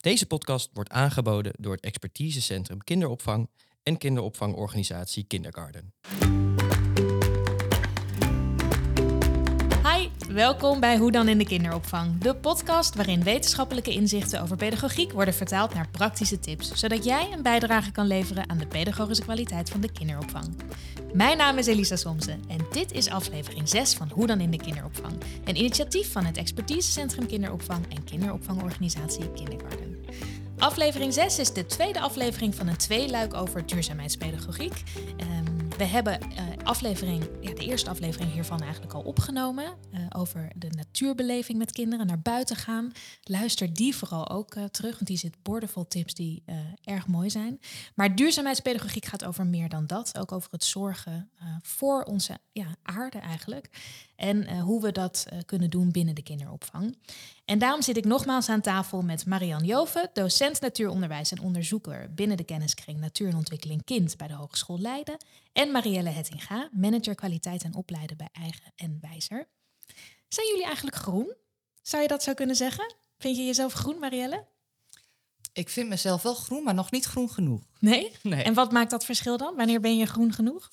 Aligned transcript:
Deze 0.00 0.26
podcast 0.26 0.70
wordt 0.72 0.90
aangeboden 0.90 1.52
door 1.58 1.72
het 1.72 1.84
expertisecentrum 1.84 2.84
kinderopvang 2.84 3.50
en 3.82 3.98
kinderopvangorganisatie 3.98 5.24
Kindergarten. 5.24 5.92
Welkom 10.32 10.80
bij 10.80 10.96
Hoe 10.96 11.10
dan 11.10 11.28
in 11.28 11.38
de 11.38 11.44
kinderopvang. 11.44 12.18
De 12.20 12.34
podcast 12.34 12.94
waarin 12.94 13.22
wetenschappelijke 13.22 13.90
inzichten 13.90 14.42
over 14.42 14.56
pedagogiek 14.56 15.12
worden 15.12 15.34
vertaald 15.34 15.74
naar 15.74 15.88
praktische 15.90 16.38
tips, 16.38 16.72
zodat 16.72 17.04
jij 17.04 17.28
een 17.32 17.42
bijdrage 17.42 17.90
kan 17.92 18.06
leveren 18.06 18.48
aan 18.50 18.58
de 18.58 18.66
pedagogische 18.66 19.22
kwaliteit 19.22 19.70
van 19.70 19.80
de 19.80 19.92
kinderopvang. 19.92 20.56
Mijn 21.12 21.36
naam 21.36 21.58
is 21.58 21.66
Elisa 21.66 21.96
Somsen 21.96 22.42
en 22.48 22.58
dit 22.72 22.92
is 22.92 23.10
aflevering 23.10 23.68
6 23.68 23.94
van 23.94 24.10
Hoe 24.12 24.26
dan 24.26 24.40
in 24.40 24.50
de 24.50 24.56
kinderopvang. 24.56 25.12
Een 25.44 25.56
initiatief 25.56 26.12
van 26.12 26.24
het 26.24 26.36
expertisecentrum 26.36 27.26
kinderopvang 27.26 27.84
en 27.94 28.04
kinderopvangorganisatie 28.04 29.32
Kindergarten. 29.32 29.96
Aflevering 30.58 31.12
6 31.12 31.38
is 31.38 31.52
de 31.52 31.66
tweede 31.66 32.00
aflevering 32.00 32.54
van 32.54 32.66
een 32.66 32.76
tweeluik 32.76 33.34
over 33.34 33.66
duurzaamheidspedagogiek. 33.66 34.82
Ehm, 35.16 35.67
we 35.78 35.84
hebben 35.84 36.18
uh, 36.32 36.38
aflevering, 36.62 37.28
ja, 37.40 37.54
de 37.54 37.64
eerste 37.64 37.90
aflevering 37.90 38.32
hiervan 38.32 38.62
eigenlijk 38.62 38.92
al 38.92 39.02
opgenomen. 39.02 39.64
Uh, 39.64 40.00
over 40.08 40.50
de 40.56 40.70
natuurbeleving 40.70 41.58
met 41.58 41.72
kinderen, 41.72 42.06
naar 42.06 42.20
buiten 42.20 42.56
gaan. 42.56 42.92
Luister 43.22 43.74
die 43.74 43.96
vooral 43.96 44.28
ook 44.30 44.54
uh, 44.54 44.64
terug, 44.64 44.94
want 44.94 45.06
die 45.06 45.16
zit 45.16 45.42
boordevol 45.42 45.88
tips 45.88 46.14
die 46.14 46.44
erg 46.84 47.06
mooi 47.06 47.30
zijn. 47.30 47.60
Maar 47.94 48.14
duurzaamheidspedagogiek 48.14 49.04
gaat 49.04 49.24
over 49.24 49.46
meer 49.46 49.68
dan 49.68 49.86
dat. 49.86 50.18
Ook 50.18 50.32
over 50.32 50.50
het 50.50 50.64
zorgen 50.64 51.30
voor 51.62 52.02
onze 52.02 52.38
ja, 52.52 52.76
aarde 52.82 53.18
eigenlijk. 53.18 53.70
En 54.18 54.58
hoe 54.58 54.82
we 54.82 54.92
dat 54.92 55.26
kunnen 55.46 55.70
doen 55.70 55.90
binnen 55.90 56.14
de 56.14 56.22
kinderopvang. 56.22 56.98
En 57.44 57.58
daarom 57.58 57.82
zit 57.82 57.96
ik 57.96 58.04
nogmaals 58.04 58.48
aan 58.48 58.60
tafel 58.60 59.02
met 59.02 59.26
Marianne 59.26 59.66
Joven, 59.66 60.10
docent 60.12 60.60
natuuronderwijs 60.60 61.30
en 61.30 61.40
onderzoeker 61.40 62.14
binnen 62.14 62.36
de 62.36 62.44
kenniskring 62.44 63.00
Natuur 63.00 63.28
en 63.28 63.36
Ontwikkeling 63.36 63.84
Kind 63.84 64.16
bij 64.16 64.26
de 64.26 64.34
Hogeschool 64.34 64.78
Leiden. 64.78 65.16
En 65.52 65.70
Marielle 65.70 66.08
Hettinga, 66.08 66.68
manager 66.72 67.14
kwaliteit 67.14 67.62
en 67.62 67.74
opleiden 67.74 68.16
bij 68.16 68.28
Eigen 68.32 68.72
en 68.76 68.98
Wijzer. 69.00 69.48
Zijn 70.28 70.46
jullie 70.48 70.64
eigenlijk 70.64 70.96
groen? 70.96 71.34
Zou 71.82 72.02
je 72.02 72.08
dat 72.08 72.22
zo 72.22 72.34
kunnen 72.34 72.56
zeggen? 72.56 72.94
Vind 73.18 73.36
je 73.36 73.44
jezelf 73.44 73.72
groen, 73.72 73.98
Marielle? 73.98 74.46
Ik 75.52 75.68
vind 75.68 75.88
mezelf 75.88 76.22
wel 76.22 76.34
groen, 76.34 76.62
maar 76.62 76.74
nog 76.74 76.90
niet 76.90 77.04
groen 77.04 77.30
genoeg. 77.30 77.62
Nee? 77.78 78.12
nee. 78.22 78.42
En 78.42 78.54
wat 78.54 78.72
maakt 78.72 78.90
dat 78.90 79.04
verschil 79.04 79.36
dan? 79.36 79.56
Wanneer 79.56 79.80
ben 79.80 79.96
je 79.96 80.06
groen 80.06 80.32
genoeg? 80.32 80.70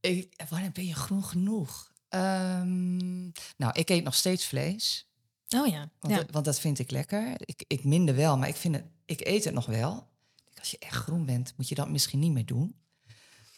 Ik, 0.00 0.42
wanneer 0.48 0.72
ben 0.72 0.86
je 0.86 0.94
groen 0.94 1.24
genoeg? 1.24 1.92
Um, 2.14 3.32
nou, 3.56 3.72
ik 3.72 3.88
eet 3.88 4.04
nog 4.04 4.14
steeds 4.14 4.46
vlees. 4.46 5.06
Oh 5.48 5.66
ja. 5.66 5.90
Want, 6.00 6.14
ja. 6.14 6.20
Dat, 6.20 6.30
want 6.30 6.44
dat 6.44 6.60
vind 6.60 6.78
ik 6.78 6.90
lekker. 6.90 7.34
Ik, 7.36 7.64
ik 7.66 7.84
minder 7.84 8.16
wel, 8.16 8.38
maar 8.38 8.48
ik, 8.48 8.56
vind 8.56 8.74
het, 8.74 8.84
ik 9.04 9.26
eet 9.26 9.44
het 9.44 9.54
nog 9.54 9.66
wel. 9.66 10.08
Als 10.58 10.70
je 10.70 10.76
echt 10.78 10.94
groen 10.94 11.26
bent, 11.26 11.52
moet 11.56 11.68
je 11.68 11.74
dat 11.74 11.88
misschien 11.88 12.18
niet 12.18 12.32
meer 12.32 12.46
doen. 12.46 12.76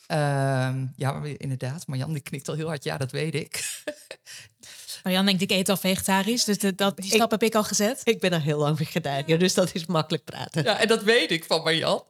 Um, 0.08 0.92
ja, 0.96 1.22
inderdaad. 1.36 1.86
Marjan 1.86 2.12
die 2.12 2.22
knikt 2.22 2.48
al 2.48 2.54
heel 2.54 2.66
hard. 2.66 2.84
Ja, 2.84 2.96
dat 2.96 3.10
weet 3.10 3.34
ik. 3.34 3.84
Marjan 5.02 5.26
denkt, 5.26 5.42
ik 5.42 5.50
eet 5.50 5.68
al 5.68 5.76
vegetarisch. 5.76 6.44
Dus 6.44 6.58
de, 6.58 6.74
dat, 6.74 6.96
die 6.96 7.04
stap 7.04 7.24
ik, 7.24 7.30
heb 7.30 7.42
ik 7.42 7.54
al 7.54 7.64
gezet. 7.64 8.00
Ik 8.04 8.20
ben 8.20 8.32
al 8.32 8.41
heel 8.41 8.58
lang 8.58 8.76
vegetariër, 8.76 9.38
dus 9.38 9.54
dat 9.54 9.74
is 9.74 9.86
makkelijk 9.86 10.24
praten. 10.24 10.64
Ja, 10.64 10.80
en 10.80 10.88
dat 10.88 11.02
weet 11.02 11.30
ik 11.30 11.44
van 11.44 11.62
Marjan. 11.62 12.04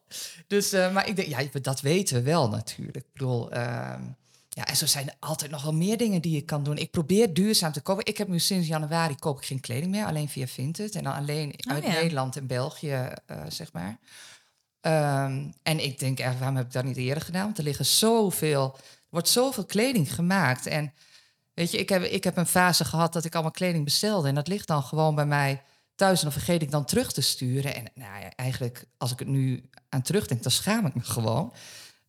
Dus, 0.46 0.72
uh, 0.72 0.92
maar 0.92 1.08
ik 1.08 1.16
denk, 1.16 1.28
ja, 1.28 1.60
dat 1.60 1.80
weten 1.80 2.16
we 2.16 2.22
wel 2.22 2.48
natuurlijk. 2.48 2.96
Ik 2.96 3.12
bedoel, 3.12 3.54
uh, 3.54 3.94
ja, 4.56 4.66
en 4.66 4.76
zo 4.76 4.86
zijn 4.86 5.08
er 5.08 5.14
altijd 5.18 5.50
nog 5.50 5.62
wel 5.62 5.74
meer 5.74 5.96
dingen 5.96 6.22
die 6.22 6.34
je 6.34 6.40
kan 6.40 6.62
doen. 6.62 6.76
Ik 6.76 6.90
probeer 6.90 7.34
duurzaam 7.34 7.72
te 7.72 7.80
kopen. 7.80 8.04
Ik 8.04 8.18
heb 8.18 8.28
nu 8.28 8.38
sinds 8.38 8.68
januari 8.68 9.14
koop 9.14 9.38
ik 9.38 9.44
geen 9.44 9.60
kleding 9.60 9.90
meer, 9.90 10.06
alleen 10.06 10.28
via 10.28 10.46
Vinted. 10.46 10.94
En 10.94 11.04
dan 11.04 11.14
alleen 11.14 11.54
uit 11.56 11.84
oh, 11.84 11.90
ja. 11.90 11.94
Nederland 12.00 12.36
en 12.36 12.46
België, 12.46 13.08
uh, 13.30 13.42
zeg 13.48 13.72
maar. 13.72 13.98
Um, 14.80 15.54
en 15.62 15.84
ik 15.84 15.98
denk 15.98 16.18
echt, 16.18 16.38
waarom 16.38 16.56
heb 16.56 16.66
ik 16.66 16.72
dat 16.72 16.84
niet 16.84 16.96
eerder 16.96 17.22
gedaan? 17.22 17.44
Want 17.44 17.58
er 17.58 17.64
liggen 17.64 17.86
zoveel, 17.86 18.74
er 18.76 18.82
wordt 19.08 19.28
zoveel 19.28 19.64
kleding 19.64 20.14
gemaakt. 20.14 20.66
En 20.66 20.92
weet 21.54 21.70
je, 21.70 21.78
ik 21.78 21.88
heb, 21.88 22.02
ik 22.02 22.24
heb 22.24 22.36
een 22.36 22.46
fase 22.46 22.84
gehad 22.84 23.12
dat 23.12 23.24
ik 23.24 23.34
allemaal 23.34 23.52
kleding 23.52 23.84
bestelde. 23.84 24.28
En 24.28 24.34
dat 24.34 24.48
ligt 24.48 24.66
dan 24.66 24.82
gewoon 24.82 25.14
bij 25.14 25.26
mij 25.26 25.62
thuis. 25.94 26.18
En 26.18 26.24
dan 26.24 26.32
vergeet 26.32 26.62
ik 26.62 26.70
dan 26.70 26.84
terug 26.84 27.12
te 27.12 27.20
sturen. 27.20 27.74
En 27.74 27.84
nou 27.94 28.20
ja, 28.20 28.30
eigenlijk, 28.36 28.84
als 28.98 29.12
ik 29.12 29.18
het 29.18 29.28
nu 29.28 29.70
aan 29.88 30.02
terugdenk, 30.02 30.42
dan 30.42 30.52
schaam 30.52 30.86
ik 30.86 30.94
me 30.94 31.02
gewoon. 31.02 31.52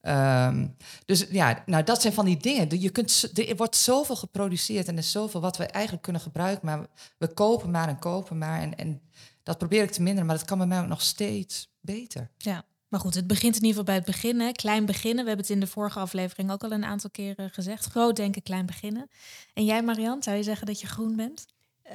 Um, 0.07 0.75
dus 1.05 1.25
ja, 1.29 1.63
nou 1.65 1.83
dat 1.83 2.01
zijn 2.01 2.13
van 2.13 2.25
die 2.25 2.37
dingen. 2.37 2.81
Je 2.81 2.89
kunt, 2.89 3.31
er 3.33 3.55
wordt 3.55 3.75
zoveel 3.75 4.15
geproduceerd 4.15 4.87
en 4.87 4.93
er 4.93 4.99
is 4.99 5.11
zoveel 5.11 5.41
wat 5.41 5.57
we 5.57 5.65
eigenlijk 5.65 6.03
kunnen 6.03 6.21
gebruiken. 6.21 6.65
Maar 6.65 6.87
we 7.17 7.27
kopen 7.27 7.71
maar 7.71 7.87
en 7.87 7.99
kopen 7.99 8.37
maar. 8.37 8.61
En, 8.61 8.75
en 8.75 9.01
dat 9.43 9.57
probeer 9.57 9.83
ik 9.83 9.91
te 9.91 10.01
minderen, 10.01 10.27
maar 10.27 10.37
dat 10.37 10.45
kan 10.45 10.57
bij 10.57 10.67
mij 10.67 10.79
ook 10.79 10.87
nog 10.87 11.01
steeds 11.01 11.71
beter. 11.81 12.31
Ja, 12.37 12.65
maar 12.87 12.99
goed, 12.99 13.13
het 13.13 13.27
begint 13.27 13.55
in 13.55 13.63
ieder 13.63 13.69
geval 13.69 13.83
bij 13.83 13.95
het 13.95 14.05
begin. 14.05 14.39
Hè? 14.39 14.51
Klein 14.51 14.85
beginnen. 14.85 15.23
We 15.23 15.27
hebben 15.29 15.45
het 15.45 15.55
in 15.55 15.59
de 15.59 15.67
vorige 15.67 15.99
aflevering 15.99 16.51
ook 16.51 16.63
al 16.63 16.71
een 16.71 16.85
aantal 16.85 17.09
keren 17.09 17.49
gezegd. 17.49 17.85
Groot 17.85 18.15
denken, 18.15 18.43
klein 18.43 18.65
beginnen. 18.65 19.09
En 19.53 19.65
jij, 19.65 19.83
Marian, 19.83 20.23
zou 20.23 20.37
je 20.37 20.43
zeggen 20.43 20.67
dat 20.67 20.81
je 20.81 20.87
groen 20.87 21.15
bent? 21.15 21.45
Uh, 21.85 21.93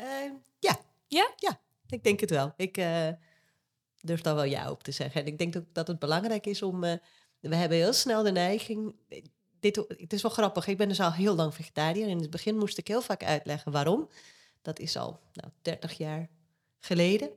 ja. 0.58 0.78
Ja? 1.06 1.32
Ja, 1.36 1.60
ik 1.88 2.04
denk 2.04 2.20
het 2.20 2.30
wel. 2.30 2.52
Ik 2.56 2.78
uh, 2.78 3.08
durf 4.00 4.20
daar 4.20 4.34
wel 4.34 4.44
ja 4.44 4.70
op 4.70 4.82
te 4.82 4.92
zeggen. 4.92 5.20
En 5.20 5.26
ik 5.26 5.38
denk 5.38 5.56
ook 5.56 5.66
dat 5.72 5.86
het 5.86 5.98
belangrijk 5.98 6.46
is 6.46 6.62
om... 6.62 6.84
Uh, 6.84 6.92
we 7.50 7.56
hebben 7.56 7.78
heel 7.78 7.92
snel 7.92 8.22
de 8.22 8.32
neiging... 8.32 8.94
Dit, 9.60 9.76
het 9.76 10.12
is 10.12 10.22
wel 10.22 10.30
grappig, 10.30 10.66
ik 10.66 10.76
ben 10.76 10.88
dus 10.88 11.00
al 11.00 11.12
heel 11.12 11.34
lang 11.34 11.54
vegetariër. 11.54 12.08
In 12.08 12.20
het 12.20 12.30
begin 12.30 12.58
moest 12.58 12.78
ik 12.78 12.88
heel 12.88 13.02
vaak 13.02 13.24
uitleggen 13.24 13.72
waarom. 13.72 14.08
Dat 14.62 14.78
is 14.78 14.96
al 14.96 15.20
nou, 15.32 15.52
30 15.62 15.92
jaar 15.92 16.28
geleden. 16.78 17.30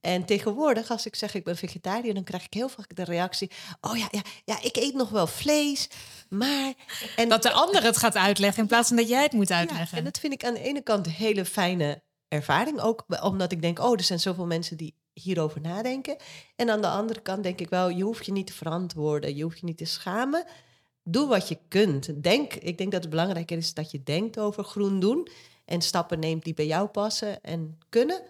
En 0.00 0.24
tegenwoordig, 0.24 0.90
als 0.90 1.06
ik 1.06 1.14
zeg 1.14 1.34
ik 1.34 1.44
ben 1.44 1.56
vegetariër, 1.56 2.14
dan 2.14 2.24
krijg 2.24 2.44
ik 2.44 2.54
heel 2.54 2.68
vaak 2.68 2.96
de 2.96 3.04
reactie: 3.04 3.50
Oh 3.80 3.96
ja, 3.96 4.08
ja, 4.10 4.22
ja 4.44 4.62
ik 4.62 4.76
eet 4.76 4.94
nog 4.94 5.08
wel 5.08 5.26
vlees, 5.26 5.88
maar. 6.28 6.74
En 7.16 7.28
dat 7.28 7.42
de 7.42 7.52
ander 7.52 7.82
het 7.82 7.96
gaat 7.96 8.16
uitleggen 8.16 8.62
in 8.62 8.68
plaats 8.68 8.88
van 8.88 8.96
dat 8.96 9.08
jij 9.08 9.22
het 9.22 9.32
moet 9.32 9.50
uitleggen. 9.50 9.88
Ja, 9.90 9.98
en 9.98 10.04
dat 10.04 10.18
vind 10.18 10.32
ik 10.32 10.44
aan 10.44 10.54
de 10.54 10.62
ene 10.62 10.82
kant 10.82 11.06
een 11.06 11.12
hele 11.12 11.44
fijne 11.44 12.02
ervaring. 12.28 12.80
Ook 12.80 13.04
omdat 13.22 13.52
ik 13.52 13.62
denk: 13.62 13.78
Oh, 13.78 13.92
er 13.92 14.02
zijn 14.02 14.20
zoveel 14.20 14.46
mensen 14.46 14.76
die 14.76 14.94
hierover 15.22 15.60
nadenken. 15.60 16.16
En 16.56 16.70
aan 16.70 16.80
de 16.80 16.88
andere 16.88 17.20
kant 17.20 17.42
denk 17.42 17.60
ik 17.60 17.68
wel: 17.68 17.88
Je 17.88 18.02
hoeft 18.02 18.26
je 18.26 18.32
niet 18.32 18.46
te 18.46 18.52
verantwoorden, 18.52 19.36
je 19.36 19.42
hoeft 19.42 19.58
je 19.58 19.66
niet 19.66 19.78
te 19.78 19.84
schamen. 19.84 20.44
Doe 21.02 21.28
wat 21.28 21.48
je 21.48 21.58
kunt. 21.68 22.22
Denk, 22.22 22.54
ik 22.54 22.78
denk 22.78 22.92
dat 22.92 23.00
het 23.00 23.10
belangrijker 23.10 23.56
is 23.56 23.74
dat 23.74 23.90
je 23.90 24.02
denkt 24.02 24.38
over 24.38 24.64
groen 24.64 25.00
doen 25.00 25.28
en 25.64 25.80
stappen 25.80 26.18
neemt 26.18 26.44
die 26.44 26.54
bij 26.54 26.66
jou 26.66 26.88
passen 26.88 27.42
en 27.42 27.78
kunnen. 27.88 28.22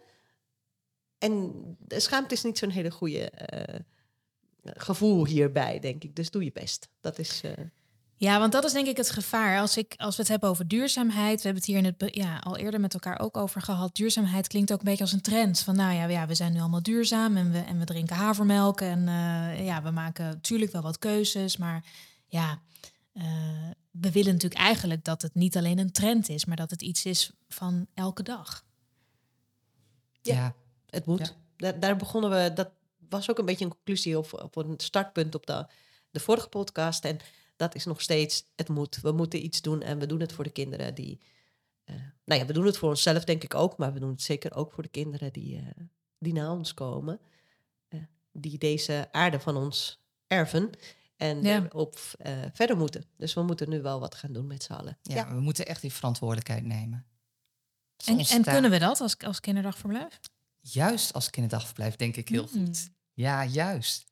En 1.18 1.52
schaamte 1.88 2.34
is 2.34 2.42
niet 2.42 2.58
zo'n 2.58 2.70
hele 2.70 2.90
goede 2.90 3.32
uh, 3.52 3.80
gevoel 4.62 5.26
hierbij, 5.26 5.78
denk 5.78 6.04
ik. 6.04 6.16
Dus 6.16 6.30
doe 6.30 6.44
je 6.44 6.52
best. 6.52 6.88
Dat 7.00 7.18
is. 7.18 7.42
Uh... 7.44 7.52
Ja, 8.18 8.38
want 8.38 8.52
dat 8.52 8.64
is 8.64 8.72
denk 8.72 8.86
ik 8.86 8.96
het 8.96 9.10
gevaar. 9.10 9.60
Als, 9.60 9.76
ik, 9.76 9.94
als 9.96 10.16
we 10.16 10.22
het 10.22 10.30
hebben 10.30 10.48
over 10.48 10.68
duurzaamheid, 10.68 11.36
we 11.36 11.42
hebben 11.42 11.62
het 11.62 11.64
hier 11.64 11.76
in 11.76 11.84
het, 11.84 12.14
ja, 12.14 12.38
al 12.38 12.56
eerder 12.56 12.80
met 12.80 12.94
elkaar 12.94 13.20
ook 13.20 13.36
over 13.36 13.60
gehad. 13.60 13.96
Duurzaamheid 13.96 14.46
klinkt 14.46 14.72
ook 14.72 14.78
een 14.78 14.84
beetje 14.84 15.02
als 15.02 15.12
een 15.12 15.20
trend. 15.20 15.60
Van 15.60 15.76
nou 15.76 15.94
ja, 15.94 16.06
ja 16.06 16.26
we 16.26 16.34
zijn 16.34 16.52
nu 16.52 16.60
allemaal 16.60 16.82
duurzaam 16.82 17.36
en 17.36 17.52
we, 17.52 17.58
en 17.58 17.78
we 17.78 17.84
drinken 17.84 18.16
havermelk. 18.16 18.80
En 18.80 18.98
uh, 18.98 19.66
ja, 19.66 19.82
we 19.82 19.90
maken 19.90 20.24
natuurlijk 20.24 20.72
wel 20.72 20.82
wat 20.82 20.98
keuzes. 20.98 21.56
Maar 21.56 21.84
ja, 22.26 22.60
we 23.90 24.12
willen 24.12 24.32
natuurlijk 24.32 24.60
eigenlijk 24.60 25.04
dat 25.04 25.22
het 25.22 25.34
niet 25.34 25.56
alleen 25.56 25.78
een 25.78 25.92
trend 25.92 26.28
is, 26.28 26.44
maar 26.44 26.56
dat 26.56 26.70
het 26.70 26.82
iets 26.82 27.04
is 27.04 27.30
van 27.48 27.86
elke 27.94 28.22
dag. 28.22 28.64
Ja. 30.22 30.34
ja. 30.34 30.54
Het 30.90 31.06
moet. 31.06 31.18
Ja. 31.18 31.32
Daar, 31.56 31.80
daar, 31.80 31.96
begonnen 31.96 32.30
we, 32.30 32.52
dat 32.52 32.70
was 33.08 33.30
ook 33.30 33.38
een 33.38 33.44
beetje 33.44 33.64
een 33.64 33.70
conclusie 33.70 34.18
op, 34.18 34.32
op 34.42 34.56
een 34.56 34.74
startpunt 34.76 35.34
op 35.34 35.46
de, 35.46 35.66
de 36.10 36.20
vorige 36.20 36.48
podcast. 36.48 37.04
En 37.04 37.18
dat 37.56 37.74
is 37.74 37.84
nog 37.84 38.00
steeds, 38.00 38.44
het 38.54 38.68
moet. 38.68 39.00
We 39.00 39.12
moeten 39.12 39.44
iets 39.44 39.62
doen 39.62 39.82
en 39.82 39.98
we 39.98 40.06
doen 40.06 40.20
het 40.20 40.32
voor 40.32 40.44
de 40.44 40.50
kinderen 40.50 40.94
die... 40.94 41.20
Uh, 41.84 41.96
nou 42.24 42.40
ja, 42.40 42.46
we 42.46 42.52
doen 42.52 42.66
het 42.66 42.76
voor 42.76 42.88
onszelf 42.88 43.24
denk 43.24 43.42
ik 43.42 43.54
ook, 43.54 43.76
maar 43.76 43.92
we 43.92 44.00
doen 44.00 44.10
het 44.10 44.22
zeker 44.22 44.54
ook 44.54 44.72
voor 44.72 44.82
de 44.82 44.88
kinderen 44.88 45.32
die, 45.32 45.56
uh, 45.56 45.66
die 46.18 46.32
naar 46.32 46.50
ons 46.50 46.74
komen. 46.74 47.20
Uh, 47.88 48.00
die 48.32 48.58
deze 48.58 49.08
aarde 49.12 49.40
van 49.40 49.56
ons 49.56 50.04
erven 50.26 50.70
en 51.16 51.42
ja. 51.42 51.66
op 51.72 51.98
verder 52.52 52.76
moeten. 52.76 53.04
Dus 53.16 53.34
we 53.34 53.42
moeten 53.42 53.68
nu 53.68 53.82
wel 53.82 54.00
wat 54.00 54.14
gaan 54.14 54.32
doen 54.32 54.46
met 54.46 54.62
z'n 54.62 54.72
allen. 54.72 54.98
Ja, 55.02 55.14
ja, 55.14 55.34
we 55.34 55.40
moeten 55.40 55.66
echt 55.66 55.80
die 55.80 55.92
verantwoordelijkheid 55.92 56.64
nemen. 56.64 57.06
En, 58.04 58.18
en 58.18 58.42
kunnen 58.42 58.70
we 58.70 58.78
dat 58.78 59.00
als, 59.00 59.18
als 59.18 59.40
kinderdagverblijf? 59.40 60.20
Juist 60.60 61.12
als 61.12 61.30
kinderdagverblijf, 61.30 61.96
denk 61.96 62.16
ik 62.16 62.28
heel 62.28 62.48
mm. 62.52 62.66
goed. 62.66 62.90
Ja, 63.12 63.44
juist. 63.44 64.05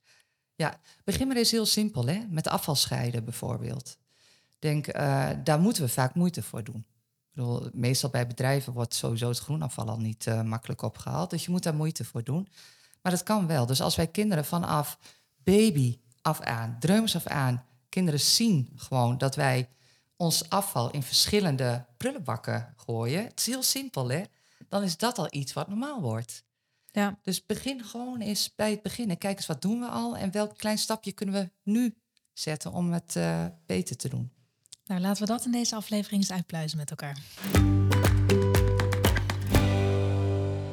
Ja, 0.55 0.79
begin 1.03 1.27
maar 1.27 1.37
eens 1.37 1.51
heel 1.51 1.65
simpel, 1.65 2.05
hè? 2.05 2.25
met 2.29 2.47
afval 2.47 2.75
scheiden 2.75 3.23
bijvoorbeeld. 3.23 3.97
Denk, 4.59 4.95
uh, 4.95 5.29
daar 5.43 5.59
moeten 5.59 5.83
we 5.83 5.89
vaak 5.89 6.15
moeite 6.15 6.43
voor 6.43 6.63
doen. 6.63 6.85
Ik 7.35 7.41
bedoel, 7.41 7.69
meestal 7.73 8.09
bij 8.09 8.27
bedrijven 8.27 8.73
wordt 8.73 8.93
sowieso 8.93 9.27
het 9.27 9.39
groenafval 9.39 9.89
al 9.89 9.99
niet 9.99 10.25
uh, 10.25 10.41
makkelijk 10.41 10.81
opgehaald. 10.81 11.29
Dus 11.29 11.45
je 11.45 11.51
moet 11.51 11.63
daar 11.63 11.75
moeite 11.75 12.05
voor 12.05 12.23
doen. 12.23 12.47
Maar 13.01 13.11
dat 13.11 13.23
kan 13.23 13.47
wel. 13.47 13.65
Dus 13.65 13.81
als 13.81 13.95
wij 13.95 14.07
kinderen 14.07 14.45
vanaf 14.45 14.97
baby 15.43 15.99
af 16.21 16.41
aan, 16.41 16.77
dreumers 16.79 17.15
af 17.15 17.27
aan, 17.27 17.65
kinderen 17.89 18.19
zien 18.19 18.71
gewoon 18.75 19.17
dat 19.17 19.35
wij 19.35 19.69
ons 20.15 20.49
afval 20.49 20.91
in 20.91 21.03
verschillende 21.03 21.85
prullenbakken 21.97 22.73
gooien. 22.77 23.23
Het 23.23 23.39
is 23.39 23.45
heel 23.45 23.63
simpel, 23.63 24.09
hè? 24.09 24.23
Dan 24.69 24.83
is 24.83 24.97
dat 24.97 25.17
al 25.17 25.27
iets 25.29 25.53
wat 25.53 25.67
normaal 25.67 26.01
wordt. 26.01 26.43
Ja. 26.95 27.19
Dus 27.21 27.45
begin 27.45 27.83
gewoon 27.83 28.19
eens 28.19 28.55
bij 28.55 28.71
het 28.71 28.81
begin. 28.81 29.17
Kijk 29.17 29.37
eens, 29.37 29.45
wat 29.45 29.61
doen 29.61 29.79
we 29.79 29.87
al? 29.87 30.17
En 30.17 30.31
welk 30.31 30.57
klein 30.57 30.77
stapje 30.77 31.11
kunnen 31.11 31.35
we 31.35 31.49
nu 31.63 31.95
zetten 32.33 32.71
om 32.71 32.91
het 32.91 33.15
uh, 33.17 33.45
beter 33.65 33.97
te 33.97 34.09
doen? 34.09 34.31
Nou, 34.85 35.01
laten 35.01 35.21
we 35.21 35.27
dat 35.27 35.45
in 35.45 35.51
deze 35.51 35.75
aflevering 35.75 36.21
eens 36.21 36.31
uitpluizen 36.31 36.77
met 36.77 36.89
elkaar. 36.89 37.17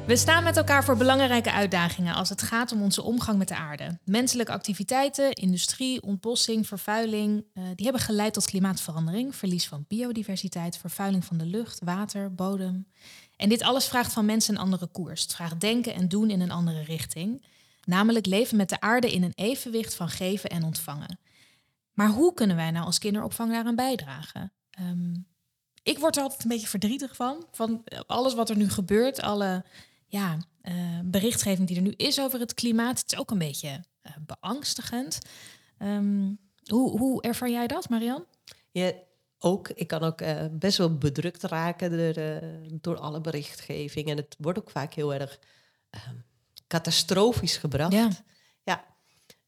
We 0.07 0.15
staan 0.15 0.43
met 0.43 0.57
elkaar 0.57 0.83
voor 0.83 0.97
belangrijke 0.97 1.51
uitdagingen 1.51 2.15
als 2.15 2.29
het 2.29 2.41
gaat 2.41 2.71
om 2.71 2.81
onze 2.81 3.01
omgang 3.01 3.37
met 3.37 3.47
de 3.47 3.55
aarde. 3.55 3.99
Menselijke 4.05 4.51
activiteiten, 4.51 5.33
industrie, 5.33 6.01
ontbossing, 6.01 6.67
vervuiling, 6.67 7.45
uh, 7.53 7.63
die 7.75 7.85
hebben 7.85 8.01
geleid 8.01 8.33
tot 8.33 8.45
klimaatverandering, 8.45 9.35
verlies 9.35 9.67
van 9.67 9.85
biodiversiteit, 9.87 10.77
vervuiling 10.77 11.25
van 11.25 11.37
de 11.37 11.45
lucht, 11.45 11.79
water, 11.83 12.33
bodem. 12.33 12.87
En 13.43 13.49
dit 13.49 13.61
alles 13.61 13.87
vraagt 13.87 14.13
van 14.13 14.25
mensen 14.25 14.55
een 14.55 14.61
andere 14.61 14.87
koers. 14.87 15.21
Het 15.21 15.33
vraagt 15.33 15.59
denken 15.59 15.93
en 15.93 16.07
doen 16.07 16.29
in 16.29 16.41
een 16.41 16.51
andere 16.51 16.83
richting. 16.83 17.45
Namelijk 17.85 18.25
leven 18.25 18.57
met 18.57 18.69
de 18.69 18.79
aarde 18.79 19.11
in 19.11 19.23
een 19.23 19.33
evenwicht 19.35 19.95
van 19.95 20.09
geven 20.09 20.49
en 20.49 20.63
ontvangen. 20.63 21.19
Maar 21.93 22.09
hoe 22.09 22.33
kunnen 22.33 22.55
wij 22.55 22.71
nou 22.71 22.85
als 22.85 22.99
kinderopvang 22.99 23.51
daaraan 23.51 23.75
bijdragen? 23.75 24.53
Um, 24.79 25.27
ik 25.81 25.99
word 25.99 26.15
er 26.15 26.23
altijd 26.23 26.43
een 26.43 26.49
beetje 26.49 26.67
verdrietig 26.67 27.15
van. 27.15 27.47
Van 27.51 27.83
alles 28.07 28.33
wat 28.33 28.49
er 28.49 28.57
nu 28.57 28.69
gebeurt, 28.69 29.21
alle 29.21 29.65
ja, 30.07 30.37
uh, 30.61 30.99
berichtgeving 31.03 31.67
die 31.67 31.77
er 31.77 31.83
nu 31.83 31.93
is 31.97 32.19
over 32.19 32.39
het 32.39 32.53
klimaat. 32.53 32.99
Het 32.99 33.11
is 33.11 33.17
ook 33.17 33.31
een 33.31 33.37
beetje 33.37 33.83
uh, 34.03 34.13
beangstigend. 34.25 35.19
Um, 35.79 36.39
hoe, 36.65 36.99
hoe 36.99 37.21
ervaar 37.21 37.49
jij 37.49 37.67
dat, 37.67 37.89
Marian? 37.89 38.25
Ook. 39.43 39.69
Ik 39.69 39.87
kan 39.87 40.03
ook 40.03 40.21
uh, 40.21 40.45
best 40.51 40.77
wel 40.77 40.97
bedrukt 40.97 41.43
raken 41.43 42.13
door, 42.13 42.41
door 42.81 42.97
alle 42.97 43.21
berichtgeving. 43.21 44.09
En 44.09 44.17
het 44.17 44.35
wordt 44.39 44.59
ook 44.59 44.69
vaak 44.69 44.93
heel 44.93 45.13
erg 45.13 45.39
ehm, 45.89 46.15
catastrofisch 46.67 47.57
gebracht. 47.57 47.93
Ja. 47.93 48.09
ja. 48.63 48.85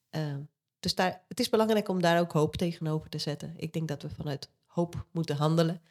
Ehm, 0.09 0.41
dus 0.79 0.95
daar, 0.95 1.21
het 1.27 1.39
is 1.39 1.49
belangrijk 1.49 1.89
om 1.89 2.01
daar 2.01 2.19
ook 2.19 2.31
hoop 2.31 2.55
tegenover 2.55 3.09
te 3.09 3.17
zetten. 3.17 3.53
Ik 3.57 3.73
denk 3.73 3.87
dat 3.87 4.01
we 4.01 4.09
vanuit 4.09 4.49
hoop 4.65 5.05
moeten 5.11 5.35
handelen. 5.35 5.81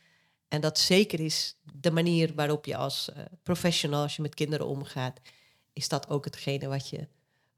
En 0.49 0.61
dat 0.61 0.79
zeker 0.79 1.21
is 1.21 1.57
de 1.73 1.91
manier 1.91 2.35
waarop 2.35 2.65
je 2.65 2.77
als 2.77 3.11
uh, 3.17 3.23
professional, 3.43 4.03
als 4.03 4.17
je 4.17 4.23
met 4.23 4.35
kinderen 4.35 4.67
omgaat, 4.67 5.21
is 5.73 5.89
dat 5.89 6.09
ook 6.09 6.25
hetgene 6.25 6.69
wat 6.69 6.89
je 6.89 7.09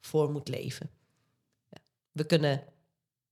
voor 0.01 0.31
moet 0.31 0.49
leven. 0.49 0.91
Ja. 1.69 1.79
We 2.13 2.25
kunnen 2.25 2.65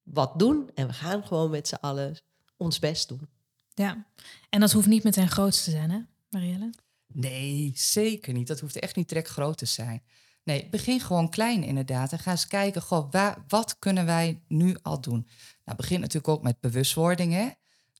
wat 0.02 0.38
doen 0.38 0.70
en 0.74 0.86
we 0.86 0.92
gaan 0.92 1.26
gewoon 1.26 1.50
met 1.50 1.68
z'n 1.68 1.74
allen 1.80 2.16
ons 2.56 2.78
best 2.78 3.08
doen. 3.08 3.28
Ja, 3.74 4.06
en 4.50 4.60
dat 4.60 4.72
hoeft 4.72 4.86
niet 4.86 5.04
meteen 5.04 5.30
groot 5.30 5.64
te 5.64 5.70
zijn, 5.70 5.90
hè, 5.90 5.98
Marielle? 6.30 6.70
Nee, 7.06 7.72
zeker 7.74 8.32
niet. 8.32 8.46
Dat 8.46 8.60
hoeft 8.60 8.78
echt 8.78 8.96
niet 8.96 9.08
direct 9.08 9.28
groot 9.28 9.58
te 9.58 9.66
zijn. 9.66 10.02
Nee, 10.44 10.68
begin 10.70 11.00
gewoon 11.00 11.30
klein 11.30 11.62
inderdaad. 11.62 12.12
En 12.12 12.18
ga 12.18 12.30
eens 12.30 12.46
kijken, 12.46 12.82
goh, 12.82 13.10
waar, 13.10 13.44
wat 13.48 13.78
kunnen 13.78 14.06
wij 14.06 14.42
nu 14.48 14.76
al 14.82 15.00
doen? 15.00 15.28
Nou, 15.64 15.76
begin 15.76 16.00
natuurlijk 16.00 16.28
ook 16.28 16.42
met 16.42 16.60
bewustwording. 16.60 17.32
Hè? 17.32 17.48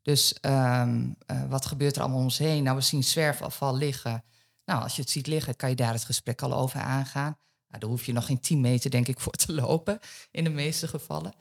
Dus 0.03 0.37
um, 0.43 1.17
uh, 1.27 1.49
wat 1.49 1.67
gebeurt 1.67 1.97
er 1.97 2.03
allemaal 2.03 2.19
om 2.19 2.25
ons 2.25 2.39
heen? 2.39 2.63
Nou, 2.63 2.77
we 2.77 2.83
zien 2.83 3.05
zwerfafval 3.05 3.77
liggen. 3.77 4.25
Nou, 4.65 4.83
als 4.83 4.97
je 4.97 5.03
het 5.03 5.11
ziet 5.11 5.27
liggen, 5.27 5.57
kan 5.57 5.69
je 5.69 5.77
daar 5.77 5.93
het 5.93 6.05
gesprek 6.05 6.43
al 6.43 6.55
over 6.55 6.81
aangaan. 6.81 7.37
Nou, 7.69 7.81
daar 7.81 7.91
hoef 7.91 8.07
je 8.07 8.13
nog 8.13 8.27
geen 8.27 8.41
10 8.41 8.61
meter, 8.61 8.91
denk 8.91 9.09
ik, 9.09 9.21
voor 9.21 9.33
te 9.33 9.53
lopen, 9.53 9.99
in 10.31 10.45
de 10.45 10.51
meeste 10.51 10.89
gevallen. 10.89 11.35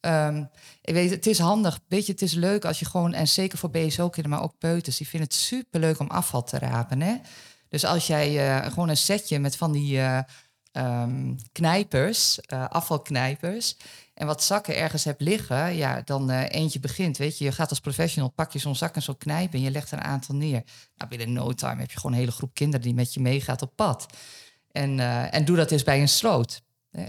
Um, 0.00 0.50
ik 0.82 0.94
weet, 0.94 1.10
het 1.10 1.26
is 1.26 1.38
handig. 1.38 1.80
Weet 1.88 2.06
je, 2.06 2.12
het 2.12 2.22
is 2.22 2.32
leuk 2.32 2.64
als 2.64 2.78
je 2.78 2.84
gewoon, 2.84 3.12
en 3.12 3.28
zeker 3.28 3.58
voor 3.58 3.70
BSO-kinderen, 3.70 4.30
maar 4.30 4.42
ook 4.42 4.58
peuters, 4.58 4.96
die 4.96 5.08
vinden 5.08 5.28
het 5.28 5.38
superleuk 5.38 5.98
om 5.98 6.06
afval 6.06 6.42
te 6.42 6.58
rapen. 6.58 7.00
Hè? 7.00 7.14
Dus 7.68 7.84
als 7.84 8.06
jij 8.06 8.48
uh, 8.48 8.72
gewoon 8.72 8.88
een 8.88 8.96
setje 8.96 9.38
met 9.38 9.56
van 9.56 9.72
die 9.72 9.96
uh, 9.96 10.20
um, 10.72 11.36
knijpers, 11.52 12.48
afvalknijpers, 12.48 13.76
en 14.14 14.26
wat 14.26 14.44
zakken 14.44 14.76
ergens 14.76 15.04
hebt 15.04 15.20
liggen, 15.20 15.76
ja, 15.76 16.02
dan 16.04 16.30
eentje 16.30 16.80
begint. 16.80 17.16
Weet 17.16 17.38
je, 17.38 17.44
je 17.44 17.52
gaat 17.52 17.70
als 17.70 17.80
professional, 17.80 18.30
pak 18.30 18.52
je 18.52 18.58
zo'n 18.58 18.76
zak 18.76 18.94
en 18.94 19.02
zo 19.02 19.14
knijpen 19.14 19.58
en 19.58 19.64
je 19.64 19.70
legt 19.70 19.90
er 19.90 19.98
een 19.98 20.04
aantal 20.04 20.34
neer. 20.34 20.62
Nou, 20.96 21.10
binnen 21.10 21.32
no 21.32 21.52
time 21.52 21.80
heb 21.80 21.90
je 21.90 21.96
gewoon 21.96 22.12
een 22.12 22.18
hele 22.18 22.32
groep 22.32 22.54
kinderen 22.54 22.86
die 22.86 22.94
met 22.94 23.14
je 23.14 23.20
meegaat 23.20 23.62
op 23.62 23.72
pad. 23.76 24.06
En, 24.72 25.00
en 25.30 25.44
doe 25.44 25.56
dat 25.56 25.70
eens 25.70 25.82
bij 25.82 26.00
een 26.00 26.08
sloot. 26.08 26.62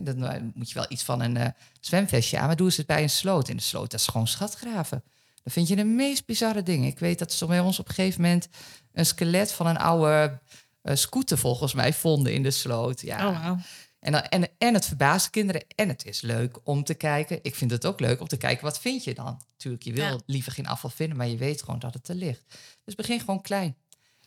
Dan 0.03 0.23
uh, 0.23 0.31
moet 0.53 0.67
je 0.69 0.73
wel 0.73 0.85
iets 0.89 1.03
van 1.03 1.21
een 1.21 1.53
zwemvestje 1.79 2.37
aan, 2.39 2.47
maar 2.47 2.55
doe 2.55 2.65
eens 2.67 2.77
het 2.77 2.85
bij 2.87 3.01
een 3.03 3.09
sloot. 3.09 3.49
In 3.49 3.55
de 3.57 3.63
sloot, 3.63 3.91
dat 3.91 3.99
is 3.99 4.07
gewoon 4.07 4.27
schatgraven. 4.27 5.03
Dan 5.43 5.53
vind 5.53 5.67
je 5.67 5.75
de 5.75 5.83
meest 5.83 6.25
bizarre 6.25 6.63
dingen. 6.63 6.87
Ik 6.87 6.99
weet 6.99 7.19
dat 7.19 7.31
ze 7.33 7.45
bij 7.45 7.59
ons 7.59 7.79
op 7.79 7.87
een 7.87 7.93
gegeven 7.93 8.21
moment 8.21 8.47
een 8.93 9.05
skelet 9.05 9.51
van 9.51 9.67
een 9.67 9.77
oude 9.77 10.39
scooter 10.83 11.37
volgens 11.37 11.73
mij 11.73 11.93
vonden 11.93 12.33
in 12.33 12.43
de 12.43 12.51
sloot. 12.51 13.01
Ja. 13.01 13.27
Oh, 13.29 13.45
wow. 13.47 13.59
En, 13.99 14.11
dan, 14.11 14.21
en, 14.21 14.49
en 14.57 14.73
het 14.73 14.85
verbaast 14.85 15.29
kinderen. 15.29 15.63
En 15.75 15.87
het 15.87 16.05
is 16.05 16.21
leuk 16.21 16.57
om 16.63 16.83
te 16.83 16.93
kijken. 16.93 17.39
Ik 17.41 17.55
vind 17.55 17.71
het 17.71 17.85
ook 17.85 17.99
leuk 17.99 18.21
om 18.21 18.27
te 18.27 18.37
kijken, 18.37 18.63
wat 18.63 18.79
vind 18.79 19.03
je 19.03 19.13
dan? 19.13 19.41
Natuurlijk, 19.51 19.83
je 19.83 19.93
wil 19.93 20.05
Ja. 20.05 20.19
liever 20.25 20.51
geen 20.51 20.67
afval 20.67 20.89
vinden, 20.89 21.17
maar 21.17 21.27
je 21.27 21.37
weet 21.37 21.63
gewoon 21.63 21.79
dat 21.79 21.93
het 21.93 22.07
er 22.07 22.15
ligt. 22.15 22.43
Dus 22.83 22.95
begin 22.95 23.19
gewoon 23.19 23.41
klein. 23.41 23.75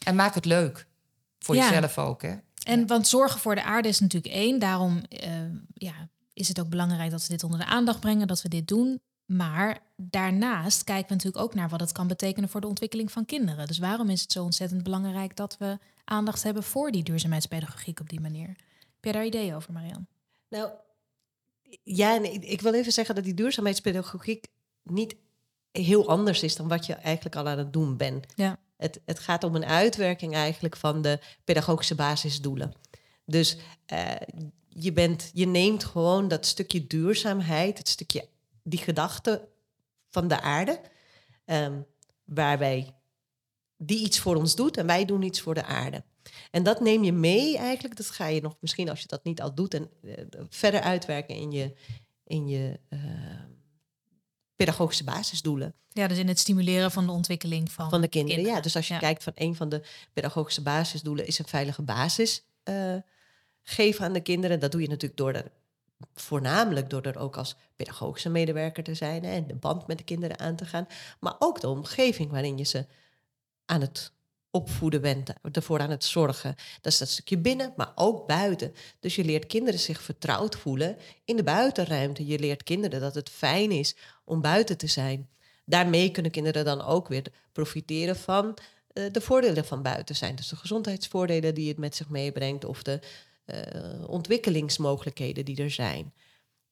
En 0.05 0.15
maak 0.15 0.35
het 0.35 0.45
leuk. 0.45 0.87
Voor 1.39 1.55
Ja. 1.55 1.71
jezelf 1.71 1.99
ook, 1.99 2.23
hè? 2.23 2.35
En 2.71 2.87
want 2.87 3.07
zorgen 3.07 3.41
voor 3.41 3.55
de 3.55 3.63
aarde 3.63 3.89
is 3.89 4.01
natuurlijk 4.01 4.35
één. 4.35 4.59
Daarom 4.59 5.03
eh, 5.09 5.31
ja, 5.75 6.09
is 6.33 6.49
het 6.49 6.61
ook 6.61 6.69
belangrijk 6.69 7.11
dat 7.11 7.23
we 7.23 7.29
dit 7.29 7.45
onder 7.45 7.59
de 7.59 7.65
aandacht 7.65 8.01
brengen, 8.01 8.27
dat 8.27 8.43
we 8.43 8.49
dit 8.49 8.69
doen. 8.69 9.01
Maar 9.25 9.83
daarnaast 9.97 10.85
kijken 10.85 11.09
we 11.09 11.15
natuurlijk 11.15 11.45
ook 11.45 11.55
naar 11.55 11.69
wat 11.69 11.81
het 11.81 11.93
kan 11.93 12.07
betekenen 12.07 12.49
voor 12.49 12.61
de 12.61 12.67
ontwikkeling 12.67 13.13
van 13.13 13.25
kinderen. 13.25 13.67
Dus 13.67 13.79
waarom 13.79 14.11
is 14.11 14.23
het 14.23 14.33
zo 14.33 14.45
ontzettend 14.45 14.83
belangrijk 14.83 15.37
dat 15.37 15.57
we 15.59 15.79
aandacht 16.05 16.43
hebben 16.43 16.63
voor 16.63 16.91
die 16.91 17.03
duurzaamheidspedagogiek 17.03 18.01
op 18.01 18.09
die 18.09 18.21
manier? 18.21 18.47
Heb 18.47 19.05
jij 19.05 19.13
daar 19.13 19.27
ideeën 19.27 19.55
over, 19.55 19.73
Marian? 19.73 20.07
Nou, 20.49 20.71
ja, 21.83 22.15
en 22.15 22.33
ik, 22.33 22.45
ik 22.45 22.61
wil 22.61 22.75
even 22.75 22.93
zeggen 22.93 23.15
dat 23.15 23.25
die 23.25 23.35
duurzaamheidspedagogiek 23.35 24.47
niet 24.83 25.17
heel 25.73 26.09
anders 26.09 26.43
is 26.43 26.57
dan 26.57 26.69
wat 26.69 26.87
je 26.87 26.95
eigenlijk 26.95 27.37
al 27.37 27.49
aan 27.49 27.59
het 27.59 27.73
doen 27.73 27.97
bent. 27.97 28.27
Ja. 28.35 28.59
Het, 28.81 29.01
het 29.05 29.19
gaat 29.19 29.45
om 29.45 29.55
een 29.55 29.65
uitwerking 29.65 30.35
eigenlijk 30.35 30.77
van 30.77 31.03
de 31.03 31.19
pedagogische 31.45 31.95
basisdoelen. 31.95 32.73
Dus 33.25 33.57
eh, 33.87 34.15
je, 34.69 34.93
bent, 34.93 35.31
je 35.33 35.47
neemt 35.47 35.85
gewoon 35.85 36.29
dat 36.29 36.47
stukje 36.47 36.87
duurzaamheid, 36.87 37.79
het 37.79 37.89
stukje 37.89 38.29
die 38.63 38.79
gedachte 38.79 39.49
van 40.11 40.29
de 40.29 40.41
aarde, 40.41 40.81
ehm, 41.45 41.81
waarbij 42.25 42.95
die 43.77 44.05
iets 44.05 44.19
voor 44.19 44.37
ons 44.37 44.55
doet 44.55 44.77
en 44.77 44.87
wij 44.87 45.05
doen 45.05 45.23
iets 45.23 45.41
voor 45.41 45.55
de 45.55 45.65
aarde. 45.65 46.03
En 46.51 46.63
dat 46.63 46.81
neem 46.81 47.05
je 47.05 47.13
mee 47.13 47.59
eigenlijk. 47.59 47.97
Dat 47.97 48.11
ga 48.11 48.27
je 48.27 48.41
nog 48.41 48.57
misschien 48.61 48.89
als 48.89 49.01
je 49.01 49.09
dat 49.09 49.25
niet 49.25 49.41
al 49.41 49.55
doet 49.55 49.75
en 49.75 49.91
eh, 50.03 50.25
verder 50.49 50.81
uitwerken 50.81 51.35
in 51.35 51.53
je, 51.53 51.75
in 52.25 52.49
je 52.49 52.81
eh, 52.89 53.01
pedagogische 54.65 55.05
basisdoelen 55.05 55.75
Ja, 55.93 56.07
dus 56.09 56.19
in 56.19 56.29
het 56.29 56.39
stimuleren 56.39 56.91
van 56.91 57.07
de 57.07 57.13
ontwikkeling 57.13 57.73
van, 57.73 57.91
van 57.91 58.01
de 58.01 58.09
kinderen. 58.09 58.45
Ja, 58.45 58.61
dus 58.61 58.77
als 58.77 58.89
je 58.89 58.95
Ja. 58.95 59.01
kijkt 59.01 59.23
van 59.23 59.33
een 59.37 59.55
van 59.55 59.69
de 59.69 59.83
pedagogische 60.13 60.63
basisdoelen 60.63 61.27
is 61.27 61.39
een 61.39 61.47
veilige 61.49 61.83
basis 61.83 62.43
eh, 62.63 62.95
geven 63.63 64.05
aan 64.05 64.13
de 64.13 64.21
kinderen. 64.21 64.61
Dat 64.61 64.73
doe 64.73 64.81
je 64.81 64.89
natuurlijk 64.89 65.17
door 65.21 65.33
er 65.33 65.51
voornamelijk 66.15 66.91
door 66.91 67.03
er 67.03 67.19
ook 67.19 67.37
als 67.37 67.57
pedagogische 67.77 68.29
medewerker 68.29 68.83
te 68.85 68.95
zijn 68.95 69.25
hè, 69.25 69.31
en 69.33 69.47
de 69.47 69.55
band 69.55 69.87
met 69.87 69.99
de 69.99 70.05
kinderen 70.05 70.39
aan 70.39 70.57
te 70.57 70.65
gaan, 70.65 70.87
maar 71.21 71.35
ook 71.39 71.61
de 71.61 71.69
omgeving 71.69 72.31
waarin 72.31 72.59
je 72.59 72.65
ze 72.65 72.87
aan 73.67 73.81
het 73.81 74.13
opvoeden 74.51 75.01
bent, 75.01 75.33
ervoor 75.53 75.81
aan 75.81 75.91
het 75.91 76.05
zorgen. 76.05 76.55
Dat 76.81 76.93
is 76.93 76.99
dat 76.99 77.09
stukje 77.09 77.39
binnen, 77.39 77.73
maar 77.77 77.93
ook 77.95 78.27
buiten. 78.27 78.75
Dus 79.01 79.17
je 79.17 79.25
leert 79.25 79.47
kinderen 79.47 79.81
zich 79.81 80.03
vertrouwd 80.03 80.57
voelen 80.57 80.97
in 81.25 81.37
de 81.37 81.43
buitenruimte. 81.43 82.27
Je 82.27 82.39
leert 82.39 82.63
kinderen 82.63 83.01
dat 83.01 83.15
het 83.15 83.31
fijn 83.31 83.71
is 83.71 83.97
om 84.25 84.41
buiten 84.41 84.77
te 84.77 84.87
zijn. 84.87 85.29
Daarmee 85.65 86.11
kunnen 86.11 86.33
kinderen 86.33 86.65
dan 86.65 86.83
ook 86.83 87.09
weer 87.09 87.27
profiteren 87.53 88.17
van 88.17 88.59
eh, 88.93 89.05
de 89.13 89.21
voordelen 89.21 89.65
van 89.65 89.83
buiten 89.83 90.17
zijn. 90.17 90.37
Dus 90.37 90.49
de 90.49 90.57
gezondheidsvoordelen 90.57 91.55
die 91.55 91.69
het 91.69 91.79
met 91.79 91.97
zich 91.97 92.09
meebrengt 92.09 92.65
of 92.65 92.83
de 92.83 93.01
eh, 93.45 94.09
ontwikkelingsmogelijkheden 94.09 95.45
die 95.45 95.63
er 95.63 95.71
zijn. 95.71 96.13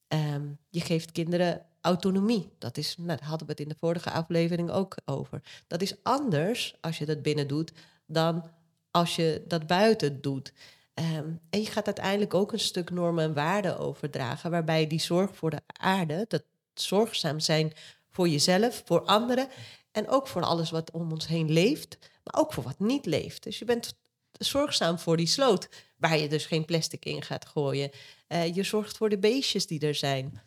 Ehm, 0.07 0.47
je 0.69 0.81
geeft 0.81 1.11
kinderen 1.11 1.65
autonomie. 1.81 2.49
Dat 2.57 2.77
is, 2.77 2.95
nou, 2.97 3.07
daar 3.07 3.27
hadden 3.27 3.47
we 3.47 3.53
het 3.53 3.61
in 3.61 3.69
de 3.69 3.75
vorige 3.79 4.11
aflevering 4.11 4.71
ook 4.71 4.95
over. 5.05 5.41
Dat 5.67 5.81
is 5.81 5.95
anders 6.03 6.75
als 6.81 6.97
je 6.97 7.05
dat 7.05 7.21
binnen 7.21 7.47
doet 7.47 7.71
dan 8.05 8.49
als 8.91 9.15
je 9.15 9.43
dat 9.47 9.67
buiten 9.67 10.21
doet. 10.21 10.53
Ehm, 10.93 11.29
en 11.49 11.61
je 11.61 11.65
gaat 11.65 11.85
uiteindelijk 11.85 12.33
ook 12.33 12.51
een 12.51 12.59
stuk 12.59 12.89
normen 12.89 13.23
en 13.23 13.33
waarden 13.33 13.77
overdragen, 13.79 14.51
waarbij 14.51 14.87
die 14.87 14.99
zorg 14.99 15.35
voor 15.35 15.49
de 15.49 15.61
aarde, 15.67 16.25
dat 16.27 16.43
zorgzaam 16.73 17.39
zijn 17.39 17.73
voor 18.09 18.27
jezelf, 18.27 18.81
voor 18.85 19.01
anderen 19.01 19.47
en 19.91 20.07
ook 20.07 20.27
voor 20.27 20.43
alles 20.43 20.69
wat 20.69 20.91
om 20.91 21.11
ons 21.11 21.27
heen 21.27 21.51
leeft, 21.51 21.97
maar 22.23 22.41
ook 22.41 22.53
voor 22.53 22.63
wat 22.63 22.79
niet 22.79 23.05
leeft. 23.05 23.43
Dus 23.43 23.59
je 23.59 23.65
bent 23.65 23.93
zorgzaam 24.31 24.99
voor 24.99 25.17
die 25.17 25.27
sloot, 25.27 25.69
waar 25.97 26.17
je 26.17 26.29
dus 26.29 26.45
geen 26.45 26.65
plastic 26.65 27.05
in 27.05 27.21
gaat 27.21 27.45
gooien. 27.45 27.91
Eh, 28.27 28.55
je 28.55 28.63
zorgt 28.63 28.97
voor 28.97 29.09
de 29.09 29.17
beestjes 29.17 29.67
die 29.67 29.79
er 29.79 29.95
zijn. 29.95 30.41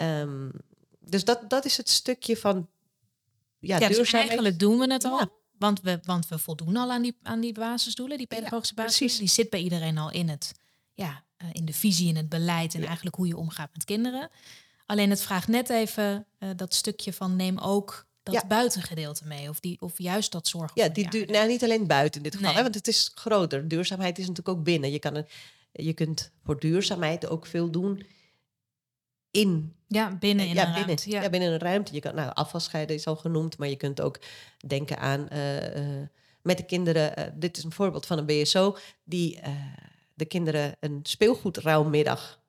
Ehm, 0.00 0.48
dus 1.00 1.24
dat, 1.24 1.50
dat 1.50 1.64
is 1.64 1.76
het 1.76 1.88
stukje 1.88 2.36
van 2.36 2.68
ja, 3.58 3.78
Ja, 3.78 3.86
dus 3.86 3.96
duurzaamheid. 3.96 4.30
eigenlijk 4.30 4.58
doen 4.58 4.78
we 4.78 4.92
het 4.92 5.04
al. 5.04 5.18
Ja. 5.18 5.28
Want 5.58 5.80
we, 5.80 5.98
want 6.02 6.28
we 6.28 6.38
voldoen 6.38 6.76
al 6.76 6.90
aan 6.90 7.02
die, 7.02 7.16
aan 7.22 7.40
die 7.40 7.52
basisdoelen, 7.52 8.18
die 8.18 8.26
pedagogische 8.26 8.74
precies. 8.74 8.98
basisdoelen. 8.98 9.26
Die 9.34 9.34
zit 9.44 9.50
bij 9.50 9.60
iedereen 9.60 9.98
al 9.98 10.10
in 10.10 10.28
het, 10.28 10.52
ja, 10.94 11.24
eh, 11.36 11.48
in 11.52 11.64
de 11.64 11.72
visie, 11.72 12.08
in 12.08 12.16
het 12.16 12.28
beleid 12.28 12.74
en 12.74 12.84
eigenlijk 12.84 13.16
hoe 13.16 13.26
je 13.26 13.36
omgaat 13.36 13.70
met 13.72 13.84
kinderen. 13.84 14.30
Alleen 14.86 15.10
het 15.10 15.22
vraagt 15.22 15.48
net 15.48 15.70
even 15.70 16.26
eh, 16.38 16.48
dat 16.56 16.74
stukje 16.74 17.12
van 17.12 17.36
neem 17.36 17.58
ook 17.58 18.06
dat 18.22 18.48
buitengedeelte 18.48 19.26
mee. 19.26 19.48
Of, 19.48 19.60
die, 19.60 19.80
of 19.80 19.98
juist 19.98 20.32
dat 20.32 20.48
zorgen 20.48 20.82
Ja, 20.82 20.88
die 20.88 21.10
duur, 21.10 21.30
nou, 21.30 21.48
niet 21.48 21.64
alleen 21.64 21.86
buiten 21.86 22.16
in 22.16 22.22
dit 22.22 22.32
geval, 22.34 22.48
Nee. 22.48 22.56
hè, 22.56 22.62
want 22.62 22.74
het 22.74 22.88
is 22.88 23.10
groter. 23.14 23.68
Duurzaamheid 23.68 24.18
is 24.18 24.26
natuurlijk 24.28 24.58
ook 24.58 24.64
binnen. 24.64 24.90
Je, 24.90 24.98
kan 24.98 25.14
het, 25.14 25.30
je 25.72 25.92
kunt 25.92 26.30
voor 26.44 26.60
duurzaamheid 26.60 27.26
ook 27.28 27.46
veel 27.46 27.70
doen 27.70 28.06
in 29.30 29.74
Ja, 29.86 30.16
binnen 30.16 30.46
in 30.46 30.54
ja, 30.54 30.60
een 30.66 30.72
binnen, 30.74 30.86
ruimte. 30.86 31.10
ja. 31.10 31.22
Ja. 31.22 31.30
binnen 31.30 31.52
een 31.52 31.58
ruimte. 31.58 31.94
Je 31.94 32.00
kan, 32.00 32.14
nou, 32.14 32.30
afvalscheiden 32.34 32.96
is 32.96 33.06
al 33.06 33.16
genoemd, 33.16 33.58
maar 33.58 33.68
je 33.68 33.76
kunt 33.76 34.00
ook 34.00 34.18
denken 34.66 34.98
aan 34.98 35.28
eh, 35.28 35.76
eh, 36.00 36.08
met 36.42 36.56
de 36.56 36.64
kinderen. 36.64 37.16
eh, 37.16 37.24
dit 37.34 37.56
is 37.56 37.64
een 37.64 37.72
voorbeeld 37.72 38.06
van 38.06 38.18
een 38.18 38.26
BSO 38.26 38.76
die 39.04 39.40
eh, 39.40 39.52
de 40.14 40.24
kinderen 40.24 40.76
een 40.80 41.00
speelgoedruimmiddag 41.02 42.40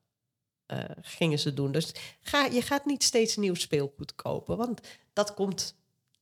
eh, 0.65 0.79
gingen 1.01 1.39
ze 1.39 1.53
doen. 1.53 1.71
Dus 1.71 1.91
ga, 2.21 2.45
je 2.45 2.61
gaat 2.61 2.85
niet 2.85 3.03
steeds 3.03 3.35
nieuw 3.35 3.53
speelgoed 3.55 4.15
kopen, 4.15 4.57
want 4.57 4.81
dat 5.13 5.33
komt. 5.33 5.79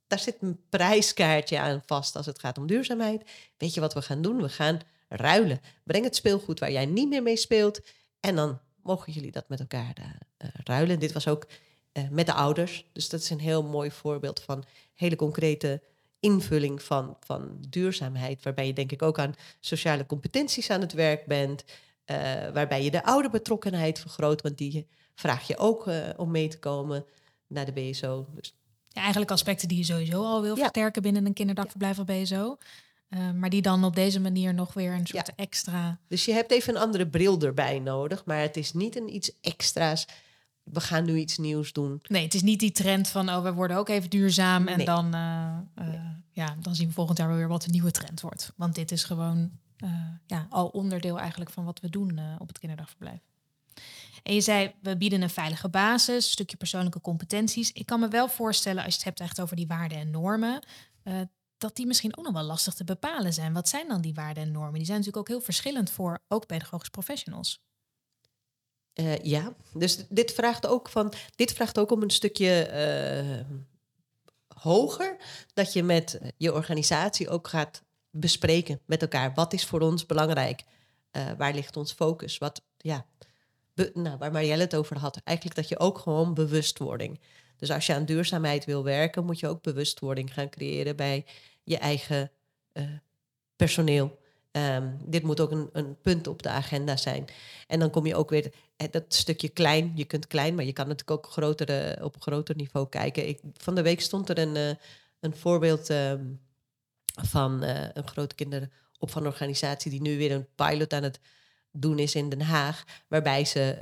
Daar 0.08 0.20
zit 0.20 0.38
een 0.42 0.60
prijskaartje 0.70 1.60
aan 1.60 1.82
vast 1.86 2.16
als 2.16 2.26
het 2.26 2.40
gaat 2.40 2.58
om 2.58 2.68
duurzaamheid. 2.68 3.30
Weet 3.58 3.74
je 3.74 3.80
wat 3.80 3.94
we 3.94 4.02
gaan 4.02 4.22
doen? 4.22 4.42
We 4.42 4.50
gaan 4.50 4.80
ruilen. 5.10 5.60
Breng 5.84 6.04
het 6.04 6.16
speelgoed 6.16 6.60
waar 6.60 6.72
jij 6.72 6.86
niet 6.86 7.10
meer 7.10 7.24
mee 7.24 7.38
speelt. 7.38 7.80
En 8.20 8.36
dan 8.36 8.60
mogen 8.90 9.14
jullie 9.14 9.32
dat 9.32 9.50
met 9.50 9.60
elkaar 9.60 9.94
eh, 9.96 10.06
eh, 10.38 10.50
ruilen. 10.64 11.00
Dit 11.00 11.12
was 11.12 11.28
ook 11.28 11.48
eh, 11.92 12.04
met 12.10 12.26
de 12.26 12.34
ouders. 12.34 12.86
Dus 12.94 13.10
dat 13.10 13.20
is 13.20 13.30
een 13.30 13.40
heel 13.40 13.64
mooi 13.64 13.92
voorbeeld 13.92 14.42
van 14.42 14.64
hele 14.96 15.16
concrete 15.16 15.82
invulling 16.20 16.82
van, 16.82 17.18
van 17.20 17.58
duurzaamheid. 17.70 18.44
Waarbij 18.44 18.68
je 18.68 18.74
denk 18.74 18.92
ik 18.92 19.02
ook 19.02 19.20
aan 19.20 19.36
sociale 19.60 20.06
competenties 20.06 20.70
aan 20.70 20.82
het 20.82 20.94
werk 20.94 21.26
bent. 21.26 21.64
waarbij 22.54 22.84
je 22.84 22.92
de 22.92 23.04
ouderbetrokkenheid 23.04 24.00
vergroot. 24.00 24.42
Want 24.42 24.58
die 24.58 24.88
vraag 25.16 25.48
je 25.48 25.58
ook 25.58 25.90
om 26.18 26.32
mee 26.32 26.48
te 26.48 26.60
komen 26.60 27.06
naar 27.48 27.66
de 27.66 27.72
BSO. 27.72 28.28
Dus 28.36 28.56
Ja, 28.88 29.02
eigenlijk 29.02 29.32
aspecten 29.32 29.68
die 29.68 29.78
je 29.78 29.84
sowieso 29.84 30.24
al 30.24 30.42
wil 30.42 30.56
Ja. 30.56 30.62
versterken 30.62 31.02
binnen 31.02 31.26
een 31.26 31.34
kinderdagverblijf 31.34 32.00
of 32.00 32.06
BSO. 32.06 32.58
Eh, 33.10 33.32
maar 33.32 33.50
die 33.50 33.62
dan 33.62 33.84
op 33.84 33.96
deze 33.96 34.20
manier 34.20 34.54
nog 34.54 34.74
weer 34.74 34.94
een 34.94 35.08
soort 35.08 35.36
extra... 35.36 35.98
Dus 36.08 36.26
je 36.26 36.34
hebt 36.34 36.52
even 36.52 36.76
een 36.76 36.82
andere 36.82 37.08
bril 37.08 37.42
erbij 37.42 37.80
nodig. 37.80 38.26
Maar 38.26 38.40
het 38.40 38.58
is 38.58 38.74
niet 38.74 38.96
een 38.96 39.16
iets 39.16 39.32
extra's. 39.42 40.06
We 40.64 40.80
gaan 40.80 41.06
nu 41.06 41.18
iets 41.18 41.38
nieuws 41.38 41.74
doen. 41.74 42.02
Nee, 42.08 42.24
het 42.24 42.34
is 42.34 42.42
niet 42.42 42.60
die 42.60 42.72
trend 42.72 43.08
van, 43.08 43.30
oh, 43.30 43.44
we 43.44 43.54
worden 43.54 43.78
ook 43.78 43.90
even 43.90 44.10
duurzaam. 44.10 44.68
En 44.68 44.78
Nee. 44.78 44.86
dan, 44.86 45.14
eh, 45.14 45.58
eh, 45.76 45.94
ja, 46.32 46.56
dan 46.60 46.76
zien 46.76 46.88
we 46.88 46.94
volgend 46.94 47.18
jaar 47.18 47.28
wel 47.28 47.38
weer 47.38 47.48
wat 47.48 47.64
de 47.64 47.72
nieuwe 47.72 47.92
trend 47.92 48.22
wordt. 48.22 48.54
Want 48.56 48.76
dit 48.76 48.92
is 48.92 49.04
gewoon 49.04 49.52
ja, 50.26 50.48
al 50.50 50.68
onderdeel 50.68 51.20
eigenlijk 51.20 51.52
van 51.52 51.66
wat 51.66 51.80
we 51.80 51.90
doen 51.90 52.20
op 52.38 52.48
het 52.48 52.60
kinderdagverblijf. 52.60 53.20
En 54.24 54.34
je 54.34 54.42
zei, 54.42 54.74
we 54.82 54.98
bieden 54.98 55.22
een 55.22 55.30
veilige 55.30 55.70
basis, 55.70 56.16
een 56.26 56.32
stukje 56.32 56.58
persoonlijke 56.58 57.02
competenties. 57.02 57.72
Ik 57.72 57.86
kan 57.86 58.00
me 58.00 58.08
wel 58.08 58.28
voorstellen, 58.28 58.84
als 58.84 58.94
je 58.94 58.98
het 59.00 59.08
hebt 59.08 59.20
echt 59.20 59.42
over 59.42 59.56
die 59.56 59.68
waarden 59.68 59.98
en 59.98 60.12
normen, 60.12 60.64
dat 61.60 61.76
die 61.76 61.86
misschien 61.86 62.18
ook 62.18 62.26
nog 62.26 62.34
wel 62.34 62.44
lastig 62.44 62.74
te 62.74 62.84
bepalen 62.84 63.34
zijn. 63.34 63.54
Wat 63.54 63.70
zijn 63.70 63.88
dan 63.88 64.02
die 64.02 64.14
waarden 64.14 64.44
en 64.44 64.52
normen? 64.52 64.74
Die 64.74 64.86
zijn 64.86 64.98
natuurlijk 64.98 65.28
ook 65.28 65.36
heel 65.36 65.46
verschillend 65.46 65.90
voor 65.90 66.20
ook 66.28 66.46
pedagogisch 66.46 66.90
professionals. 66.90 67.62
Eh, 68.94 69.18
ja, 69.18 69.54
dus 69.74 70.06
dit 70.10 70.32
vraagt 70.32 70.68
ook 70.68 70.90
van. 70.90 71.14
Dit 71.36 71.54
vraagt 71.54 71.80
ook 71.80 71.92
om 71.92 72.02
een 72.02 72.10
stukje 72.10 72.64
eh, 72.64 73.46
hoger. 74.48 75.18
Dat 75.54 75.74
je 75.74 75.84
met 75.84 76.20
je 76.38 76.54
organisatie 76.54 77.30
ook 77.30 77.48
gaat 77.48 77.84
bespreken 78.10 78.80
met 78.86 79.02
elkaar. 79.02 79.34
Wat 79.34 79.54
is 79.54 79.66
voor 79.66 79.82
ons 79.82 80.06
belangrijk? 80.06 80.64
Eh, 81.12 81.32
waar 81.38 81.54
ligt 81.54 81.78
ons 81.78 81.92
focus? 81.92 82.38
Wat, 82.38 82.62
ja, 82.78 83.06
nou, 83.94 84.18
waar 84.18 84.32
Marielle 84.32 84.64
het 84.64 84.76
over 84.76 84.98
had. 84.98 85.22
Eigenlijk 85.24 85.58
dat 85.58 85.68
je 85.68 85.80
ook 85.80 85.98
gewoon 85.98 86.34
bewustwording. 86.34 87.20
Dus 87.60 87.72
als 87.72 87.86
je 87.86 87.94
aan 87.94 88.06
duurzaamheid 88.06 88.66
wil 88.66 88.84
werken, 88.84 89.26
moet 89.26 89.40
je 89.40 89.48
ook 89.48 89.62
bewustwording 89.62 90.34
gaan 90.34 90.50
creëren 90.50 90.96
bij 90.96 91.26
je 91.64 91.78
eigen 91.78 92.32
eh, 92.72 92.84
personeel. 93.56 94.20
Ehm, 94.52 94.88
dit 95.06 95.24
moet 95.24 95.40
ook 95.40 95.52
een, 95.52 95.70
een 95.74 96.02
punt 96.02 96.28
op 96.28 96.44
de 96.44 96.50
agenda 96.50 96.98
zijn. 96.98 97.26
En 97.68 97.80
dan 97.80 97.90
kom 97.90 98.06
je 98.06 98.16
ook 98.16 98.30
weer 98.30 98.54
eh, 98.78 98.88
dat 98.92 99.04
stukje 99.08 99.50
klein. 99.50 99.92
Je 99.96 100.06
kunt 100.06 100.28
klein, 100.28 100.56
maar 100.56 100.66
je 100.66 100.74
kan 100.74 100.88
natuurlijk 100.88 101.26
ook 101.26 101.32
grotere, 101.32 102.04
op 102.04 102.16
groter 102.20 102.56
niveau 102.56 102.90
kijken. 102.90 103.28
Ik, 103.28 103.40
van 103.54 103.76
de 103.76 103.82
week 103.82 104.02
stond 104.02 104.30
er 104.30 104.38
een, 104.38 104.56
eh, 104.56 104.76
een 105.20 105.36
voorbeeld 105.36 105.90
ehm, 105.90 106.26
van 107.22 107.62
een 107.94 108.08
grote 108.08 108.36
kinderopvangorganisatie 108.36 109.92
die 109.92 110.02
nu 110.02 110.18
weer 110.18 110.32
een 110.32 110.48
pilot 110.56 110.94
aan 110.94 111.04
het 111.04 111.20
doen 111.72 112.00
is 112.00 112.16
in 112.16 112.30
Den 112.30 112.42
Haag, 112.42 112.84
waarbij 113.08 113.46
ze 113.46 113.78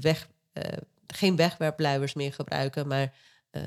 weg, 0.00 0.28
geen 1.14 1.36
wegwerpluiers 1.36 2.14
meer 2.14 2.32
gebruiken, 2.32 2.86
maar 2.86 3.14
eh, 3.50 3.62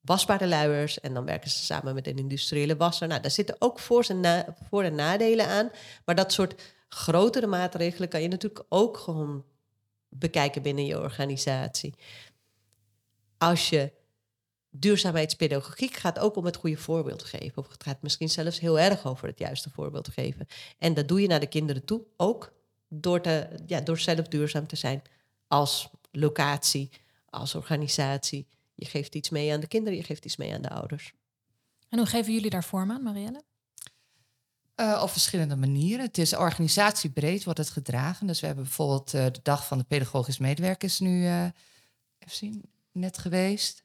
wasbare 0.00 0.46
luiers. 0.46 1.00
En 1.00 1.14
dan 1.14 1.24
werken 1.24 1.50
ze 1.50 1.64
samen 1.64 1.94
met 1.94 2.06
een 2.06 2.18
industriële 2.18 2.76
wasser. 2.76 3.08
Nou, 3.08 3.20
daar 3.20 3.30
zitten 3.30 3.56
ook 3.58 3.78
voor- 3.78 4.04
en, 4.08 4.54
voor- 4.68 4.82
en 4.82 4.94
nadelen 4.94 5.46
aan. 5.46 5.70
Maar 6.04 6.14
dat 6.14 6.32
soort 6.32 6.62
grotere 6.88 7.46
maatregelen 7.46 8.08
kan 8.08 8.22
je 8.22 8.28
natuurlijk 8.28 8.64
ook 8.68 8.96
gewoon 8.96 9.44
bekijken 10.08 10.62
binnen 10.62 10.86
je 10.86 11.00
organisatie. 11.00 11.94
Als 13.38 13.68
je 13.68 13.92
duurzaamheidspedagogiek 14.70 15.94
gaat 15.94 16.18
ook 16.18 16.36
om 16.36 16.44
het 16.44 16.56
goede 16.56 16.76
voorbeeld 16.76 17.22
geven. 17.22 17.58
Of 17.58 17.68
het 17.68 17.82
gaat 17.82 18.02
misschien 18.02 18.28
zelfs 18.28 18.60
heel 18.60 18.78
erg 18.78 19.06
over 19.06 19.28
het 19.28 19.38
juiste 19.38 19.70
voorbeeld 19.70 20.08
geven. 20.08 20.46
En 20.78 20.94
dat 20.94 21.08
doe 21.08 21.20
je 21.20 21.28
naar 21.28 21.40
de 21.40 21.46
kinderen 21.46 21.84
toe, 21.84 22.02
ook 22.16 22.52
door, 22.88 23.20
te, 23.20 23.48
ja, 23.66 23.80
door 23.80 23.98
zelf 23.98 24.28
duurzaam 24.28 24.66
te 24.66 24.76
zijn 24.76 25.02
als 25.48 25.90
locatie, 26.12 26.90
als 27.30 27.54
organisatie. 27.54 28.46
Je 28.74 28.84
geeft 28.84 29.14
iets 29.14 29.30
mee 29.30 29.52
aan 29.52 29.60
de 29.60 29.66
kinderen, 29.66 29.98
je 29.98 30.04
geeft 30.04 30.24
iets 30.24 30.36
mee 30.36 30.54
aan 30.54 30.62
de 30.62 30.70
ouders. 30.70 31.12
En 31.88 31.98
hoe 31.98 32.06
geven 32.06 32.32
jullie 32.32 32.50
daar 32.50 32.64
vorm 32.64 32.90
aan, 32.90 33.02
Marielle? 33.02 33.42
Eh, 34.74 35.00
op 35.02 35.10
verschillende 35.10 35.56
manieren. 35.56 36.06
Het 36.06 36.18
is 36.18 36.36
organisatiebreed 36.36 37.44
wordt 37.44 37.58
het 37.58 37.70
gedragen. 37.70 38.26
Dus 38.26 38.40
we 38.40 38.46
hebben 38.46 38.64
bijvoorbeeld 38.64 39.14
eh, 39.14 39.24
de 39.24 39.40
dag 39.42 39.66
van 39.66 39.78
de 39.78 39.84
pedagogisch 39.84 40.38
medewerkers 40.38 40.98
nu 40.98 41.26
eh, 41.26 41.44
even 42.18 42.36
zien, 42.36 42.62
net 42.92 43.18
geweest. 43.18 43.84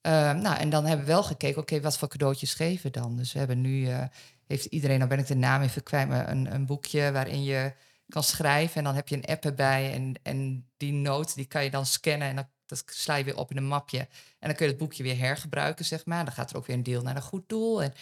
Eh, 0.00 0.32
nou, 0.32 0.56
en 0.56 0.70
dan 0.70 0.84
hebben 0.84 1.06
we 1.06 1.12
wel 1.12 1.22
gekeken, 1.22 1.60
oké, 1.60 1.80
wat 1.80 1.98
voor 1.98 2.08
cadeautjes 2.08 2.54
geven 2.54 2.82
we 2.82 3.00
dan? 3.00 3.16
Dus 3.16 3.32
we 3.32 3.38
hebben 3.38 3.60
nu, 3.60 3.86
eh, 3.86 4.04
heeft 4.46 4.64
iedereen, 4.64 4.98
nou 4.98 5.10
ben 5.10 5.18
ik 5.18 5.26
de 5.26 5.34
naam 5.34 5.62
even 5.62 5.82
kwijt, 5.82 6.08
maar 6.08 6.28
een, 6.28 6.54
een 6.54 6.66
boekje 6.66 7.12
waarin 7.12 7.42
je 7.42 7.72
kan 8.10 8.22
schrijven. 8.22 8.76
En 8.76 8.84
dan 8.84 8.94
heb 8.94 9.08
je 9.08 9.16
een 9.16 9.24
app 9.24 9.44
erbij 9.44 9.92
en, 9.92 10.14
en 10.22 10.68
die 10.76 10.92
noot, 10.92 11.34
die 11.34 11.46
kan 11.46 11.64
je 11.64 11.70
dan 11.70 11.86
scannen 11.86 12.28
en 12.28 12.36
dan 12.36 12.48
dat 12.70 12.84
sla 12.86 13.14
je 13.14 13.24
weer 13.24 13.36
op 13.36 13.50
in 13.50 13.56
een 13.56 13.66
mapje. 13.66 13.98
En 14.38 14.48
dan 14.48 14.54
kun 14.54 14.64
je 14.64 14.70
het 14.70 14.80
boekje 14.80 15.02
weer 15.02 15.18
hergebruiken, 15.18 15.84
zeg 15.84 16.04
maar. 16.04 16.24
Dan 16.24 16.34
gaat 16.34 16.50
er 16.50 16.56
ook 16.56 16.66
weer 16.66 16.76
een 16.76 16.82
deel 16.82 17.02
naar 17.02 17.16
een 17.16 17.22
goed 17.22 17.48
doel. 17.48 17.82
En 17.82 17.92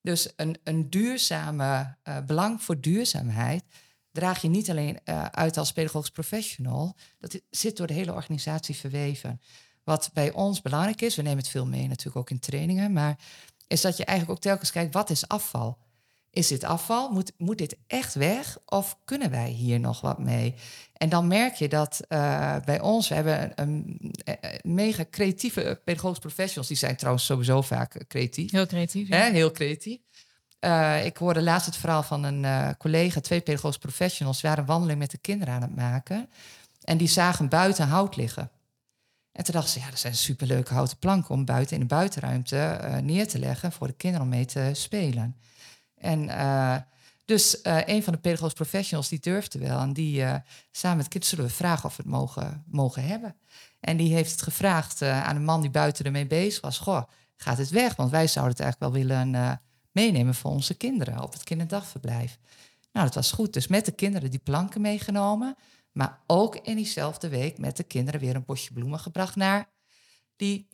dus 0.00 0.32
een, 0.36 0.58
een 0.64 0.90
duurzame 0.90 1.96
eh, 2.02 2.18
belang 2.26 2.62
voor 2.62 2.80
duurzaamheid 2.80 3.64
draag 4.12 4.42
je 4.42 4.48
niet 4.48 4.70
alleen 4.70 5.00
eh, 5.04 5.24
uit 5.24 5.56
als 5.56 5.72
pedagogisch 5.72 6.10
professional. 6.10 6.96
Dat 7.18 7.40
zit 7.50 7.76
door 7.76 7.86
de 7.86 7.94
hele 7.94 8.12
organisatie 8.12 8.76
verweven. 8.76 9.40
Wat 9.84 10.10
bij 10.12 10.32
ons 10.32 10.62
belangrijk 10.62 11.00
is, 11.00 11.16
we 11.16 11.22
nemen 11.22 11.38
het 11.38 11.48
veel 11.48 11.66
mee 11.66 11.88
natuurlijk 11.88 12.16
ook 12.16 12.30
in 12.30 12.38
trainingen, 12.38 12.92
maar 12.92 13.18
is 13.66 13.80
dat 13.80 13.96
je 13.96 14.04
eigenlijk 14.04 14.38
ook 14.38 14.44
telkens 14.44 14.70
kijkt, 14.70 14.94
wat 14.94 15.10
is 15.10 15.28
afval? 15.28 15.78
Is 16.32 16.48
dit 16.48 16.64
afval? 16.64 17.10
Moet, 17.10 17.32
moet 17.36 17.58
dit 17.58 17.76
echt 17.86 18.14
weg? 18.14 18.58
Of 18.66 18.98
kunnen 19.04 19.30
wij 19.30 19.48
hier 19.48 19.80
nog 19.80 20.00
wat 20.00 20.18
mee? 20.18 20.54
En 20.92 21.08
dan 21.08 21.26
merk 21.26 21.54
je 21.54 21.68
dat 21.68 22.00
eh, 22.08 22.56
bij 22.64 22.80
ons, 22.80 23.08
we 23.08 23.14
hebben 23.14 23.52
een, 23.54 23.96
een, 24.24 24.38
eh, 24.40 24.50
mega 24.62 25.04
creatieve 25.10 25.80
pedagogisch 25.84 26.18
professionals. 26.18 26.68
Die 26.68 26.76
zijn 26.76 26.96
trouwens 26.96 27.24
sowieso 27.24 27.62
vaak 27.62 27.94
eh, 27.94 28.06
creatief. 28.08 28.50
Heel 28.50 28.66
creatief. 28.66 29.08
Hè, 29.08 29.30
heel 29.30 29.50
creatief. 29.50 29.98
Ik 31.04 31.16
hoorde 31.16 31.42
laatst 31.42 31.66
het 31.66 31.76
verhaal 31.76 32.02
van 32.02 32.24
een 32.24 32.76
collega, 32.76 33.20
twee 33.20 33.40
pedagogisch 33.40 33.78
professionals, 33.78 34.40
waren 34.40 34.58
een 34.58 34.64
wandeling 34.64 34.98
met 34.98 35.10
de 35.10 35.18
kinderen 35.18 35.54
aan 35.54 35.62
het 35.62 35.76
maken. 35.76 36.30
En 36.84 36.96
die 36.96 37.08
zagen 37.08 37.48
buiten 37.48 37.86
hout 37.86 38.16
liggen. 38.16 38.50
En 39.32 39.44
toen 39.44 39.54
dachten 39.54 39.72
ze, 39.72 39.78
ja, 39.78 39.90
dat 39.90 39.98
zijn 39.98 40.14
superleuke 40.14 40.74
houten 40.74 40.98
planken 40.98 41.34
om 41.34 41.44
buiten 41.44 41.74
in 41.74 41.80
de 41.80 41.86
buitenruimte 41.86 42.78
neer 43.02 43.28
te 43.28 43.38
leggen 43.38 43.72
voor 43.72 43.86
de 43.86 43.92
kinderen 43.92 44.26
om 44.26 44.32
mee 44.32 44.44
te 44.44 44.70
spelen. 44.72 45.36
En 46.00 46.28
eh, 46.28 46.76
dus 47.24 47.60
eh, 47.60 47.78
een 47.86 48.02
van 48.02 48.12
de 48.12 48.18
pedagogisch 48.18 48.54
professionals 48.54 49.08
die 49.08 49.20
durfde 49.20 49.58
wel. 49.58 49.80
En 49.80 49.92
die 49.92 50.22
eh, 50.22 50.34
samen 50.70 50.96
met 50.96 51.08
kids 51.08 51.28
zullen 51.28 51.44
we 51.44 51.50
vragen 51.50 51.84
of 51.84 51.96
we 51.96 52.02
het 52.02 52.12
mogen, 52.12 52.64
mogen 52.66 53.04
hebben. 53.04 53.36
En 53.80 53.96
die 53.96 54.14
heeft 54.14 54.30
het 54.30 54.42
gevraagd 54.42 55.02
aan 55.02 55.36
een 55.36 55.44
man 55.44 55.60
die 55.60 55.70
buiten 55.70 56.04
ermee 56.04 56.26
bezig 56.26 56.60
was. 56.60 56.78
Goh, 56.78 57.02
gaat 57.36 57.58
het 57.58 57.70
weg? 57.70 57.96
Want 57.96 58.10
wij 58.10 58.26
zouden 58.26 58.56
het 58.56 58.62
eigenlijk 58.62 58.92
wel 58.92 59.02
willen 59.02 59.60
meenemen 59.92 60.34
voor 60.34 60.50
onze 60.50 60.74
kinderen 60.74 61.22
op 61.22 61.32
het 61.32 61.44
kinderdagverblijf. 61.44 62.38
Nou, 62.92 63.06
dat 63.06 63.14
was 63.14 63.32
goed. 63.32 63.52
Dus 63.52 63.66
met 63.66 63.84
de 63.84 63.92
kinderen 63.92 64.30
die 64.30 64.38
planken 64.38 64.80
meegenomen. 64.80 65.56
Maar 65.92 66.18
ook 66.26 66.56
in 66.56 66.76
diezelfde 66.76 67.28
week 67.28 67.58
met 67.58 67.76
de 67.76 67.82
kinderen 67.82 68.20
weer 68.20 68.34
een 68.34 68.44
bosje 68.44 68.72
bloemen 68.72 68.98
gebracht 68.98 69.36
naar 69.36 69.68
die, 70.36 70.68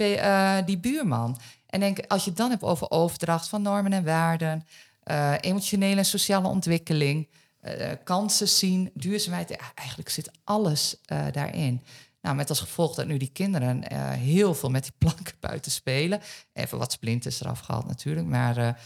die 0.65 0.79
buurman. 0.79 1.39
En 1.67 1.81
denk, 1.81 1.99
als 2.07 2.25
je 2.25 2.29
het 2.29 2.39
dan 2.39 2.51
hebt 2.51 2.63
over 2.63 2.91
overdracht 2.91 3.49
van 3.49 3.63
normen 3.63 3.93
en 3.93 4.05
waarden, 4.05 4.67
uh, 5.11 5.35
emotionele 5.41 5.97
en 5.97 6.05
sociale 6.05 6.49
ontwikkeling, 6.49 7.29
uh, 7.63 7.91
kansen 8.05 8.49
zien, 8.49 8.91
duurzaamheid, 8.95 9.57
eigenlijk 9.75 10.09
zit 10.09 10.31
alles 10.45 10.97
uh, 11.13 11.25
daarin. 11.33 11.83
Nou, 12.21 12.37
met 12.37 12.49
als 12.49 12.61
gevolg 12.61 12.95
dat 12.95 13.07
nu 13.07 13.17
die 13.17 13.31
kinderen 13.33 13.93
heel 14.13 14.55
veel 14.55 14.71
met 14.71 14.83
die 14.83 14.93
planken 15.09 15.35
buiten 15.41 15.73
spelen. 15.73 16.21
Even 16.53 16.79
wat 16.79 16.93
splinters 16.93 17.41
eraf 17.41 17.61
gehaald 17.61 17.87
natuurlijk, 17.87 18.27
maar 18.27 18.81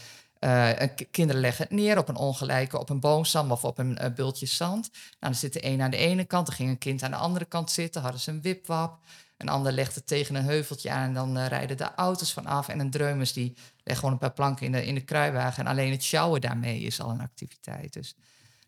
kinderen 1.11 1.41
leggen 1.41 1.63
het 1.63 1.73
neer 1.73 1.97
op 1.97 2.09
een 2.09 2.15
ongelijke, 2.15 2.79
op 2.79 2.89
een 2.89 2.99
boomstam 2.99 3.51
of 3.51 3.63
op 3.63 3.77
een 3.77 3.97
bultje 4.15 4.45
zand. 4.45 4.89
Nou, 4.91 5.01
dan 5.19 5.35
zit 5.35 5.53
de 5.53 5.65
een 5.65 5.81
aan 5.81 5.91
de 5.91 5.97
ene 5.97 6.25
kant, 6.25 6.45
dan 6.45 6.55
ging 6.55 6.69
een 6.69 6.77
kind 6.77 7.03
aan 7.03 7.11
de 7.11 7.17
andere 7.17 7.45
kant 7.45 7.71
zitten, 7.71 8.01
hadden 8.01 8.21
ze 8.21 8.31
een 8.31 8.41
wipwap. 8.41 8.99
Een 9.41 9.49
ander 9.49 9.71
legt 9.71 9.95
het 9.95 10.07
tegen 10.07 10.35
een 10.35 10.43
heuveltje 10.43 10.91
aan 10.91 11.07
en 11.07 11.13
dan 11.13 11.37
uh, 11.37 11.47
rijden 11.47 11.77
de 11.77 11.95
auto's 11.95 12.33
vanaf. 12.33 12.67
En 12.67 12.79
een 12.79 12.89
dreumers 12.89 13.33
die 13.33 13.57
legt 13.83 13.99
gewoon 13.99 14.13
een 14.13 14.19
paar 14.19 14.33
planken 14.33 14.65
in 14.65 14.71
de, 14.71 14.85
in 14.85 14.95
de 14.95 15.03
kruiwagen. 15.03 15.65
En 15.65 15.71
alleen 15.71 15.91
het 15.91 16.03
sjouwen 16.03 16.41
daarmee 16.41 16.79
is 16.79 17.01
al 17.01 17.09
een 17.09 17.21
activiteit. 17.21 17.93
Dus, 17.93 18.15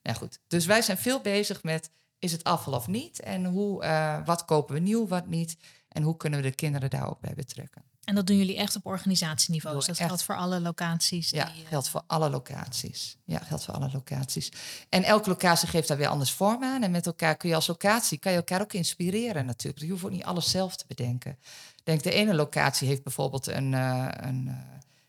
ja, 0.01 0.13
goed. 0.13 0.39
dus 0.47 0.65
wij 0.65 0.81
zijn 0.81 0.97
veel 0.97 1.21
bezig 1.21 1.63
met, 1.63 1.89
is 2.19 2.31
het 2.31 2.43
afval 2.43 2.73
of 2.73 2.87
niet? 2.87 3.19
En 3.19 3.45
hoe, 3.45 3.83
uh, 3.83 4.25
wat 4.25 4.45
kopen 4.45 4.73
we 4.73 4.79
nieuw, 4.79 5.07
wat 5.07 5.27
niet? 5.27 5.57
En 5.87 6.03
hoe 6.03 6.17
kunnen 6.17 6.41
we 6.41 6.49
de 6.49 6.55
kinderen 6.55 6.89
daar 6.89 7.09
ook 7.09 7.19
bij 7.19 7.33
betrekken? 7.35 7.83
En 8.03 8.15
dat 8.15 8.27
doen 8.27 8.37
jullie 8.37 8.57
echt 8.57 8.75
op 8.75 8.85
organisatieniveau. 8.85 9.75
Dus 9.75 9.85
dat 9.85 9.97
echt. 9.97 10.07
geldt 10.07 10.23
voor 10.23 10.35
alle 10.35 10.59
locaties. 10.59 11.29
Ja, 11.29 11.45
die, 11.45 11.61
uh... 11.61 11.67
geldt 11.67 11.89
voor 11.89 12.03
alle 12.07 12.29
locaties. 12.29 13.17
Ja, 13.25 13.39
geldt 13.39 13.63
voor 13.63 13.73
alle 13.73 13.89
locaties. 13.93 14.51
En 14.89 15.03
elke 15.03 15.29
locatie 15.29 15.67
geeft 15.67 15.87
daar 15.87 15.97
weer 15.97 16.07
anders 16.07 16.31
vorm 16.31 16.63
aan. 16.63 16.83
En 16.83 16.91
met 16.91 17.05
elkaar 17.05 17.37
kun 17.37 17.49
je 17.49 17.55
als 17.55 17.67
locatie 17.67 18.17
kan 18.17 18.31
je 18.31 18.37
elkaar 18.37 18.61
ook 18.61 18.73
inspireren 18.73 19.45
natuurlijk. 19.45 19.85
Je 19.85 19.91
hoeft 19.91 20.03
ook 20.03 20.11
niet 20.11 20.23
alles 20.23 20.49
zelf 20.49 20.75
te 20.75 20.85
bedenken. 20.87 21.37
Denk 21.83 22.03
de 22.03 22.11
ene 22.11 22.33
locatie 22.33 22.87
heeft 22.87 23.03
bijvoorbeeld 23.03 23.47
een, 23.47 23.71
uh, 23.71 24.07
een 24.11 24.45
uh, 24.47 24.53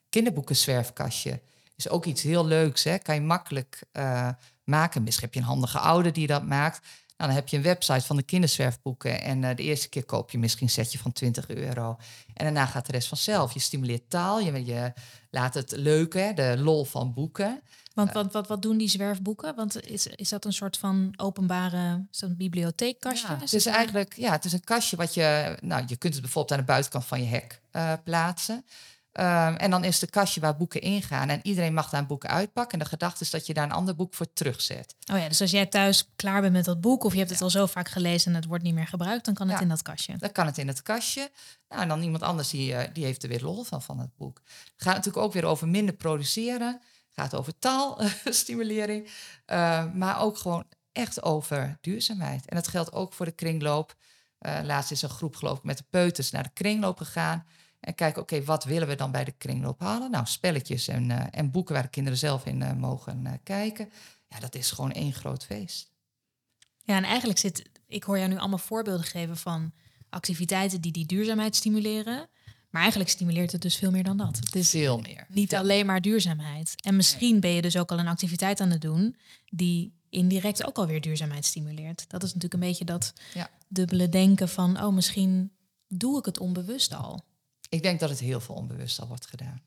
kinderboekenzwerfkastje. 0.09 1.41
Is 1.77 1.89
ook 1.89 2.05
iets 2.05 2.23
heel 2.23 2.47
leuks. 2.47 2.85
Hè? 2.85 2.99
Kan 2.99 3.15
je 3.15 3.21
makkelijk 3.21 3.83
maken. 4.65 5.03
Misschien 5.03 5.25
heb 5.25 5.35
je 5.35 5.41
een 5.41 5.47
handige 5.47 5.79
ouder 5.79 6.13
die 6.13 6.27
dat 6.27 6.43
maakt. 6.43 6.87
Nou, 7.17 7.31
dan 7.31 7.39
heb 7.39 7.49
je 7.49 7.57
een 7.57 7.63
website 7.63 8.07
van 8.07 8.17
de 8.17 8.23
kinderzwerfboeken. 8.23 9.23
En 9.23 9.43
uh, 9.43 9.51
de 9.55 9.63
eerste 9.63 9.89
keer 9.89 10.05
koop 10.05 10.31
je 10.31 10.39
misschien 10.39 10.67
een 10.67 10.73
setje 10.73 10.99
van 10.99 11.13
20 11.13 11.49
euro. 11.49 11.97
En 12.35 12.45
daarna 12.45 12.67
gaat 12.67 12.87
de 12.87 12.93
rest 12.93 13.09
vanzelf. 13.09 13.53
Je 13.53 13.61
stimuleert 13.61 14.11
taal, 14.11 14.41
je, 14.41 14.65
je 14.65 14.93
laat 15.31 15.55
het 15.55 15.73
leuk, 15.77 16.15
hè, 16.15 16.33
de 16.33 16.55
lol 16.59 16.85
van 16.85 17.13
boeken. 17.13 17.63
Want 17.95 18.13
wat, 18.13 18.33
wat, 18.33 18.49
wat 18.49 18.63
doen 18.63 18.79
die 18.79 18.89
zwerfboeken? 18.89 19.55
Want 19.55 19.87
is, 19.91 20.07
is 20.07 20.29
dat 20.29 20.45
een 20.45 20.53
soort 20.53 20.79
van 20.79 21.15
openbare 21.17 22.07
zo'n 22.11 22.37
bibliotheekkastje? 22.37 23.29
Ja, 23.29 23.39
het 23.39 23.53
is 23.53 23.67
eigenlijk 23.67 24.17
ja, 24.17 24.33
het 24.33 24.45
is 24.45 24.53
een 24.53 24.65
kastje 24.65 24.97
wat 24.97 25.15
je. 25.15 25.57
Nou, 25.61 25.85
je 25.87 25.97
kunt 25.97 26.13
het 26.13 26.23
bijvoorbeeld 26.23 26.53
aan 26.53 26.65
de 26.67 26.73
buitenkant 26.73 27.05
van 27.05 27.21
je 27.21 27.27
hek 27.27 27.61
uh, 27.73 27.93
plaatsen. 28.05 28.65
Um, 29.21 29.57
en 29.57 29.71
dan 29.71 29.85
is 29.85 30.01
het 30.01 30.11
kastje 30.11 30.41
waar 30.41 30.57
boeken 30.57 30.81
ingaan. 30.81 31.29
En 31.29 31.41
iedereen 31.43 31.75
mag 31.75 31.91
daar 31.91 32.01
een 32.01 32.07
boek 32.07 32.27
uitpakken. 32.27 32.79
En 32.79 32.85
de 32.85 32.91
gedachte 32.91 33.25
is 33.25 33.31
dat 33.31 33.47
je 33.47 33.55
daar 33.55 33.65
een 33.65 33.73
ander 33.73 33.95
boek 33.95 34.15
voor 34.15 34.33
terugzet. 34.33 34.95
Oh 35.13 35.19
ja, 35.19 35.29
dus 35.29 35.41
als 35.41 35.51
jij 35.51 35.67
thuis 35.67 36.09
klaar 36.17 36.41
bent 36.41 36.53
met 36.53 36.65
dat 36.65 36.81
boek... 36.81 37.05
of 37.05 37.13
je 37.13 37.19
hebt 37.19 37.31
het 37.31 37.43
al 37.43 37.51
zo 37.51 37.67
vaak 37.67 37.89
gelezen 37.89 38.31
en 38.31 38.37
het 38.37 38.47
wordt 38.47 38.65
niet 38.65 38.75
meer 38.75 38.87
gebruikt... 38.87 39.25
dan 39.25 39.35
kan 39.35 39.49
het 39.49 39.57
Ja. 39.57 39.63
in 39.63 39.69
dat 39.69 39.83
kastje. 39.83 40.17
Dan 40.17 40.33
kan 40.33 40.47
het 40.47 40.59
in 40.59 40.69
het 40.69 40.83
kastje. 40.83 41.31
Nou, 41.69 41.83
en 41.83 41.89
dan 41.89 42.03
iemand 42.03 42.23
anders 42.23 42.51
die, 42.51 42.75
eh, 42.75 42.89
die 42.93 43.05
heeft 43.05 43.23
er 43.23 43.29
weer 43.29 43.43
lol 43.43 43.65
van, 43.65 43.83
van 43.83 43.99
het 43.99 44.17
boek. 44.17 44.41
Het 44.45 44.83
gaat 44.83 44.95
natuurlijk 44.95 45.25
ook 45.25 45.33
weer 45.33 45.45
over 45.45 45.69
minder 45.69 45.95
produceren. 45.95 46.73
Het 46.73 47.13
gaat 47.15 47.35
over 47.35 47.59
taalstimulering. 47.59 49.11
Uh, 49.47 49.85
maar 49.93 50.21
ook 50.21 50.39
gewoon 50.39 50.65
echt 50.93 51.23
over 51.23 51.79
duurzaamheid. 51.81 52.47
En 52.49 52.57
dat 52.57 52.69
geldt 52.69 52.93
ook 52.93 53.13
voor 53.13 53.27
de 53.27 53.33
kringloop. 53.33 53.95
Uh, 54.41 54.59
laatst 54.63 54.91
is 54.91 55.03
een 55.03 55.09
groep 55.09 55.37
geloof 55.37 55.59
ik 55.59 55.65
met 55.65 55.79
de 55.79 55.85
peuters 55.91 56.31
naar 56.31 56.43
de 56.43 56.51
kringloop 56.53 56.97
gegaan. 56.99 57.47
En 57.85 57.95
kijken, 57.95 58.23
oké, 58.23 58.45
wat 58.45 58.65
willen 58.65 58.89
we 58.89 58.95
dan 58.95 59.11
bij 59.11 59.25
de 59.25 59.33
kringloop 59.33 59.81
halen? 59.81 60.11
Nou, 60.11 60.27
spelletjes 60.27 60.89
en, 60.89 61.11
uh, 61.11 61.23
en 61.31 61.51
boeken 61.51 61.75
waar 61.75 61.83
de 61.83 61.89
kinderen 61.89 62.19
zelf 62.19 62.47
in 62.47 62.61
uh, 62.61 62.73
mogen 62.73 63.21
uh, 63.25 63.33
kijken. 63.43 63.89
Ja, 64.29 64.39
dat 64.41 64.55
is 64.55 64.71
gewoon 64.71 64.93
één 64.93 65.13
groot 65.13 65.45
feest. 65.45 65.91
Ja, 66.83 66.97
en 66.97 67.05
eigenlijk 67.05 67.39
zit... 67.39 67.63
Ik 67.87 68.05
hoor 68.05 68.19
jou 68.19 68.31
nu 68.31 68.39
allemaal 68.39 68.59
voorbeelden 68.59 69.07
geven 69.07 69.37
van 69.37 69.73
activiteiten 70.09 70.81
die 70.81 70.93
die 70.93 71.07
duurzaamheid 71.07 71.57
stimuleren. 71.57 72.29
Maar 72.71 72.83
eigenlijk 72.83 73.11
stimuleert 73.11 73.53
het 73.53 73.63
dus 73.63 73.77
veel 73.77 73.91
meer 73.91 74.05
dan 74.05 74.17
dat. 74.17 74.37
Het 74.37 74.55
is 74.55 74.71
veel 74.71 74.99
meer. 74.99 75.27
niet 75.29 75.51
Ja. 75.51 75.59
alleen 75.59 75.87
maar 75.87 76.01
duurzaamheid. 76.01 76.75
En 76.83 76.97
misschien 76.97 77.41
ben 77.41 77.51
je 77.51 77.63
dus 77.63 77.77
ook 77.77 77.91
al 77.91 77.99
een 77.99 78.09
activiteit 78.09 78.61
aan 78.61 78.71
het 78.71 78.81
doen... 78.81 79.17
die 79.49 79.95
indirect 80.11 80.67
ook 80.67 80.79
alweer 80.79 81.01
duurzaamheid 81.01 81.45
stimuleert. 81.45 82.05
Dat 82.09 82.23
is 82.23 82.35
natuurlijk 82.35 82.63
een 82.63 82.69
beetje 82.69 82.85
dat 82.85 83.13
Ja. 83.35 83.51
dubbele 83.69 84.09
denken 84.09 84.49
van... 84.49 84.83
oh, 84.83 84.95
misschien 84.95 85.53
doe 85.89 86.19
ik 86.19 86.25
het 86.25 86.39
onbewust 86.39 86.95
al. 86.95 87.25
Ik 87.75 87.83
denk 87.83 88.01
dat 88.01 88.11
het 88.11 88.21
heel 88.21 88.41
veel 88.41 88.55
onbewust 88.55 89.01
al 89.01 89.07
wordt 89.07 89.27
gedaan. 89.27 89.63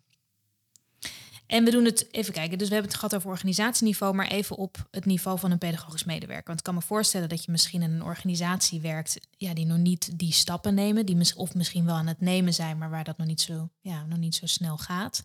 En 1.46 1.64
we 1.64 1.72
doen 1.72 1.86
het, 1.86 2.08
even 2.12 2.34
kijken, 2.34 2.58
dus 2.58 2.68
we 2.68 2.74
hebben 2.74 2.92
het 2.92 3.00
gehad 3.00 3.16
over 3.16 3.30
organisatieniveau, 3.30 4.14
maar 4.14 4.28
even 4.28 4.56
op 4.56 4.88
het 4.92 5.06
niveau 5.06 5.40
van 5.40 5.52
een 5.52 5.58
pedagogisch 5.58 6.04
medewerker. 6.04 6.46
Want 6.46 6.60
ik 6.60 6.66
kan 6.66 6.74
me 6.74 6.82
voorstellen 6.82 7.30
dat 7.30 7.46
je 7.46 7.52
misschien 7.52 7.82
in 7.82 7.92
een 7.92 8.04
organisatie 8.04 8.82
werkt, 8.82 9.20
ja, 9.38 9.54
die 9.54 9.66
nog 9.66 9.78
niet 9.78 10.20
die 10.20 10.32
stappen 10.32 10.74
nemen, 10.74 11.06
die 11.06 11.36
of 11.36 11.56
misschien 11.56 11.86
wel 11.86 11.96
aan 11.96 12.08
het 12.08 12.22
nemen 12.22 12.54
zijn, 12.54 12.78
maar 12.78 12.90
waar 12.90 13.04
dat 13.04 13.18
nog 13.18 13.28
niet 13.28 13.42
zo, 13.42 13.70
ja, 13.82 14.06
nog 14.06 14.18
niet 14.18 14.36
zo 14.36 14.46
snel 14.46 14.78
gaat. 14.78 15.24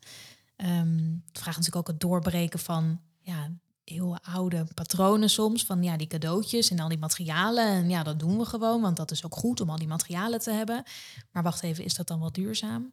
Ehm, 0.57 0.99
het 1.27 1.39
vraagt 1.39 1.57
natuurlijk 1.57 1.77
ook 1.77 1.87
het 1.87 2.01
doorbreken 2.01 2.59
van 2.59 3.01
ja, 3.21 3.51
heel 3.85 4.19
oude 4.23 4.67
patronen 4.75 5.31
soms, 5.31 5.65
van 5.65 5.83
ja, 5.83 5.97
die 5.97 6.07
cadeautjes 6.07 6.71
en 6.71 6.79
al 6.79 6.89
die 6.89 6.99
materialen. 6.99 7.67
En 7.67 7.89
ja, 7.89 8.03
dat 8.03 8.19
doen 8.19 8.39
we 8.39 8.45
gewoon, 8.45 8.81
want 8.81 8.97
dat 8.97 9.11
is 9.11 9.25
ook 9.25 9.35
goed 9.35 9.61
om 9.61 9.71
al 9.71 9.79
die 9.79 9.89
materialen 9.89 10.41
te 10.41 10.51
hebben. 10.51 10.83
Maar 11.31 11.43
wacht 11.43 11.63
even, 11.63 11.85
is 11.85 11.95
dat 11.95 12.07
dan 12.07 12.21
wel 12.21 12.33
duurzaam? 12.33 12.93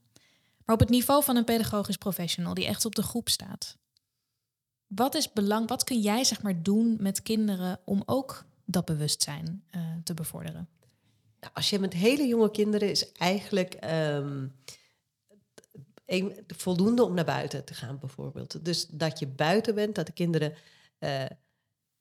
Maar 0.65 0.75
op 0.75 0.79
het 0.79 0.89
niveau 0.89 1.23
van 1.23 1.35
een 1.35 1.43
pedagogisch 1.43 1.97
professional 1.97 2.53
die 2.53 2.65
echt 2.65 2.85
op 2.85 2.95
de 2.95 3.03
groep 3.03 3.29
staat. 3.29 3.77
Wat 4.87 5.15
is 5.15 5.33
belang? 5.33 5.67
Wat 5.67 5.83
kun 5.83 5.99
jij 5.99 6.23
zeg 6.23 6.41
maar 6.41 6.63
doen 6.63 6.97
met 6.99 7.21
kinderen 7.21 7.79
om 7.85 8.03
ook 8.05 8.45
dat 8.65 8.85
bewustzijn 8.85 9.63
uh, 9.75 9.81
te 10.03 10.13
bevorderen? 10.13 10.69
Nou, 11.39 11.53
als 11.53 11.69
je 11.69 11.79
met 11.79 11.93
hele 11.93 12.27
jonge 12.27 12.51
kinderen 12.51 12.89
is 12.89 13.11
eigenlijk 13.11 13.77
um, 14.15 14.55
voldoende 16.47 17.03
om 17.03 17.13
naar 17.13 17.25
buiten 17.25 17.65
te 17.65 17.73
gaan, 17.73 17.99
bijvoorbeeld. 17.99 18.65
Dus 18.65 18.87
dat 18.87 19.19
je 19.19 19.27
buiten 19.27 19.75
bent, 19.75 19.95
dat 19.95 20.05
de 20.05 20.11
kinderen. 20.11 20.53
Uh, 20.99 21.25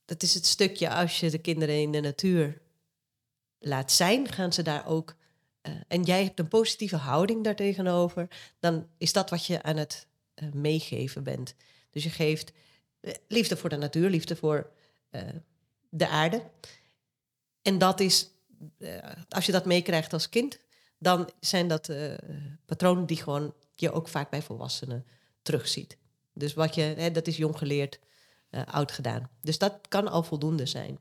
dat 0.05 0.23
is 0.23 0.35
het 0.35 0.47
stukje 0.47 0.91
als 0.91 1.21
je 1.21 1.31
de 1.31 1.39
kinderen 1.39 1.81
in 1.81 1.93
de 1.93 2.01
natuur 2.01 2.61
laat 3.59 3.93
zijn, 3.93 4.33
gaan 4.33 4.53
ze 4.53 4.63
daar 4.63 4.87
ook 4.87 5.17
uh, 5.63 5.75
en 5.89 6.03
jij 6.03 6.25
hebt 6.25 6.39
een 6.39 6.49
positieve 6.49 6.97
houding 6.97 7.45
daartegenover, 7.45 8.29
dan 8.59 8.89
is 8.99 9.13
dat 9.13 9.31
wat 9.31 9.47
je 9.47 9.63
aan 9.63 9.77
het 9.77 10.07
uh, 10.35 10.53
meegeven 10.53 11.23
bent. 11.23 11.55
Dus 11.91 12.03
je 12.03 12.11
geeft 12.11 12.53
liefde 13.29 13.57
voor 13.57 13.71
de 13.71 13.77
natuur, 13.77 14.11
liefde 14.11 14.37
voor 14.37 14.71
de 15.89 16.09
aarde. 16.09 16.43
En 17.63 17.79
dat 17.79 18.01
is, 18.01 18.31
als 19.29 19.47
je 19.47 19.53
dat 19.53 19.65
meekrijgt 19.65 20.13
als 20.13 20.29
kind, 20.29 20.59
dan 20.99 21.31
zijn 21.41 21.69
dat 21.69 21.91
patronen 22.67 23.07
die 23.07 23.17
gewoon 23.17 23.55
je 23.75 23.93
ook 23.93 24.09
vaak 24.09 24.31
bij 24.31 24.43
volwassenen 24.43 25.07
terugziet. 25.43 25.97
Dus 26.33 26.55
wat 26.55 26.75
je, 26.75 26.81
hè, 26.81 27.11
dat 27.11 27.27
is 27.27 27.37
jong 27.37 27.59
geleerd, 27.59 27.99
oud 28.51 28.93
gedaan. 28.93 29.29
Dus 29.41 29.59
dat 29.59 29.79
kan 29.89 30.09
al 30.09 30.23
voldoende 30.23 30.67
zijn. 30.67 30.99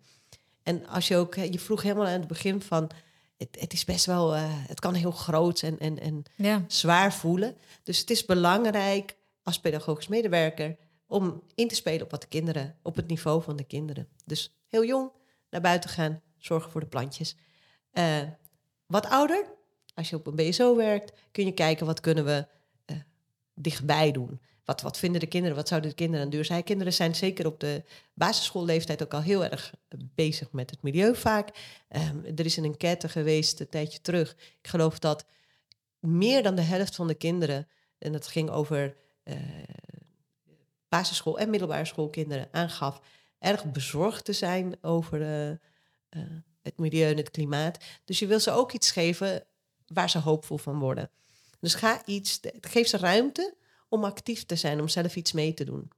En 0.63 0.87
als 0.87 1.07
je 1.07 1.15
ook, 1.15 1.35
je 1.35 1.59
vroeg 1.59 1.81
helemaal 1.81 2.05
aan 2.05 2.19
het 2.19 2.27
begin 2.27 2.61
van 2.61 2.91
het, 3.37 3.57
het, 3.59 3.73
is 3.73 3.85
best 3.85 4.05
wel, 4.05 4.35
uh, 4.35 4.43
het 4.47 4.79
kan 4.79 4.93
heel 4.93 5.11
groot 5.11 5.61
en, 5.61 5.79
en, 5.79 5.99
en 5.99 6.23
ja. 6.35 6.63
zwaar 6.67 7.13
voelen. 7.13 7.55
Dus 7.83 7.99
het 7.99 8.09
is 8.09 8.25
belangrijk 8.25 9.15
als 9.43 9.59
pedagogisch 9.59 10.07
medewerker 10.07 10.77
om 11.07 11.43
in 11.55 11.67
te 11.67 11.75
spelen 11.75 12.01
op 12.01 12.11
wat 12.11 12.21
de 12.21 12.27
kinderen, 12.27 12.75
op 12.81 12.95
het 12.95 13.07
niveau 13.07 13.41
van 13.41 13.55
de 13.55 13.63
kinderen. 13.63 14.07
Dus 14.25 14.57
heel 14.67 14.85
jong 14.85 15.11
naar 15.49 15.61
buiten 15.61 15.89
gaan, 15.89 16.21
zorgen 16.37 16.71
voor 16.71 16.81
de 16.81 16.87
plantjes. 16.87 17.35
Uh, 17.93 18.21
wat 18.85 19.05
ouder, 19.05 19.45
als 19.93 20.09
je 20.09 20.15
op 20.15 20.27
een 20.27 20.35
BSO 20.35 20.75
werkt, 20.75 21.11
kun 21.31 21.45
je 21.45 21.51
kijken 21.51 21.85
wat 21.85 21.99
kunnen 21.99 22.25
we 22.25 22.47
uh, 22.91 22.97
dichtbij 23.53 24.11
doen. 24.11 24.41
Wat, 24.67 24.81
wat 24.81 24.97
vinden 24.97 25.19
de 25.19 25.27
kinderen, 25.27 25.55
wat 25.55 25.67
zouden 25.67 25.89
de 25.89 25.95
kinderen 25.95 26.25
aan 26.25 26.31
duur 26.31 26.45
zijn? 26.45 26.63
Kinderen 26.63 26.93
zijn 26.93 27.15
zeker 27.15 27.45
op 27.45 27.59
de 27.59 27.83
basisschoolleeftijd 28.13 29.03
ook 29.03 29.13
al 29.13 29.21
heel 29.21 29.43
erg 29.43 29.73
bezig 30.15 30.51
met 30.51 30.69
het 30.69 30.81
milieu 30.81 31.15
vaak. 31.15 31.49
Um, 31.89 32.25
er 32.35 32.45
is 32.45 32.57
een 32.57 32.63
enquête 32.63 33.09
geweest 33.09 33.59
een 33.59 33.69
tijdje 33.69 34.01
terug. 34.01 34.31
Ik 34.61 34.67
geloof 34.67 34.99
dat 34.99 35.25
meer 35.99 36.43
dan 36.43 36.55
de 36.55 36.61
helft 36.61 36.95
van 36.95 37.07
de 37.07 37.13
kinderen, 37.13 37.67
en 37.97 38.11
dat 38.11 38.27
ging 38.27 38.49
over 38.49 38.95
uh, 39.23 39.35
basisschool- 40.89 41.39
en 41.39 41.49
middelbare 41.49 41.85
schoolkinderen, 41.85 42.47
aangaf 42.51 43.01
erg 43.39 43.71
bezorgd 43.71 44.25
te 44.25 44.33
zijn 44.33 44.77
over 44.81 45.21
uh, 45.21 46.21
het 46.61 46.77
milieu 46.77 47.11
en 47.11 47.17
het 47.17 47.31
klimaat. 47.31 47.77
Dus 48.05 48.19
je 48.19 48.27
wil 48.27 48.39
ze 48.39 48.51
ook 48.51 48.71
iets 48.71 48.91
geven 48.91 49.43
waar 49.85 50.09
ze 50.09 50.19
hoopvol 50.19 50.57
van 50.57 50.79
worden. 50.79 51.09
Dus 51.59 51.73
ga 51.73 52.05
iets, 52.05 52.39
geef 52.61 52.87
ze 52.87 52.97
ruimte 52.97 53.55
om 53.89 54.03
actief 54.03 54.45
te 54.45 54.55
zijn, 54.55 54.79
om 54.79 54.87
zelf 54.87 55.15
iets 55.15 55.31
mee 55.31 55.53
te 55.53 55.63
doen. 55.63 55.91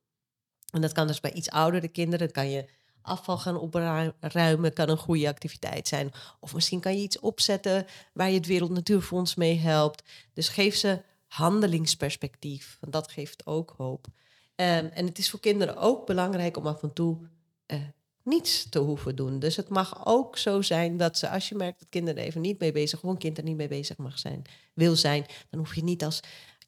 En 0.71 0.81
dat 0.81 0.91
kan 0.91 1.07
dus 1.07 1.19
bij 1.19 1.33
iets 1.33 1.49
oudere 1.49 1.87
kinderen, 1.87 2.19
dan 2.19 2.43
kan 2.43 2.49
je 2.49 2.69
afval 3.01 3.37
gaan 3.37 3.57
opruimen, 3.57 4.73
kan 4.73 4.89
een 4.89 4.97
goede 4.97 5.27
activiteit 5.27 5.87
zijn. 5.87 6.11
Of 6.39 6.53
misschien 6.53 6.79
kan 6.79 6.95
je 6.95 7.03
iets 7.03 7.19
opzetten 7.19 7.85
waar 8.13 8.29
je 8.29 8.37
het 8.37 8.47
Wereld 8.47 8.71
Natuurfonds 8.71 9.35
mee 9.35 9.57
helpt. 9.57 10.03
Dus 10.33 10.49
geef 10.49 10.75
ze 10.75 11.01
handelingsperspectief. 11.27 12.77
Want 12.79 12.93
dat 12.93 13.11
geeft 13.11 13.45
ook 13.45 13.73
hoop. 13.77 14.07
Ehm, 14.55 14.85
en 14.85 15.05
het 15.05 15.17
is 15.17 15.29
voor 15.29 15.39
kinderen 15.39 15.77
ook 15.77 16.05
belangrijk 16.05 16.57
om 16.57 16.67
af 16.67 16.83
en 16.83 16.93
toe 16.93 17.17
eh, 17.65 17.79
niets 18.23 18.69
te 18.69 18.79
hoeven 18.79 19.15
doen. 19.15 19.39
Dus 19.39 19.55
het 19.55 19.69
mag 19.69 20.05
ook 20.05 20.37
zo 20.37 20.61
zijn 20.61 20.97
dat 20.97 21.17
ze, 21.17 21.29
als 21.29 21.49
je 21.49 21.55
merkt 21.55 21.79
dat 21.79 21.89
kinderen 21.89 22.21
er 22.21 22.27
even 22.27 22.41
niet 22.41 22.59
mee 22.59 22.71
bezig, 22.71 23.03
een 23.03 23.17
kind 23.17 23.37
er 23.37 23.43
niet 23.43 23.55
mee 23.55 23.67
bezig 23.67 23.97
mag 23.97 24.19
zijn, 24.19 24.41
wil 24.73 24.95
zijn, 24.95 25.25
dan 25.49 25.59
hoef 25.59 25.75
je 25.75 25.83
niet 25.83 26.03
als, 26.03 26.19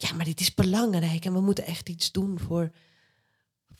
ja, 0.02 0.12
maar 0.12 0.24
dit 0.24 0.40
is 0.40 0.54
belangrijk 0.54 1.24
en 1.24 1.32
we 1.32 1.40
moeten 1.40 1.66
echt 1.66 1.88
iets 1.88 2.12
doen 2.12 2.38
voor, 2.38 2.70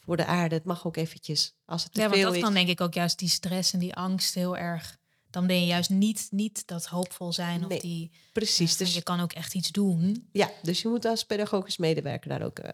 voor 0.00 0.16
de 0.16 0.24
aarde. 0.26 0.54
Het 0.54 0.64
mag 0.64 0.86
ook 0.86 0.96
eventjes, 0.96 1.54
als 1.64 1.82
het 1.84 1.92
te 1.92 2.00
Ja, 2.00 2.08
want 2.08 2.22
dat 2.22 2.34
is. 2.34 2.40
kan 2.40 2.54
denk 2.54 2.68
ik 2.68 2.80
ook 2.80 2.94
juist 2.94 3.18
die 3.18 3.28
stress 3.28 3.72
en 3.72 3.78
die 3.78 3.94
angst 3.94 4.34
heel 4.34 4.56
erg. 4.56 5.00
Dan 5.30 5.46
ben 5.46 5.60
je 5.60 5.66
juist 5.66 5.90
niet, 5.90 6.28
niet 6.30 6.66
dat 6.66 6.86
hoopvol 6.86 7.32
zijn 7.32 7.66
of 7.66 7.78
die. 7.78 8.10
Precies, 8.32 8.72
eh, 8.72 8.78
dus 8.78 8.94
je 8.94 9.02
kan 9.02 9.20
ook 9.20 9.32
echt 9.32 9.54
iets 9.54 9.70
doen. 9.70 10.28
Ja, 10.32 10.50
dus 10.62 10.82
je 10.82 10.88
moet 10.88 11.04
als 11.04 11.24
pedagogisch 11.24 11.76
medewerker 11.76 12.28
daar 12.28 12.42
ook 12.42 12.58
eh, 12.58 12.70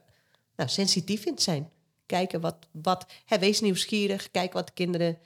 nou, 0.57 0.69
sensitief 0.71 1.25
in 1.25 1.39
zijn. 1.39 1.71
Kijken 2.07 2.41
wat, 2.41 2.57
wat 2.71 3.07
hè, 3.25 3.39
wees 3.39 3.61
nieuwsgierig, 3.61 4.31
kijk 4.31 4.53
wat 4.53 4.67
de 4.67 4.73
kinderen 4.73 5.19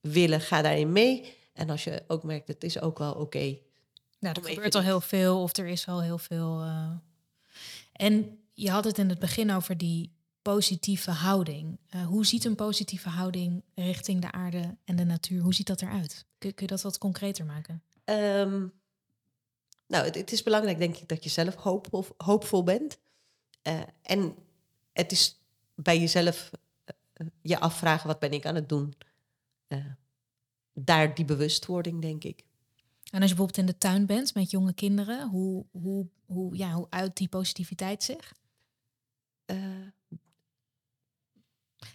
willen, 0.00 0.40
ga 0.40 0.62
daarin 0.62 0.92
mee. 0.92 1.34
En 1.52 1.70
als 1.70 1.84
je 1.84 2.04
ook 2.08 2.22
merkt, 2.22 2.48
het 2.48 2.64
is 2.64 2.80
ook 2.80 2.98
wel 2.98 3.12
oké. 3.12 3.58
Nou, 4.18 4.36
er 4.42 4.48
gebeurt 4.48 4.74
al 4.74 4.82
heel 4.82 5.00
veel 5.00 5.42
of 5.42 5.56
er 5.56 5.66
is 5.66 5.86
al 5.86 6.02
heel 6.02 6.18
veel. 6.18 6.62
eh. 6.62 6.90
En 8.00 8.38
je 8.52 8.70
had 8.70 8.84
het 8.84 8.98
in 8.98 9.08
het 9.08 9.18
begin 9.18 9.50
over 9.50 9.76
die 9.76 10.12
positieve 10.42 11.10
houding. 11.10 11.78
Eh, 11.88 12.06
hoe 12.06 12.26
ziet 12.26 12.44
een 12.44 12.54
positieve 12.54 13.08
houding 13.08 13.62
richting 13.74 14.20
de 14.20 14.32
aarde 14.32 14.76
en 14.84 14.96
de 14.96 15.04
natuur? 15.04 15.42
Hoe 15.42 15.54
ziet 15.54 15.66
dat 15.66 15.82
eruit? 15.82 16.24
Kun, 16.38 16.54
kun 16.54 16.66
je 16.66 16.72
dat 16.72 16.82
wat 16.82 16.98
concreter 16.98 17.44
maken? 17.44 17.82
Ehm, 18.04 18.66
nou, 19.86 20.04
het, 20.04 20.32
is 20.32 20.42
belangrijk, 20.42 20.78
denk 20.78 20.96
ik, 20.96 21.08
dat 21.08 21.24
je 21.24 21.30
zelf 21.30 21.54
hoopvol, 21.54 22.04
hoopvol 22.16 22.62
bent. 22.62 22.98
Eh, 23.62 23.80
en 24.02 24.34
het 24.92 25.12
is 25.12 25.40
bij 25.74 25.98
jezelf 26.00 26.50
eh, 26.84 27.26
je 27.42 27.58
afvragen, 27.58 28.06
wat 28.06 28.18
ben 28.18 28.32
ik 28.32 28.46
aan 28.46 28.54
het 28.54 28.68
doen? 28.68 28.94
Daar 30.72 31.14
die 31.14 31.24
bewustwording, 31.24 32.02
denk 32.02 32.24
ik. 32.24 32.44
En 33.10 33.20
als 33.20 33.30
je 33.30 33.36
bijvoorbeeld 33.36 33.58
in 33.58 33.66
de 33.66 33.78
tuin 33.78 34.06
bent 34.06 34.34
met 34.34 34.50
jonge 34.50 34.72
kinderen, 34.72 35.28
hoe, 35.28 35.64
hoe, 35.70 36.06
hoe, 36.26 36.56
ja, 36.56 36.72
hoe 36.72 36.86
uit 36.90 37.16
die 37.16 37.28
positiviteit 37.28 38.02
zich? 38.02 38.34
Eh, 39.44 39.56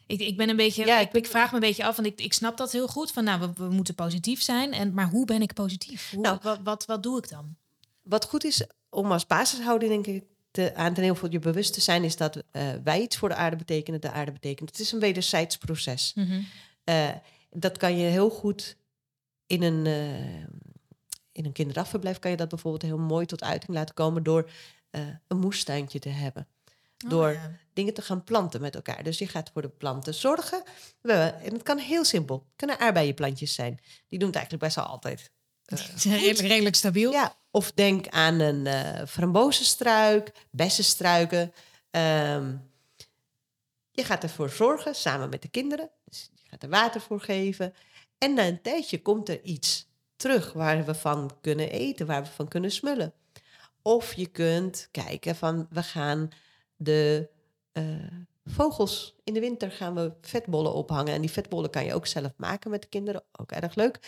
Ik, 0.07 0.19
ik 0.19 0.37
ben 0.37 0.49
een 0.49 0.55
beetje, 0.55 0.85
Ja, 0.85 0.99
ik, 0.99 1.13
ik 1.13 1.27
vraag 1.27 1.49
me 1.49 1.55
een 1.55 1.61
beetje 1.61 1.85
af, 1.85 1.95
want 1.95 2.07
ik, 2.07 2.21
ik 2.21 2.33
snap 2.33 2.57
dat 2.57 2.71
heel 2.71 2.87
goed. 2.87 3.11
Van 3.11 3.23
nou, 3.23 3.39
we, 3.39 3.53
we 3.53 3.69
moeten 3.69 3.95
positief 3.95 4.41
zijn. 4.41 4.73
En, 4.73 4.93
maar 4.93 5.09
hoe 5.09 5.25
ben 5.25 5.41
ik 5.41 5.53
positief? 5.53 6.11
Hoe, 6.11 6.21
Nou. 6.21 6.39
wat, 6.41 6.59
wat, 6.63 6.85
wat 6.85 7.03
doe 7.03 7.17
ik 7.17 7.29
dan? 7.29 7.55
Wat 8.01 8.25
goed 8.25 8.43
is 8.43 8.63
om 8.89 9.11
als 9.11 9.27
basishouding, 9.27 9.91
denk 9.91 10.07
ik, 10.07 10.23
te, 10.51 10.75
aan 10.75 10.93
ten 10.93 11.03
heel 11.03 11.15
veel 11.15 11.31
je 11.31 11.39
bewust 11.39 11.73
te 11.73 11.81
zijn, 11.81 12.03
is 12.03 12.17
dat 12.17 12.43
eh, 12.51 12.73
wij 12.83 13.01
iets 13.01 13.17
voor 13.17 13.29
de 13.29 13.35
aarde 13.35 13.55
betekenen, 13.55 14.01
de 14.01 14.11
aarde 14.11 14.31
betekent. 14.31 14.69
Het 14.69 14.79
is 14.79 14.91
een 14.91 14.99
wederzijds 14.99 15.57
proces. 15.57 16.15
Eh, 16.83 17.09
dat 17.49 17.77
kan 17.77 17.97
je 17.97 18.05
heel 18.05 18.29
goed 18.29 18.77
in 19.45 19.63
een, 19.63 19.85
in 21.35 21.45
een 21.45 21.51
kinderdagverblijf, 21.51 22.19
kan 22.19 22.31
je 22.31 22.37
dat 22.37 22.49
bijvoorbeeld 22.49 22.81
heel 22.81 22.97
mooi 22.97 23.25
tot 23.25 23.43
uiting 23.43 23.71
laten 23.77 23.95
komen 23.95 24.23
door 24.23 24.49
eh, 24.89 25.01
een 25.27 25.39
moestuintje 25.39 25.99
te 25.99 26.09
hebben. 26.09 26.47
Door 26.97 27.27
Oh, 27.27 27.33
ja. 27.33 27.51
dingen 27.73 27.93
te 27.93 28.01
gaan 28.01 28.23
planten 28.23 28.61
met 28.61 28.75
elkaar. 28.75 29.03
Dus 29.03 29.17
je 29.17 29.27
gaat 29.27 29.49
voor 29.53 29.61
de 29.61 29.69
planten 29.69 30.13
zorgen. 30.13 30.63
En 31.01 31.53
het 31.53 31.63
kan 31.63 31.77
heel 31.77 32.03
simpel. 32.05 32.35
Het 32.35 32.55
kunnen 32.55 32.79
aardbeienplantjes 32.79 33.53
zijn. 33.53 33.79
Die 34.07 34.19
doen 34.19 34.27
het 34.27 34.37
eigenlijk 34.37 34.65
best 34.65 34.75
wel 34.75 34.85
altijd. 34.85 35.31
zijn 35.95 36.19
redelijk, 36.19 36.47
redelijk 36.47 36.75
stabiel. 36.75 37.11
ja, 37.11 37.35
of 37.51 37.71
denk 37.71 38.07
aan 38.07 38.39
een 38.39 38.67
eh 38.67 39.05
frambozenstruik, 39.07 40.31
bessenstruiken. 40.51 41.53
Ehm, 41.91 42.55
je 43.91 44.03
gaat 44.03 44.23
ervoor 44.23 44.49
zorgen, 44.49 44.95
samen 44.95 45.29
met 45.29 45.41
de 45.41 45.47
kinderen. 45.47 45.89
Dus 46.05 46.29
je 46.33 46.49
gaat 46.49 46.63
er 46.63 46.69
water 46.69 47.01
voor 47.01 47.21
geven. 47.21 47.73
En 48.17 48.33
na 48.33 48.45
een 48.47 48.61
tijdje 48.61 49.01
komt 49.01 49.29
er 49.29 49.41
iets 49.41 49.84
terug 50.25 50.53
waar 50.53 50.85
we 50.85 50.95
van 50.95 51.31
kunnen 51.41 51.69
eten, 51.69 52.05
waar 52.05 52.23
we 52.23 52.29
van 52.29 52.47
kunnen 52.47 52.71
smullen. 52.71 53.13
Of 53.81 54.13
je 54.13 54.27
kunt 54.27 54.87
kijken 54.91 55.35
van, 55.35 55.67
we 55.69 55.83
gaan 55.83 56.29
de 56.75 57.29
eh, 57.71 57.83
vogels 58.45 59.15
in 59.23 59.33
de 59.33 59.39
winter 59.39 59.71
gaan 59.71 59.95
we 59.95 60.13
vetbollen 60.21 60.73
ophangen. 60.73 61.13
En 61.13 61.21
die 61.21 61.31
vetbollen 61.31 61.69
kan 61.69 61.85
je 61.85 61.93
ook 61.93 62.07
zelf 62.07 62.31
maken 62.37 62.71
met 62.71 62.81
de 62.81 62.87
kinderen. 62.87 63.23
Ook 63.31 63.51
erg 63.51 63.75
leuk 63.75 63.99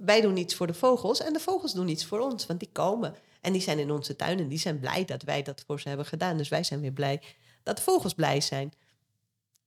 wij 0.00 0.20
doen 0.20 0.36
iets 0.36 0.54
voor 0.54 0.66
de 0.66 0.74
vogels 0.74 1.20
en 1.20 1.32
de 1.32 1.40
vogels 1.40 1.72
doen 1.72 1.88
iets 1.88 2.04
voor 2.04 2.20
ons, 2.20 2.46
want 2.46 2.60
die 2.60 2.68
komen. 2.72 3.14
En 3.40 3.52
die 3.52 3.62
zijn 3.62 3.78
in 3.78 3.90
onze 3.90 4.16
tuin 4.16 4.38
en 4.38 4.48
die 4.48 4.58
zijn 4.58 4.78
blij 4.78 5.04
dat 5.04 5.22
wij 5.22 5.42
dat 5.42 5.64
voor 5.66 5.80
ze 5.80 5.88
hebben 5.88 6.06
gedaan. 6.06 6.36
Dus 6.36 6.48
wij 6.48 6.62
zijn 6.62 6.80
weer 6.80 6.92
blij 6.92 7.22
dat 7.62 7.76
de 7.76 7.82
vogels 7.82 8.14
blij 8.14 8.40
zijn. 8.40 8.72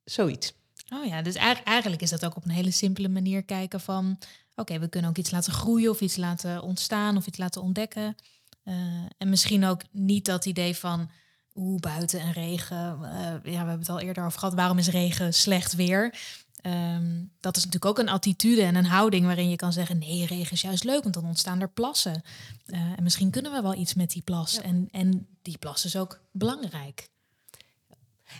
Zoiets. 0.04 0.54
Oh 0.93 1.06
ja, 1.06 1.21
dus 1.21 1.36
eigenlijk, 1.36 1.67
eigenlijk 1.67 2.02
is 2.02 2.10
dat 2.10 2.26
ook 2.26 2.36
op 2.36 2.43
een 2.43 2.50
hele 2.52 2.71
simpele 2.71 3.10
manier 3.10 3.43
kijken 3.43 3.80
van... 3.80 4.17
oké, 4.55 4.79
we 4.79 4.87
kunnen 4.87 5.09
ook 5.09 5.17
iets 5.17 5.31
laten 5.31 5.53
groeien 5.53 5.89
of 5.89 6.01
iets 6.01 6.15
laten 6.15 6.61
ontstaan 6.61 7.17
of 7.17 7.27
iets 7.27 7.37
laten 7.37 7.61
ontdekken. 7.61 8.15
Eh, 8.63 8.73
en 9.17 9.29
misschien 9.29 9.65
ook 9.65 9.81
niet 9.91 10.25
dat 10.25 10.45
idee 10.45 10.75
van... 10.75 11.09
oeh, 11.55 11.79
buiten 11.79 12.19
en 12.19 12.31
regen. 12.31 13.03
eh, 13.03 13.19
ja, 13.21 13.39
we 13.43 13.49
hebben 13.51 13.79
het 13.79 13.89
al 13.89 13.99
eerder 13.99 14.25
over 14.25 14.39
gehad. 14.39 14.53
Waarom 14.53 14.77
is 14.77 14.87
regen 14.87 15.33
slecht 15.33 15.75
weer? 15.75 16.19
Ehm, 16.61 17.23
dat 17.39 17.57
is 17.57 17.65
natuurlijk 17.65 17.91
ook 17.91 18.07
een 18.07 18.13
attitude 18.13 18.61
en 18.61 18.75
een 18.75 18.85
houding 18.85 19.25
waarin 19.25 19.49
je 19.49 19.55
kan 19.55 19.73
zeggen... 19.73 19.97
nee, 19.97 20.25
regen 20.25 20.51
is 20.51 20.61
juist 20.61 20.83
leuk, 20.83 21.01
want 21.01 21.13
dan 21.13 21.25
ontstaan 21.25 21.61
er 21.61 21.69
plassen. 21.69 22.23
Eh, 22.65 22.79
en 22.79 23.03
misschien 23.03 23.31
kunnen 23.31 23.51
we 23.51 23.61
wel 23.61 23.75
iets 23.75 23.93
met 23.93 24.11
die 24.11 24.21
plas. 24.21 24.61
En, 24.61 24.87
en 24.91 25.27
die 25.41 25.57
plas 25.57 25.85
is 25.85 25.95
ook 25.95 26.19
belangrijk. 26.31 27.09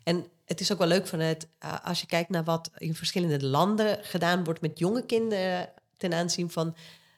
En 0.04 0.26
het 0.46 0.60
is 0.60 0.72
ook 0.72 0.78
wel 0.78 0.88
leuk 0.88 1.08
vanuit, 1.08 1.48
uh, 1.66 1.86
als 1.86 2.02
je 2.02 2.08
kijkt 2.08 2.30
naar 2.30 2.44
wat 2.44 2.72
in 2.78 2.96
verschillende 2.96 3.46
landen 3.46 3.98
gedaan 4.02 4.44
wordt 4.44 4.62
met 4.62 4.80
jonge 4.80 5.06
kinderen 5.06 5.70
ten 5.98 6.14
aanzien 6.14 6.50
van 6.50 6.76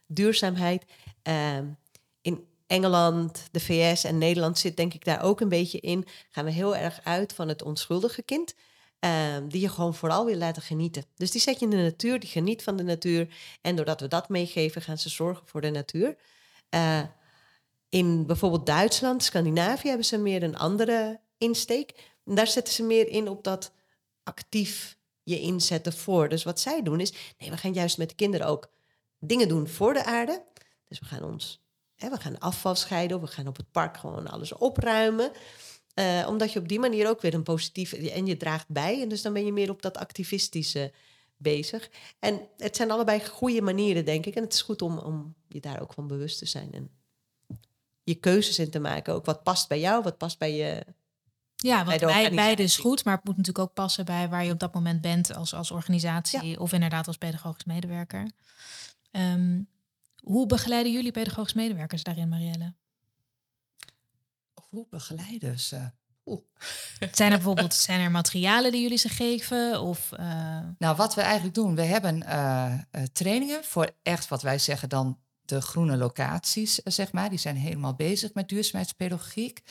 duurzaamheid. 0.08 0.86
Uh, 1.24 1.58
in 2.22 2.48
Engeland, 2.68 3.48
de 3.52 3.60
VS 3.60 4.04
en 4.04 4.18
Nederland 4.18 4.60
zit 4.60 4.78
denk 4.78 4.94
ik 4.94 5.06
daar 5.06 5.24
ook 5.24 5.42
een 5.42 5.50
beetje 5.50 5.80
in. 5.80 6.06
Gaan 6.30 6.46
we 6.46 6.52
heel 6.52 6.76
erg 6.76 7.00
uit 7.04 7.34
van 7.34 7.48
het 7.48 7.63
onschuldige 7.63 8.22
kind. 8.22 8.54
Uh, 9.00 9.38
die 9.48 9.62
je 9.62 9.70
gewoon 9.70 9.96
vooral 9.96 10.26
wil 10.26 10.36
laten 10.36 10.62
genieten. 10.62 11.06
Dus 11.16 11.32
die 11.32 11.42
zet 11.42 11.60
je 11.60 11.66
in 11.66 11.72
de 11.72 11.78
natuur, 11.78 12.20
die 12.20 12.30
geniet 12.30 12.63
van 12.63 12.76
de 12.76 12.84
natuur. 12.84 13.28
En 13.62 13.76
doordat 13.76 14.02
we 14.02 14.08
dat 14.08 14.30
meegeven, 14.30 14.82
gaan 14.82 14.98
ze 14.98 15.10
zorgen 15.10 15.48
voor 15.48 15.62
de 15.62 15.70
natuur. 15.70 16.16
Uh, 16.70 17.02
in 17.90 18.26
bijvoorbeeld 18.26 18.66
Duitsland, 18.66 19.24
Scandinavië 19.24 19.88
hebben 19.88 20.06
ze 20.06 20.18
meer 20.18 20.44
een 20.44 20.58
andere 20.58 21.20
insteek. 21.38 21.94
Daar 22.24 22.48
zetten 22.48 22.74
ze 22.74 22.84
meer 22.84 23.08
in 23.08 23.30
op 23.30 23.44
dat 23.44 23.72
actief 24.24 24.96
je 25.28 25.40
inzetten 25.40 25.94
voor. 25.94 26.30
Dus 26.30 26.44
wat 26.44 26.60
zij 26.60 26.84
doen 26.84 27.00
is, 27.00 27.13
nee, 27.38 27.50
we 27.50 27.58
gaan 27.58 27.74
juist 27.74 27.98
met 27.98 28.10
de 28.10 28.16
kinderen 28.16 28.48
ook 28.48 28.70
dingen 29.20 29.48
doen 29.48 29.68
voor 29.68 29.94
de 29.94 30.06
aarde. 30.06 30.44
Dus 30.88 31.00
we 31.00 31.06
gaan 31.06 31.24
ons, 31.24 31.62
hè, 31.96 32.10
we 32.10 32.20
gaan 32.20 32.40
afval 32.40 32.76
scheiden, 32.76 33.22
we 33.22 33.28
gaan 33.28 33.48
op 33.48 33.58
het 33.58 33.72
park 33.72 33.98
gewoon 33.98 34.28
alles 34.28 34.54
opruimen. 34.54 35.32
Uh, 36.00 36.26
omdat 36.30 36.54
je 36.54 36.60
op 36.60 36.68
die 36.68 36.80
manier 36.80 37.10
ook 37.10 37.22
weer 37.22 37.34
een 37.34 37.44
positieve... 37.44 38.12
En 38.12 38.26
je 38.26 38.38
draagt 38.38 38.70
bij, 38.70 39.02
en 39.02 39.10
dus 39.10 39.22
dan 39.22 39.34
ben 39.34 39.46
je 39.46 39.52
meer 39.52 39.70
op 39.70 39.82
dat 39.82 39.98
activistische 39.98 40.92
bezig. 41.38 41.90
En 42.20 42.48
het 42.58 42.76
zijn 42.76 42.92
allebei 42.92 43.26
goede 43.26 43.62
manieren, 43.62 44.06
denk 44.06 44.26
ik. 44.26 44.36
En 44.36 44.44
het 44.44 44.54
is 44.54 44.62
goed 44.62 44.82
om, 44.82 44.98
om 44.98 45.36
je 45.48 45.60
daar 45.60 45.82
ook 45.82 45.94
van 45.94 46.08
bewust 46.08 46.38
te 46.38 46.46
zijn. 46.46 46.74
En 46.74 46.92
je 48.04 48.16
keuzes 48.16 48.60
in 48.60 48.70
te 48.70 48.80
maken. 48.80 49.13
Ook 49.13 49.26
wat 49.26 49.44
past 49.44 49.68
bij 49.68 49.80
jou, 49.80 50.04
wat 50.04 50.18
past 50.18 50.38
bij 50.38 50.56
je... 50.56 50.86
Ja, 51.63 51.86
want 51.86 52.00
bij 52.00 52.32
beide 52.32 52.63
is 52.63 52.78
goed, 52.78 53.04
maar 53.04 53.15
het 53.15 53.24
moet 53.24 53.38
natuurlijk 53.38 53.65
ook 53.67 53.74
passen 53.74 54.06
bij 54.06 54.30
waar 54.30 54.46
je 54.46 54.52
op 54.52 54.60
dat 54.60 54.74
moment 54.74 55.02
bent 55.02 55.36
als, 55.36 55.54
als 55.54 55.72
organisatie 55.72 56.46
ja. 56.46 56.58
of 56.58 56.74
inderdaad 56.74 57.08
als 57.08 57.17
pedagogisch 57.17 57.65
medewerker. 57.65 58.32
Um, 59.12 59.67
hoe 60.17 60.46
begeleiden 60.46 60.91
jullie 60.91 61.12
pedagogisch 61.12 61.54
medewerkers 61.54 62.04
daarin, 62.04 62.30
Marielle? 62.30 62.74
Hoe 64.70 64.88
begeleiden 64.89 65.60
ze? 65.60 65.91
Oeh. 66.26 66.41
Zijn 67.12 67.32
er 67.32 67.38
bijvoorbeeld 67.38 67.74
zijn 67.74 68.00
er 68.00 68.12
materialen 68.12 68.72
die 68.72 68.82
jullie 68.82 68.98
ze 68.98 69.10
geven? 69.10 69.82
Of, 69.82 70.12
uh... 70.20 70.60
Nou, 70.78 70.96
wat 70.96 71.15
we 71.15 71.22
eigenlijk 71.22 71.56
doen, 71.56 71.76
we 71.76 71.82
hebben 71.82 72.24
uh, 72.24 72.74
uh, 72.91 73.04
trainingen 73.04 73.63
voor 73.63 73.91
echt 74.04 74.28
wat 74.28 74.41
wij 74.41 74.60
zeggen 74.60 74.89
dan 74.89 75.20
de 75.41 75.62
groene 75.62 75.98
locaties, 75.98 76.84
eh, 76.84 76.93
zeg 76.93 77.12
maar. 77.12 77.30
Die 77.30 77.39
zijn 77.39 77.56
helemaal 77.56 77.93
bezig 77.93 78.34
met 78.34 78.50
duurzaamheidspedagogiek. 78.50 79.62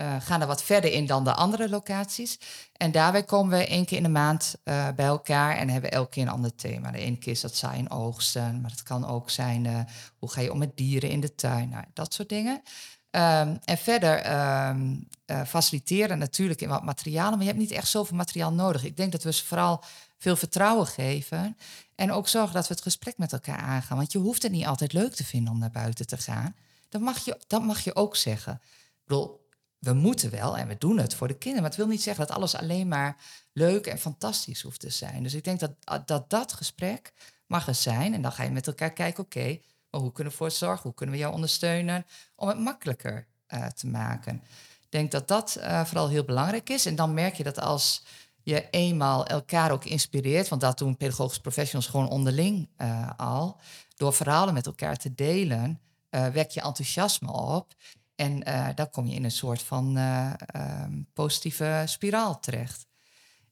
Uh, 0.00 0.16
gaan 0.20 0.40
er 0.40 0.46
wat 0.46 0.62
verder 0.62 0.92
in 0.92 1.06
dan 1.06 1.24
de 1.24 1.34
andere 1.34 1.68
locaties. 1.68 2.38
En 2.76 2.92
daarbij 2.92 3.24
komen 3.24 3.58
we 3.58 3.66
één 3.66 3.84
keer 3.84 3.96
in 3.96 4.02
de 4.02 4.08
maand 4.08 4.54
uh, 4.64 4.88
bij 4.96 5.06
elkaar 5.06 5.56
en 5.56 5.68
hebben 5.68 5.90
elke 5.90 6.10
keer 6.10 6.22
een 6.22 6.28
ander 6.28 6.54
thema. 6.54 6.90
De 6.90 6.98
ene 6.98 7.18
keer 7.18 7.32
is 7.32 7.40
dat 7.40 7.56
zijn 7.56 7.90
oogsten, 7.90 8.60
maar 8.60 8.70
het 8.70 8.82
kan 8.82 9.06
ook 9.06 9.30
zijn 9.30 9.64
uh, 9.64 9.80
hoe 10.18 10.30
ga 10.30 10.40
je 10.40 10.52
om 10.52 10.58
met 10.58 10.76
dieren 10.76 11.10
in 11.10 11.20
de 11.20 11.34
tuin, 11.34 11.68
nou, 11.68 11.84
dat 11.92 12.14
soort 12.14 12.28
dingen. 12.28 12.62
Um, 13.10 13.58
en 13.64 13.78
verder 13.78 14.32
um, 14.68 15.08
faciliteren 15.46 16.18
natuurlijk 16.18 16.60
in 16.60 16.68
wat 16.68 16.82
materialen, 16.82 17.32
maar 17.32 17.46
je 17.46 17.52
hebt 17.52 17.58
niet 17.58 17.70
echt 17.70 17.88
zoveel 17.88 18.16
materiaal 18.16 18.52
nodig. 18.52 18.84
Ik 18.84 18.96
denk 18.96 19.12
dat 19.12 19.22
we 19.22 19.32
ze 19.32 19.44
vooral 19.44 19.82
veel 20.18 20.36
vertrouwen 20.36 20.86
geven 20.86 21.56
en 21.94 22.12
ook 22.12 22.28
zorgen 22.28 22.54
dat 22.54 22.68
we 22.68 22.74
het 22.74 22.82
gesprek 22.82 23.18
met 23.18 23.32
elkaar 23.32 23.58
aangaan. 23.58 23.96
Want 23.96 24.12
je 24.12 24.18
hoeft 24.18 24.42
het 24.42 24.52
niet 24.52 24.66
altijd 24.66 24.92
leuk 24.92 25.14
te 25.14 25.24
vinden 25.24 25.52
om 25.52 25.58
naar 25.58 25.70
buiten 25.70 26.06
te 26.06 26.16
gaan. 26.16 26.56
Dat 26.88 27.00
mag 27.00 27.24
je, 27.24 27.40
dat 27.46 27.62
mag 27.62 27.80
je 27.80 27.94
ook 27.94 28.16
zeggen. 28.16 28.52
Ik 28.52 29.02
bedoel, 29.04 29.43
we 29.84 29.92
moeten 29.92 30.30
wel 30.30 30.56
en 30.56 30.68
we 30.68 30.76
doen 30.78 30.98
het 30.98 31.14
voor 31.14 31.28
de 31.28 31.38
kinderen. 31.38 31.62
Maar 31.62 31.70
het 31.70 31.80
wil 31.80 31.88
niet 31.88 32.02
zeggen 32.02 32.26
dat 32.26 32.36
alles 32.36 32.54
alleen 32.54 32.88
maar 32.88 33.16
leuk 33.52 33.86
en 33.86 33.98
fantastisch 33.98 34.62
hoeft 34.62 34.80
te 34.80 34.90
zijn. 34.90 35.22
Dus 35.22 35.34
ik 35.34 35.44
denk 35.44 35.60
dat 35.60 35.72
dat, 36.06 36.30
dat 36.30 36.52
gesprek 36.52 37.12
mag 37.46 37.76
zijn. 37.76 38.14
En 38.14 38.22
dan 38.22 38.32
ga 38.32 38.42
je 38.42 38.50
met 38.50 38.66
elkaar 38.66 38.92
kijken, 38.92 39.24
oké, 39.24 39.58
maar 39.90 40.00
hoe 40.00 40.12
kunnen 40.12 40.32
we 40.32 40.38
voor 40.38 40.50
zorgen? 40.50 40.82
Hoe 40.82 40.94
kunnen 40.94 41.14
we 41.14 41.20
jou 41.20 41.34
ondersteunen 41.34 42.06
om 42.36 42.48
het 42.48 42.58
makkelijker 42.58 43.26
uh, 43.48 43.66
te 43.66 43.86
maken? 43.86 44.42
Ik 44.80 44.90
denk 44.90 45.10
dat 45.10 45.28
dat 45.28 45.56
uh, 45.58 45.84
vooral 45.84 46.08
heel 46.08 46.24
belangrijk 46.24 46.70
is. 46.70 46.86
En 46.86 46.96
dan 46.96 47.14
merk 47.14 47.34
je 47.34 47.42
dat 47.42 47.60
als 47.60 48.04
je 48.42 48.70
eenmaal 48.70 49.26
elkaar 49.26 49.70
ook 49.70 49.84
inspireert, 49.84 50.48
want 50.48 50.60
dat 50.60 50.78
doen 50.78 50.96
pedagogische 50.96 51.40
professionals 51.40 51.86
gewoon 51.86 52.08
onderling 52.08 52.68
uh, 52.78 53.10
al, 53.16 53.60
door 53.96 54.14
verhalen 54.14 54.54
met 54.54 54.66
elkaar 54.66 54.96
te 54.96 55.14
delen, 55.14 55.80
wek 56.10 56.50
je 56.50 56.60
enthousiasme 56.60 57.32
op. 57.32 57.74
En 58.14 58.40
dan 58.74 58.90
kom 58.90 59.06
je 59.06 59.14
in 59.14 59.24
een 59.24 59.30
soort 59.30 59.62
van 59.62 59.96
um, 59.96 61.06
positieve 61.12 61.82
spiraal 61.86 62.40
terecht. 62.40 62.86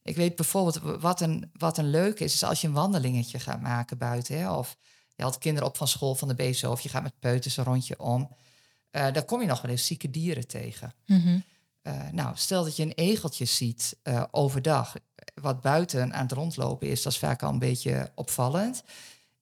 Ik 0.03 0.17
weet 0.17 0.37
bijvoorbeeld 0.37 1.01
wat 1.01 1.21
een, 1.21 1.51
wat 1.53 1.79
een 1.79 1.91
leuk 1.91 2.21
is, 2.21 2.35
is 2.35 2.45
als 2.45 2.61
je 2.61 2.67
een 2.67 2.73
wandelingetje 2.73 3.39
gaat 3.39 3.61
maken 3.61 3.99
buiten. 3.99 4.39
Hè, 4.39 4.53
of 4.53 4.77
je 5.15 5.23
haalt 5.23 5.39
kinderen 5.39 5.69
op 5.69 5.77
van 5.77 5.89
school 5.89 6.15
van 6.15 6.29
de 6.29 6.35
BSO 6.35 6.71
of 6.71 6.81
je 6.81 6.89
gaat 6.89 7.03
met 7.03 7.19
peuters 7.19 7.57
een 7.57 7.65
rondje 7.65 7.99
om. 7.99 8.31
Uh, 8.91 9.13
dan 9.13 9.25
kom 9.25 9.41
je 9.41 9.47
nog 9.47 9.61
wel 9.61 9.71
eens 9.71 9.87
zieke 9.87 10.11
dieren 10.11 10.47
tegen. 10.47 10.95
Mm 11.07 11.45
nou, 12.11 12.33
stel 12.35 12.65
dat 12.65 12.77
je 12.77 12.83
een 12.83 12.93
egeltje 12.93 13.45
ziet 13.45 13.97
uh, 14.05 14.25
overdag, 14.31 14.95
wat 15.35 15.61
buiten 15.61 16.15
aan 16.15 16.23
het 16.23 16.33
rondlopen 16.33 16.89
is, 16.89 17.03
dat 17.03 17.13
is 17.13 17.19
vaak 17.19 17.43
al 17.43 17.51
een 17.51 17.59
beetje 17.59 18.13
opvallend. 18.15 18.83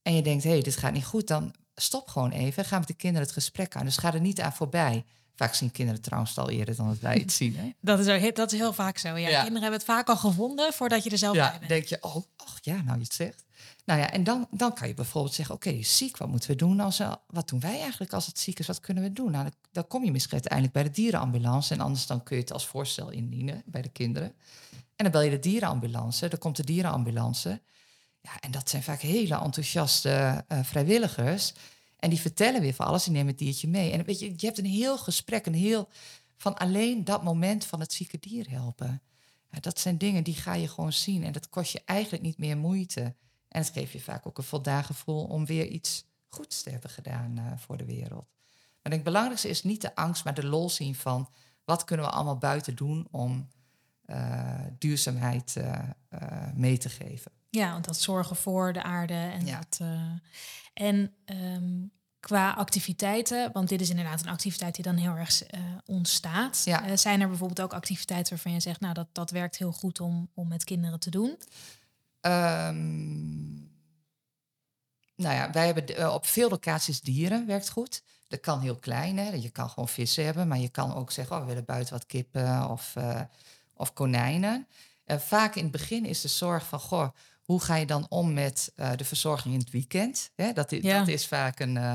En 0.02 0.14
je 0.14 0.22
denkt, 0.22 0.44
hé, 0.44 0.50
hey, 0.50 0.62
dit 0.62 0.76
gaat 0.76 0.92
niet 0.92 1.04
goed, 1.04 1.26
dan 1.26 1.54
stop 1.80 2.08
gewoon 2.08 2.30
even. 2.30 2.64
Ga 2.64 2.78
met 2.78 2.86
de 2.86 2.94
kinderen 2.94 3.26
het 3.26 3.36
gesprek 3.36 3.76
aan. 3.76 3.84
Dus 3.84 3.96
ga 3.96 4.14
er 4.14 4.20
niet 4.20 4.40
aan 4.40 4.52
voorbij. 4.52 5.04
Vaak 5.34 5.54
zien 5.54 5.70
kinderen 5.70 6.00
trouwens 6.00 6.38
al 6.38 6.50
eerder 6.50 6.76
dan 6.76 6.88
dat 6.88 6.98
wij 6.98 7.16
het 7.16 7.32
zien. 7.32 7.56
Hè? 7.56 7.72
Dat, 7.80 7.98
is 7.98 8.06
heel, 8.06 8.32
dat 8.32 8.52
is 8.52 8.58
heel 8.58 8.72
vaak 8.72 8.98
zo. 8.98 9.08
Ja. 9.08 9.28
ja. 9.28 9.28
Kinderen 9.28 9.62
hebben 9.62 9.78
het 9.78 9.88
vaak 9.88 10.08
al 10.08 10.16
gevonden 10.16 10.72
voordat 10.72 11.04
je 11.04 11.10
er 11.10 11.18
zelf 11.18 11.36
ja, 11.36 11.50
bij 11.50 11.58
bent. 11.58 11.70
denk 11.70 11.84
je, 11.84 11.98
oh, 12.00 12.16
ach 12.36 12.58
ja, 12.60 12.82
nou 12.82 12.98
je 12.98 13.04
het 13.04 13.14
zegt. 13.14 13.44
Nou 13.84 14.00
ja, 14.00 14.10
en 14.10 14.24
dan, 14.24 14.46
dan 14.50 14.74
kan 14.74 14.88
je 14.88 14.94
bijvoorbeeld 14.94 15.34
zeggen, 15.34 15.54
oké, 15.54 15.68
okay, 15.68 15.82
ziek, 15.82 16.16
wat 16.16 16.28
moeten 16.28 16.50
we 16.50 16.56
doen? 16.56 16.80
Als, 16.80 17.02
wat 17.26 17.48
doen 17.48 17.60
wij 17.60 17.80
eigenlijk 17.80 18.12
als 18.12 18.26
het 18.26 18.38
ziek 18.38 18.58
is? 18.58 18.66
Wat 18.66 18.80
kunnen 18.80 19.02
we 19.02 19.12
doen? 19.12 19.30
Nou, 19.30 19.44
dan, 19.44 19.52
dan 19.72 19.86
kom 19.86 20.04
je 20.04 20.10
misschien 20.10 20.32
uiteindelijk 20.32 20.72
bij 20.72 20.82
de 20.82 20.90
dierenambulance. 20.90 21.74
En 21.74 21.80
anders 21.80 22.06
dan 22.06 22.22
kun 22.22 22.36
je 22.36 22.42
het 22.42 22.52
als 22.52 22.66
voorstel 22.66 23.10
indienen 23.10 23.62
bij 23.66 23.82
de 23.82 23.88
kinderen. 23.88 24.34
En 24.96 25.04
dan 25.04 25.10
bel 25.10 25.22
je 25.22 25.30
de 25.30 25.38
dierenambulance. 25.38 26.28
Dan 26.28 26.38
komt 26.38 26.56
de 26.56 26.64
dierenambulance. 26.64 27.60
Ja, 28.20 28.40
en 28.40 28.50
dat 28.50 28.68
zijn 28.68 28.82
vaak 28.82 29.00
hele 29.00 29.38
enthousiaste 29.38 30.44
uh, 30.48 30.58
vrijwilligers. 30.62 31.52
En 31.96 32.10
die 32.10 32.20
vertellen 32.20 32.60
weer 32.60 32.74
van 32.74 32.86
alles, 32.86 33.04
die 33.04 33.12
nemen 33.12 33.28
het 33.28 33.38
diertje 33.38 33.68
mee. 33.68 33.92
En 33.92 34.04
weet 34.04 34.18
je, 34.18 34.32
je 34.36 34.46
hebt 34.46 34.58
een 34.58 34.64
heel 34.64 34.98
gesprek, 34.98 35.46
een 35.46 35.54
heel 35.54 35.88
van 36.36 36.58
alleen 36.58 37.04
dat 37.04 37.22
moment 37.22 37.64
van 37.64 37.80
het 37.80 37.92
zieke 37.92 38.18
dier 38.18 38.50
helpen. 38.50 39.02
Ja, 39.50 39.60
dat 39.60 39.78
zijn 39.78 39.98
dingen 39.98 40.24
die 40.24 40.34
ga 40.34 40.54
je 40.54 40.68
gewoon 40.68 40.92
zien 40.92 41.24
en 41.24 41.32
dat 41.32 41.48
kost 41.48 41.72
je 41.72 41.82
eigenlijk 41.84 42.22
niet 42.22 42.38
meer 42.38 42.56
moeite. 42.56 43.00
En 43.48 43.62
het 43.62 43.70
geeft 43.70 43.92
je 43.92 44.00
vaak 44.00 44.26
ook 44.26 44.38
een 44.38 44.44
voldaan 44.44 44.84
gevoel 44.84 45.24
om 45.24 45.46
weer 45.46 45.66
iets 45.66 46.04
goeds 46.28 46.62
te 46.62 46.70
hebben 46.70 46.90
gedaan 46.90 47.38
uh, 47.38 47.52
voor 47.56 47.76
de 47.76 47.84
wereld. 47.84 48.26
Maar 48.82 48.92
het 48.92 49.02
belangrijkste 49.02 49.48
is 49.48 49.62
niet 49.62 49.80
de 49.80 49.94
angst, 49.94 50.24
maar 50.24 50.34
de 50.34 50.46
lol 50.46 50.70
zien 50.70 50.94
van 50.94 51.28
wat 51.64 51.84
kunnen 51.84 52.06
we 52.06 52.12
allemaal 52.12 52.38
buiten 52.38 52.74
doen 52.76 53.08
om 53.10 53.48
uh, 54.06 54.60
duurzaamheid 54.78 55.56
mee 56.54 56.78
te 56.78 56.88
geven. 56.88 57.32
Ja, 57.50 57.72
want 57.72 57.84
dat 57.84 58.00
zorgen 58.00 58.36
voor 58.36 58.72
de 58.72 58.82
aarde 58.82 59.14
en 59.14 59.46
ja. 59.46 59.58
dat. 59.58 59.80
En 60.72 61.14
um, 61.24 61.92
qua 62.20 62.52
activiteiten, 62.52 63.52
want 63.52 63.68
dit 63.68 63.80
is 63.80 63.90
inderdaad 63.90 64.20
een 64.20 64.28
activiteit 64.28 64.74
die 64.74 64.84
dan 64.84 64.96
heel 64.96 65.16
erg 65.16 65.54
uh, 65.54 65.60
ontstaat. 65.84 66.62
Ja. 66.64 66.88
Uh, 66.88 66.96
zijn 66.96 67.20
er 67.20 67.28
bijvoorbeeld 67.28 67.60
ook 67.60 67.72
activiteiten 67.72 68.32
waarvan 68.32 68.52
je 68.52 68.60
zegt, 68.60 68.80
nou 68.80 68.94
dat, 68.94 69.06
dat 69.12 69.30
werkt 69.30 69.56
heel 69.56 69.72
goed 69.72 70.00
om, 70.00 70.30
om 70.34 70.48
met 70.48 70.64
kinderen 70.64 71.00
te 71.00 71.10
doen? 71.10 71.38
Um, 72.20 73.70
nou 75.14 75.34
ja, 75.34 75.50
wij 75.50 75.66
hebben 75.66 76.14
op 76.14 76.26
veel 76.26 76.48
locaties 76.48 77.00
dieren, 77.00 77.46
werkt 77.46 77.70
goed. 77.70 78.02
Dat 78.28 78.40
kan 78.40 78.60
heel 78.60 78.76
klein, 78.76 79.18
hè. 79.18 79.30
je 79.30 79.50
kan 79.50 79.70
gewoon 79.70 79.88
vissen 79.88 80.24
hebben, 80.24 80.48
maar 80.48 80.58
je 80.58 80.68
kan 80.68 80.94
ook 80.94 81.10
zeggen, 81.10 81.36
oh, 81.36 81.42
we 81.42 81.48
willen 81.48 81.64
buiten 81.64 81.92
wat 81.92 82.06
kippen 82.06 82.70
of, 82.70 82.94
of 83.74 83.92
konijnen. 83.92 84.66
vaak 85.06 85.54
in 85.54 85.62
het 85.62 85.72
begin 85.72 86.04
is 86.04 86.20
de 86.20 86.28
zorg 86.28 86.66
van, 86.66 86.80
goh, 86.80 87.08
hoe 87.50 87.60
ga 87.60 87.76
je 87.76 87.86
dan 87.86 88.06
om 88.08 88.32
met 88.32 88.72
uh, 88.76 88.90
de 88.96 89.04
verzorging 89.04 89.54
in 89.54 89.60
het 89.60 89.70
weekend? 89.70 90.30
Hè, 90.34 90.52
dat, 90.52 90.72
is, 90.72 90.82
ja. 90.82 90.98
dat 90.98 91.08
is 91.08 91.26
vaak 91.26 91.60
een 91.60 91.76
uh, 91.76 91.94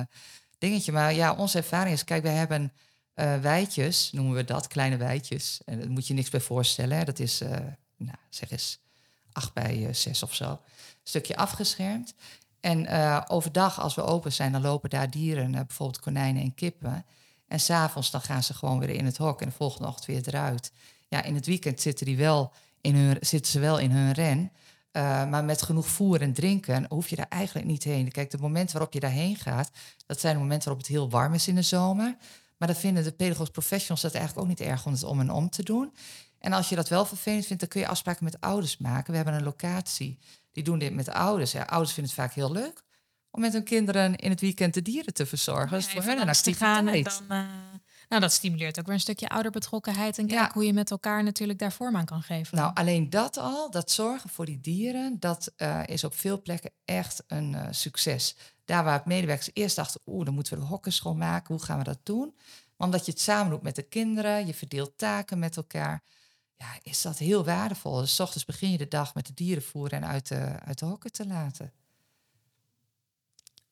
dingetje. 0.58 0.92
Maar 0.92 1.14
ja, 1.14 1.36
onze 1.36 1.58
ervaring 1.58 1.96
is, 1.96 2.04
kijk, 2.04 2.24
we 2.24 2.30
hebben 2.30 2.74
uh, 3.16 3.38
wijtjes, 3.38 4.12
noemen 4.12 4.36
we 4.36 4.44
dat, 4.44 4.68
kleine 4.68 4.98
wijtjes. 4.98 5.62
En 5.66 5.80
daar 5.80 5.90
moet 5.90 6.08
je 6.08 6.14
niks 6.14 6.30
bij 6.30 6.40
voorstellen. 6.40 6.98
Hè. 6.98 7.04
Dat 7.04 7.20
is, 7.20 7.40
nou, 7.98 8.18
zeg 8.30 8.52
eens, 8.52 8.80
acht 9.32 9.54
bij 9.54 9.94
zes 9.94 10.24
of 10.24 10.36
zo. 10.36 10.50
Een 10.50 10.60
stukje 11.04 11.36
afgeschermd. 11.36 12.14
En 12.60 12.90
overdag, 13.28 13.80
als 13.80 13.96
we 13.96 14.04
open 14.04 14.34
zijn, 14.34 14.52
dan 14.52 14.62
lopen 14.62 14.90
daar 14.90 15.10
dieren, 15.10 15.52
bijvoorbeeld 15.52 16.00
konijnen 16.00 16.42
en 16.42 16.54
kippen. 16.54 17.06
En 17.48 17.60
s'avonds 17.60 18.12
dan 18.12 18.22
gaan 18.22 18.44
ze 18.44 18.54
gewoon 18.54 18.80
weer 18.80 18.90
in 18.90 19.06
het 19.06 19.18
hok 19.18 19.42
en 19.42 19.50
de 19.50 19.56
volgende 19.56 19.88
ochtend 19.88 20.06
weer 20.06 20.28
eruit. 20.28 20.72
Ja, 21.08 21.24
in 21.24 21.36
het 21.36 21.46
weekend 21.46 21.82
zitten, 21.82 22.06
die 22.06 22.18
wel 22.18 22.54
in 22.82 22.96
hun, 22.96 23.18
zitten 23.20 23.52
ze 23.52 23.60
wel 23.60 23.80
in 23.80 23.92
hun 23.92 24.12
ren. 24.12 24.52
Uh, 24.98 25.30
maar 25.30 25.44
met 25.44 25.62
genoeg 25.62 25.88
voer 25.88 26.22
en 26.22 26.34
drinken 26.34 26.86
hoef 26.90 27.08
je 27.08 27.16
daar 27.16 27.30
eigenlijk 27.30 27.68
niet 27.68 27.84
heen. 27.84 28.12
Kijk, 28.12 28.32
de 28.32 28.38
momenten 28.38 28.74
waarop 28.74 28.94
je 28.94 29.00
daarheen 29.00 29.36
gaat, 29.36 29.72
dat 30.06 30.20
zijn 30.20 30.34
de 30.34 30.42
momenten 30.42 30.68
waarop 30.68 30.86
het 30.86 30.96
heel 30.96 31.10
warm 31.10 31.34
is 31.34 31.48
in 31.48 31.56
de 31.56 31.62
zomer. 31.62 32.16
Maar 32.58 32.68
dan 32.68 32.78
vinden 32.78 33.04
de 33.04 33.12
pedagogische 33.12 33.52
professionals 33.52 34.02
dat 34.02 34.14
eigenlijk 34.14 34.44
ook 34.44 34.58
niet 34.58 34.68
erg 34.68 34.86
om 34.86 34.92
het 34.92 35.04
om 35.04 35.20
en 35.20 35.32
om 35.32 35.50
te 35.50 35.64
doen. 35.64 35.94
En 36.40 36.54
als 36.54 36.70
je 36.70 36.76
dat 36.76 36.90
wel 36.90 37.06
vervelend 37.06 37.46
vindt, 37.46 37.62
dan 37.62 37.70
kun 37.70 37.82
je 37.82 37.88
afspraken 37.88 38.24
met 38.24 38.42
ouders 38.42 38.78
maken. 38.78 39.12
We 39.12 39.16
hebben 39.16 39.34
een 39.34 39.44
locatie, 39.44 40.20
die 40.52 40.64
doen 40.64 40.80
dit 40.80 40.94
met 40.94 41.10
ouders. 41.10 41.52
Ja, 41.52 41.64
ouders 41.64 41.94
vinden 41.94 42.14
het 42.14 42.22
vaak 42.22 42.34
heel 42.34 42.52
leuk 42.52 42.84
om 43.32 43.42
met 43.42 43.54
hun 43.54 43.64
kinderen 43.64 44.16
in 44.16 44.30
het 44.30 44.42
weekend 44.42 44.74
de 44.74 44.82
dieren 44.82 45.14
te 45.14 45.26
verzorgen. 45.26 45.70
dat 45.70 45.80
is 45.80 45.92
voor 45.92 46.04
hen 46.04 46.22
een 46.22 46.30
activiteit. 46.30 47.22
Dan, 47.28 47.38
uh, 47.38 47.46
nou, 48.10 48.22
dat 48.22 48.32
stimuleert 48.32 48.80
ook 48.80 48.86
weer 48.86 48.94
een 48.94 49.00
stukje 49.00 49.30
ouderbetrokkenheid. 49.30 50.18
En 50.18 50.28
kijk 50.28 50.52
hoe 50.52 50.66
je 50.66 50.74
met 50.74 50.92
elkaar 50.92 51.24
natuurlijk 51.24 51.60
daar 51.60 51.72
vorm 51.72 51.96
aan 51.96 52.06
kan 52.06 52.22
geven. 52.22 52.58
Nou, 52.58 52.72
alleen 52.74 53.10
dat 53.10 53.38
al, 53.38 53.72
dat 53.72 53.92
zorgen 53.92 54.30
voor 54.30 54.46
die 54.46 54.60
dieren, 54.60 55.20
dat 55.20 55.54
uh, 55.58 55.82
is 55.86 56.04
op 56.04 56.16
veel 56.16 56.42
plekken 56.42 56.72
echt 56.86 57.24
een 57.28 57.54
uh, 57.54 57.68
succes. 57.72 58.36
Daar 58.66 58.84
waar 58.84 59.02
medewerkers 59.06 59.50
eerst 59.54 59.76
dachten, 59.76 60.02
oeh, 60.06 60.26
dan 60.26 60.34
moeten 60.34 60.54
we 60.54 60.60
de 60.60 60.66
hokken 60.66 60.94
schoonmaken. 60.94 61.56
Hoe 61.56 61.64
gaan 61.64 61.78
we 61.78 61.84
dat 61.84 62.00
doen? 62.04 62.36
Maar 62.78 62.88
omdat 62.88 63.06
je 63.06 63.12
het 63.12 63.22
samen 63.22 63.52
doet 63.52 63.62
met 63.62 63.76
de 63.76 63.84
kinderen, 63.84 64.46
je 64.46 64.54
verdeelt 64.54 64.98
taken 64.98 65.40
met 65.40 65.58
elkaar. 65.58 66.04
Ja, 66.56 66.68
is 66.84 67.02
dat 67.02 67.18
heel 67.18 67.46
waardevol. 67.46 68.00
Dus 68.00 68.16
s 68.16 68.20
ochtends 68.20 68.46
begin 68.46 68.72
je 68.72 68.78
de 68.78 68.88
dag 68.88 69.14
met 69.14 69.26
de 69.26 69.34
dieren 69.34 69.64
voeren 69.64 70.02
en 70.02 70.08
uit 70.08 70.28
de, 70.28 70.60
uit 70.66 70.80
de 70.80 70.86
hokken 70.86 71.12
te 71.12 71.28
laten. 71.28 71.74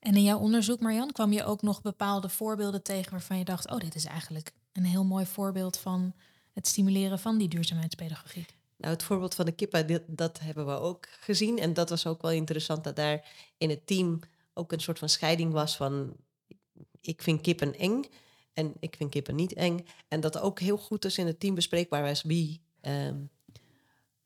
En 0.04 0.16
in 0.16 0.24
jouw 0.24 0.40
onderzoek, 0.40 0.80
Marjan, 0.80 1.12
kwam 1.12 1.34
je 1.34 1.44
ook 1.44 1.62
nog 1.62 1.82
bepaalde 1.82 2.30
voorbeelden 2.30 2.84
tegen 2.84 3.12
waarvan 3.12 3.38
je 3.38 3.44
dacht, 3.44 3.72
oh, 3.72 3.80
dit 3.80 3.96
is 3.96 4.06
eigenlijk 4.06 4.54
een 4.72 4.86
heel 4.86 5.04
mooi 5.04 5.26
voorbeeld 5.26 5.78
van 5.78 6.14
het 6.54 6.68
stimuleren 6.68 7.20
van 7.20 7.38
die 7.38 7.48
duurzaamheidspedagogiek. 7.48 8.56
Nou, 8.78 8.94
het 8.94 9.04
voorbeeld 9.04 9.36
van 9.36 9.46
de 9.46 9.52
kippen, 9.52 10.04
dat 10.08 10.40
hebben 10.40 10.66
we 10.66 10.72
ook 10.72 11.08
gezien. 11.20 11.60
En 11.60 11.74
dat 11.74 11.90
was 11.90 12.08
ook 12.08 12.22
wel 12.22 12.32
interessant 12.32 12.84
dat 12.84 12.96
daar 12.96 13.28
in 13.58 13.70
het 13.70 13.88
team 13.88 14.20
ook 14.54 14.72
een 14.72 14.80
soort 14.80 15.00
van 15.00 15.10
scheiding 15.10 15.52
was 15.52 15.76
van 15.76 16.16
ik 17.02 17.22
vind 17.22 17.42
kippen 17.42 17.78
eng 17.78 18.04
en 18.54 18.74
ik 18.80 18.96
vind 18.96 19.10
kippen 19.10 19.36
niet 19.36 19.54
eng. 19.54 19.86
En 20.08 20.20
dat 20.20 20.40
ook 20.40 20.60
heel 20.60 20.78
goed 20.78 21.02
dus 21.02 21.18
in 21.18 21.28
het 21.28 21.40
team 21.40 21.56
bespreekbaar 21.56 22.02
was 22.02 22.22
wie 22.22 22.62
um, 22.82 23.30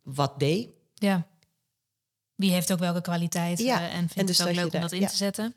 wat 0.01 0.39
deed. 0.39 0.69
Ja. 0.93 1.27
Wie 2.35 2.51
heeft 2.51 2.71
ook 2.71 2.79
welke 2.79 3.01
kwaliteit 3.01 3.59
ja. 3.59 3.79
uh, 3.79 3.93
en 3.93 3.99
vindt 3.99 4.15
en 4.15 4.25
dus 4.25 4.37
het 4.37 4.47
ook 4.47 4.55
leuk 4.55 4.73
om 4.73 4.81
dat 4.81 4.91
in 4.91 4.99
ja. 4.99 5.07
te 5.07 5.15
zetten. 5.15 5.55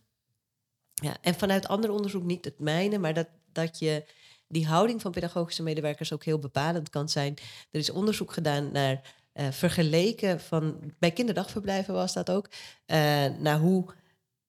Ja, 1.01 1.17
en 1.21 1.35
vanuit 1.35 1.69
ander 1.69 1.91
onderzoek, 1.91 2.23
niet 2.23 2.45
het 2.45 2.59
mijne, 2.59 2.99
maar 2.99 3.15
dat, 3.15 3.29
dat 3.53 3.79
je 3.79 4.05
die 4.49 4.67
houding 4.67 5.01
van 5.01 5.11
pedagogische 5.11 5.63
medewerkers 5.63 6.13
ook 6.13 6.25
heel 6.25 6.39
bepalend 6.39 6.89
kan 6.89 7.09
zijn. 7.09 7.35
Er 7.71 7.81
is 7.81 7.91
onderzoek 7.91 8.33
gedaan 8.33 8.73
naar 8.73 9.01
uh, 9.35 9.51
vergeleken 9.51 10.41
van, 10.41 10.93
bij 10.99 11.11
kinderdagverblijven 11.11 11.95
was 11.95 12.13
dat 12.13 12.31
ook, 12.31 12.49
uh, 12.87 12.97
naar 13.27 13.59
hoe 13.59 13.95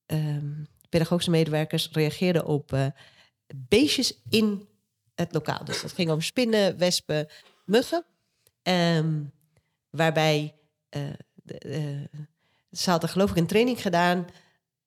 um, 0.05 0.67
pedagogische 0.89 1.31
medewerkers 1.31 1.89
reageerden 1.91 2.45
op 2.45 2.73
uh, 2.73 2.85
beestjes 3.55 4.21
in 4.29 4.67
het 5.15 5.33
lokaal. 5.33 5.65
Dus 5.65 5.81
dat 5.81 5.91
ging 5.91 6.09
over 6.09 6.23
spinnen, 6.23 6.77
wespen, 6.77 7.27
muggen. 7.65 8.05
Um, 8.63 9.31
waarbij 9.89 10.55
ze 12.71 12.89
hadden 12.89 13.09
geloof 13.09 13.29
ik 13.29 13.37
een 13.37 13.47
training 13.47 13.81
gedaan 13.81 14.25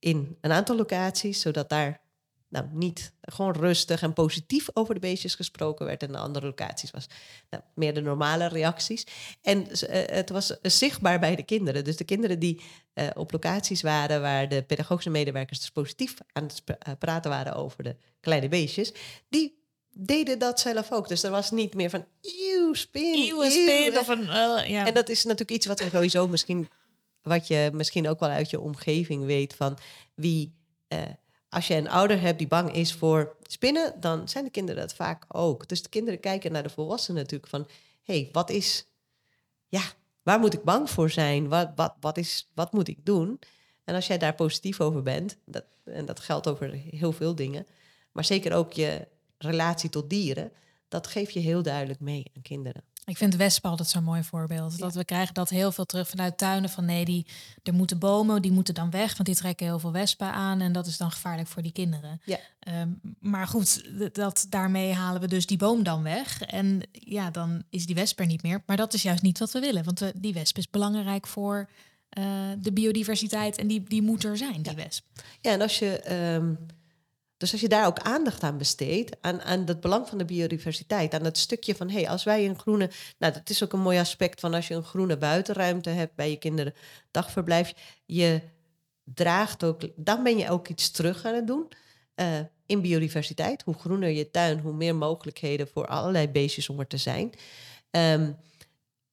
in 0.04 0.36
een 0.40 0.52
aantal 0.52 0.76
locaties, 0.76 1.40
zodat 1.40 1.68
daar 1.68 2.00
nou, 2.48 2.66
niet 2.72 3.12
gewoon 3.20 3.52
rustig 3.52 4.02
en 4.02 4.12
positief 4.12 4.68
over 4.72 4.94
de 4.94 5.00
beestjes 5.00 5.34
gesproken 5.34 5.86
werd 5.86 6.02
en 6.02 6.12
de 6.12 6.18
andere 6.18 6.46
locaties 6.46 6.90
was 6.90 7.06
nou, 7.50 7.62
meer 7.74 7.94
de 7.94 8.00
normale 8.00 8.48
reacties. 8.48 9.06
En 9.42 9.58
uh, 9.60 9.86
het 9.90 10.30
was 10.30 10.56
zichtbaar 10.62 11.18
bij 11.18 11.36
de 11.36 11.42
kinderen. 11.42 11.84
Dus 11.84 11.96
de 11.96 12.04
kinderen 12.04 12.38
die 12.38 12.60
uh, 12.94 13.06
op 13.14 13.32
locaties 13.32 13.82
waren 13.82 14.20
waar 14.20 14.48
de 14.48 14.62
pedagogische 14.62 15.10
medewerkers 15.10 15.58
dus 15.58 15.70
positief 15.70 16.14
aan 16.32 16.44
het 16.44 16.98
praten 16.98 17.30
waren 17.30 17.54
over 17.54 17.82
de 17.82 17.96
kleine 18.20 18.48
beestjes, 18.48 18.92
die 19.28 19.62
deden 19.90 20.38
dat 20.38 20.60
zelf 20.60 20.92
ook. 20.92 21.08
Dus 21.08 21.22
er 21.22 21.30
was 21.30 21.50
niet 21.50 21.74
meer 21.74 21.90
van, 21.90 22.06
eeuw, 22.20 22.74
spin, 22.74 23.28
eeuw." 23.28 23.50
spin 23.50 23.98
of 23.98 24.08
een... 24.08 24.28
eh, 24.28 24.68
ja. 24.68 24.86
En 24.86 24.94
dat 24.94 25.08
is 25.08 25.24
natuurlijk 25.24 25.50
iets 25.50 25.66
wat 25.66 25.80
we 25.80 25.88
sowieso 25.92 26.28
misschien, 26.28 26.68
wat 27.24 27.46
je 27.46 27.70
misschien 27.72 28.08
ook 28.08 28.20
wel 28.20 28.28
uit 28.28 28.50
je 28.50 28.60
omgeving 28.60 29.24
weet 29.24 29.54
van 29.54 29.78
wie, 30.14 30.54
eh, 30.88 31.02
als 31.48 31.66
je 31.66 31.74
een 31.74 31.88
ouder 31.88 32.20
hebt 32.20 32.38
die 32.38 32.48
bang 32.48 32.72
is 32.72 32.92
voor 32.92 33.36
spinnen, 33.42 34.00
dan 34.00 34.28
zijn 34.28 34.44
de 34.44 34.50
kinderen 34.50 34.80
dat 34.80 34.94
vaak 34.94 35.24
ook. 35.28 35.68
Dus 35.68 35.82
de 35.82 35.88
kinderen 35.88 36.20
kijken 36.20 36.52
naar 36.52 36.62
de 36.62 36.68
volwassenen 36.68 37.22
natuurlijk 37.22 37.50
van, 37.50 37.68
hey, 38.02 38.28
wat 38.32 38.50
is, 38.50 38.86
ja, 39.68 39.82
waar 40.22 40.38
moet 40.38 40.54
ik 40.54 40.62
bang 40.62 40.90
voor 40.90 41.10
zijn? 41.10 41.48
Wat, 41.48 41.70
wat, 41.74 41.94
wat, 42.00 42.16
is, 42.16 42.50
wat 42.54 42.72
moet 42.72 42.88
ik 42.88 43.06
doen? 43.06 43.38
En 43.84 43.94
als 43.94 44.06
jij 44.06 44.18
daar 44.18 44.34
positief 44.34 44.80
over 44.80 45.02
bent, 45.02 45.36
dat, 45.44 45.64
en 45.84 46.06
dat 46.06 46.20
geldt 46.20 46.48
over 46.48 46.70
heel 46.72 47.12
veel 47.12 47.34
dingen, 47.34 47.66
maar 48.12 48.24
zeker 48.24 48.52
ook 48.52 48.72
je 48.72 49.08
relatie 49.38 49.90
tot 49.90 50.10
dieren, 50.10 50.52
dat 50.88 51.06
geef 51.06 51.30
je 51.30 51.40
heel 51.40 51.62
duidelijk 51.62 52.00
mee 52.00 52.30
aan 52.36 52.42
kinderen. 52.42 52.84
Ik 53.06 53.16
vind 53.16 53.34
wespen 53.36 53.70
altijd 53.70 53.88
zo'n 53.88 54.04
mooi 54.04 54.22
voorbeeld. 54.22 54.78
Dat 54.78 54.94
we 54.94 55.04
krijgen 55.04 55.34
dat 55.34 55.48
heel 55.48 55.72
veel 55.72 55.84
terug 55.84 56.08
vanuit 56.08 56.38
tuinen. 56.38 56.70
Van 56.70 56.84
nee, 56.84 57.04
die, 57.04 57.26
er 57.62 57.74
moeten 57.74 57.98
bomen, 57.98 58.42
die 58.42 58.52
moeten 58.52 58.74
dan 58.74 58.90
weg. 58.90 59.12
Want 59.12 59.24
die 59.28 59.34
trekken 59.36 59.66
heel 59.66 59.78
veel 59.78 59.92
wespen 59.92 60.32
aan. 60.32 60.60
En 60.60 60.72
dat 60.72 60.86
is 60.86 60.96
dan 60.96 61.10
gevaarlijk 61.10 61.48
voor 61.48 61.62
die 61.62 61.72
kinderen. 61.72 62.20
Ja. 62.24 62.38
Ehm, 62.60 62.88
maar 63.20 63.46
goed, 63.46 63.84
dat, 64.14 64.46
daarmee 64.48 64.92
halen 64.92 65.20
we 65.20 65.28
dus 65.28 65.46
die 65.46 65.56
boom 65.58 65.82
dan 65.82 66.02
weg. 66.02 66.40
En 66.42 66.80
ja, 66.92 67.30
dan 67.30 67.62
is 67.70 67.86
die 67.86 67.94
wesp 67.94 68.18
er 68.20 68.26
niet 68.26 68.42
meer. 68.42 68.62
Maar 68.66 68.76
dat 68.76 68.94
is 68.94 69.02
juist 69.02 69.22
niet 69.22 69.38
wat 69.38 69.52
we 69.52 69.60
willen. 69.60 69.84
Want 69.84 69.98
we- 70.00 70.12
die 70.16 70.32
wesp 70.34 70.58
is 70.58 70.70
belangrijk 70.70 71.26
voor 71.26 71.68
eh, 72.08 72.24
de 72.58 72.72
biodiversiteit. 72.72 73.56
En 73.58 73.66
die, 73.66 73.82
die 73.82 74.02
moet 74.02 74.24
er 74.24 74.36
zijn, 74.36 74.62
die 74.62 74.74
wesp. 74.74 75.04
Ja, 75.40 75.50
en 75.52 75.60
als 75.60 75.78
je, 75.78 75.98
ehm, 76.00 76.54
dus 77.44 77.52
als 77.52 77.62
je 77.62 77.76
daar 77.76 77.86
ook 77.86 77.98
aandacht 77.98 78.42
aan 78.42 78.58
besteedt, 78.58 79.16
aan, 79.20 79.42
aan 79.42 79.64
het 79.64 79.80
belang 79.80 80.08
van 80.08 80.18
de 80.18 80.24
biodiversiteit, 80.24 81.14
aan 81.14 81.22
dat 81.22 81.38
stukje 81.38 81.74
van, 81.74 81.88
hé, 81.88 82.00
hey, 82.00 82.08
als 82.08 82.24
wij 82.24 82.46
een 82.46 82.58
groene, 82.58 82.90
nou, 83.18 83.32
dat 83.32 83.50
is 83.50 83.64
ook 83.64 83.72
een 83.72 83.80
mooi 83.80 83.98
aspect 83.98 84.40
van 84.40 84.54
als 84.54 84.68
je 84.68 84.74
een 84.74 84.84
groene 84.84 85.16
buitenruimte 85.16 85.90
hebt 85.90 86.14
bij 86.14 86.30
je 86.30 86.36
kinderen 86.36 86.74
dagverblijf, 87.10 87.74
je 88.04 88.40
draagt 89.04 89.64
ook, 89.64 89.80
dan 89.96 90.22
ben 90.22 90.38
je 90.38 90.50
ook 90.50 90.68
iets 90.68 90.90
terug 90.90 91.24
aan 91.24 91.34
het 91.34 91.46
doen 91.46 91.68
eh, 92.14 92.40
in 92.66 92.80
biodiversiteit. 92.80 93.62
Hoe 93.62 93.74
groener 93.74 94.10
je 94.10 94.30
tuin, 94.30 94.58
hoe 94.58 94.72
meer 94.72 94.94
mogelijkheden 94.94 95.68
voor 95.68 95.86
allerlei 95.86 96.28
beestjes 96.28 96.68
om 96.68 96.80
er 96.80 96.86
te 96.86 96.96
zijn. 96.96 97.32
Ehm, 97.90 98.32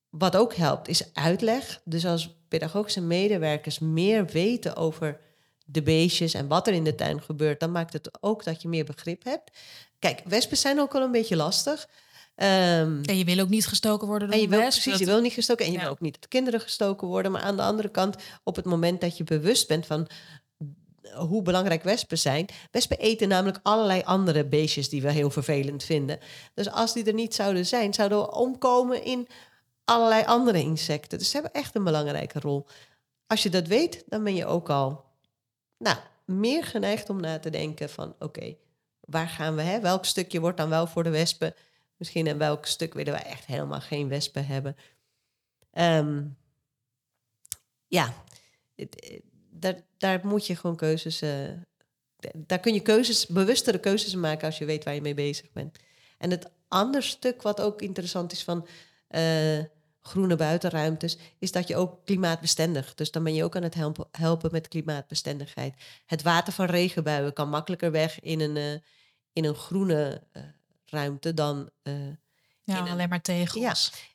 wat 0.10 0.36
ook 0.36 0.56
helpt, 0.56 0.88
is 0.88 1.14
uitleg. 1.14 1.82
Dus 1.86 2.06
als 2.06 2.36
pedagogische 2.48 3.02
medewerkers 3.02 3.80
meer 3.80 4.26
weten 4.26 4.76
over 4.76 5.20
de 5.66 5.82
beestjes 5.82 6.34
en 6.34 6.48
wat 6.48 6.68
er 6.68 6.74
in 6.74 6.84
de 6.84 6.96
tuin 6.96 7.22
gebeurt, 7.22 7.60
dan 7.60 7.72
maakt 7.72 7.94
het 7.94 8.10
ook 8.24 8.44
dat 8.44 8.62
je 8.62 8.68
meer 8.68 8.86
begrip 8.86 9.24
hebt. 9.24 9.52
Kijk, 10.00 10.22
wespen 10.26 10.58
zijn 10.58 10.80
ook 10.80 10.92
wel 10.94 11.02
een 11.02 11.12
beetje 11.12 11.36
lastig. 11.36 11.88
Ehm, 12.36 13.00
En 13.04 13.18
je 13.18 13.24
wil 13.24 13.40
ook 13.40 13.50
niet 13.50 13.68
gestoken 13.68 14.08
worden 14.08 14.28
door 14.28 14.38
en 14.38 14.44
je 14.44 14.50
wil, 14.50 14.60
precies, 14.60 14.86
Dat- 14.92 15.00
je 15.00 15.06
wil 15.06 15.22
niet 15.22 15.34
gestoken 15.34 15.66
en 15.66 15.72
je 15.72 15.78
Ja. 15.78 15.84
wil 15.84 15.92
ook 15.94 16.00
niet 16.02 16.14
dat 16.20 16.28
kinderen 16.30 16.60
gestoken 16.62 17.08
worden. 17.08 17.32
Maar 17.32 17.42
aan 17.42 17.56
de 17.56 17.62
andere 17.62 17.90
kant, 17.90 18.16
op 18.44 18.56
het 18.56 18.66
moment 18.66 19.02
dat 19.02 19.18
je 19.18 19.24
bewust 19.24 19.68
bent 19.68 19.86
van 19.86 20.08
hoe 21.16 21.42
belangrijk 21.42 21.84
wespen 21.84 22.18
zijn. 22.18 22.46
Wespen 22.72 22.98
eten 23.00 23.28
namelijk 23.28 23.60
allerlei 23.64 24.02
andere 24.06 24.46
beestjes 24.46 24.90
die 24.90 25.02
we 25.02 25.12
heel 25.12 25.30
vervelend 25.30 25.84
vinden. 25.84 26.20
Dus 26.54 26.70
als 26.72 26.94
die 26.94 27.04
er 27.04 27.14
niet 27.14 27.36
zouden 27.36 27.66
zijn, 27.66 27.94
zouden 27.94 28.18
we 28.20 28.32
omkomen 28.36 29.04
in 29.04 29.28
allerlei 29.86 30.24
andere 30.26 30.60
insecten. 30.60 31.18
Dus 31.18 31.28
ze 31.30 31.34
hebben 31.34 31.54
echt 31.62 31.76
een 31.76 31.84
belangrijke 31.84 32.40
rol. 32.40 32.68
Als 33.28 33.44
je 33.44 33.50
dat 33.50 33.68
weet, 33.68 34.04
dan 34.08 34.24
ben 34.24 34.36
je 34.36 34.46
ook 34.46 34.70
al 34.70 35.04
nou, 35.82 35.98
meer 36.26 36.64
geneigd 36.64 37.10
om 37.10 37.22
na 37.22 37.40
te 37.40 37.50
denken 37.50 37.90
van 37.90 38.16
oké, 38.20 38.56
waar 39.00 39.28
gaan 39.28 39.56
we? 39.56 39.62
Hè? 39.62 39.80
Welk 39.80 40.06
stukje 40.06 40.40
wordt 40.40 40.58
dan 40.58 40.70
wel 40.70 40.88
voor 40.88 41.04
de 41.04 41.10
wespen? 41.10 41.54
Misschien 41.98 42.28
en 42.28 42.38
welk 42.38 42.66
stuk 42.66 42.94
willen 42.94 43.14
wij 43.14 43.24
echt 43.24 43.46
helemaal 43.46 43.82
geen 43.82 44.08
wespen 44.08 44.46
hebben? 44.46 44.76
Ehm, 45.72 46.24
ja, 47.88 48.14
eh, 48.76 49.20
daar, 49.50 49.82
daar 49.98 50.28
moet 50.28 50.48
je 50.48 50.56
gewoon 50.56 50.76
keuzes. 50.76 51.22
eh, 51.22 51.50
daar 52.36 52.60
kun 52.60 52.74
je 52.74 52.82
keuzes, 52.82 53.28
bewustere 53.28 53.80
keuzes 53.80 54.16
maken 54.16 54.46
als 54.46 54.58
je 54.58 54.66
weet 54.66 54.84
waar 54.84 54.94
je 54.94 55.02
mee 55.02 55.14
bezig 55.14 55.52
bent. 55.52 55.78
En 56.18 56.32
het 56.32 56.52
andere 56.68 57.04
stuk 57.04 57.42
wat 57.42 57.62
ook 57.62 57.82
interessant 57.82 58.32
is 58.32 58.44
van 58.44 58.68
eh, 59.08 59.60
groene 60.02 60.36
buitenruimtes, 60.36 61.18
is 61.40 61.52
dat 61.52 61.68
je 61.68 61.76
ook 61.76 62.06
klimaatbestendig. 62.06 62.94
Dus 62.94 63.12
dan 63.12 63.24
ben 63.24 63.34
je 63.34 63.44
ook 63.44 63.56
aan 63.56 63.64
het 63.64 63.74
helpen, 63.74 64.08
helpen 64.12 64.50
met 64.52 64.68
klimaatbestendigheid. 64.68 65.74
Het 66.06 66.22
water 66.22 66.54
van 66.54 66.66
regenbuien 66.66 67.34
kan 67.34 67.50
makkelijker 67.50 67.92
weg 67.92 68.20
in 68.20 68.40
een, 68.40 68.58
eh, 68.58 68.72
in 69.34 69.46
een 69.46 69.56
groene 69.56 70.22
eh, 70.32 70.42
ruimte 70.86 71.34
dan. 71.34 71.70
eh, 71.84 71.94
ja, 72.64 72.78
in 72.78 72.86
een- 72.86 72.92
alleen 72.92 73.10
maar 73.10 73.22
tegels. 73.22 73.60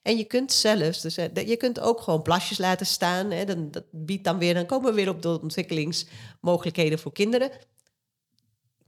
en 0.02 0.16
je 0.16 0.24
kunt 0.24 0.52
zelfs, 0.52 1.00
dus 1.00 1.14
je 1.14 1.56
kunt 1.58 1.80
ook 1.80 2.00
gewoon 2.00 2.22
plasjes 2.22 2.58
laten 2.58 2.86
staan. 2.86 3.30
Hè, 3.30 3.44
dan, 3.44 3.70
dat 3.70 3.84
biedt 3.90 4.24
dan 4.24 4.38
weer, 4.38 4.54
dan 4.54 4.66
komen 4.66 4.90
we 4.90 4.96
weer 4.96 5.08
op 5.08 5.22
de 5.22 5.40
ontwikkelingsmogelijkheden 5.40 6.98
voor 6.98 7.12
kinderen. 7.12 7.50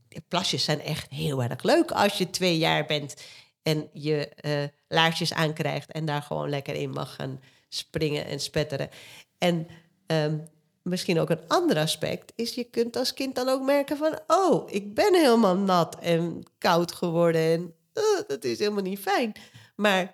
De 0.07 0.21
Plasjes 0.27 0.63
zijn 0.63 0.81
echt 0.81 1.09
heel 1.09 1.43
erg 1.43 1.63
leuk 1.63 1.91
als 1.91 2.17
je 2.17 2.29
twee 2.29 2.57
jaar 2.57 2.85
bent 2.85 3.15
en 3.63 3.89
je 3.93 4.29
eh, 4.29 4.63
laarsjes 4.87 5.33
aankrijgt 5.33 5.91
en 5.91 6.05
daar 6.05 6.21
gewoon 6.21 6.49
lekker 6.49 6.75
in 6.75 6.89
mag 6.89 7.15
gaan 7.15 7.39
springen 7.69 8.25
en 8.25 8.39
spetteren. 8.39 8.89
En 9.37 9.67
ehm, 10.05 10.37
misschien 10.83 11.19
ook 11.19 11.29
een 11.29 11.47
ander 11.47 11.77
aspect 11.77 12.31
is, 12.35 12.53
je 12.53 12.63
kunt 12.63 12.95
als 12.95 13.13
kind 13.13 13.35
dan 13.35 13.49
ook 13.49 13.61
merken 13.61 13.97
van, 13.97 14.19
oh, 14.27 14.71
ik 14.71 14.93
ben 14.93 15.13
helemaal 15.13 15.57
nat 15.57 15.99
en 15.99 16.43
koud 16.57 16.91
geworden 16.91 17.41
en 17.41 17.73
eh, 17.93 18.27
dat 18.27 18.43
is 18.43 18.59
helemaal 18.59 18.83
niet 18.83 18.99
fijn. 18.99 19.33
Maar 19.75 20.11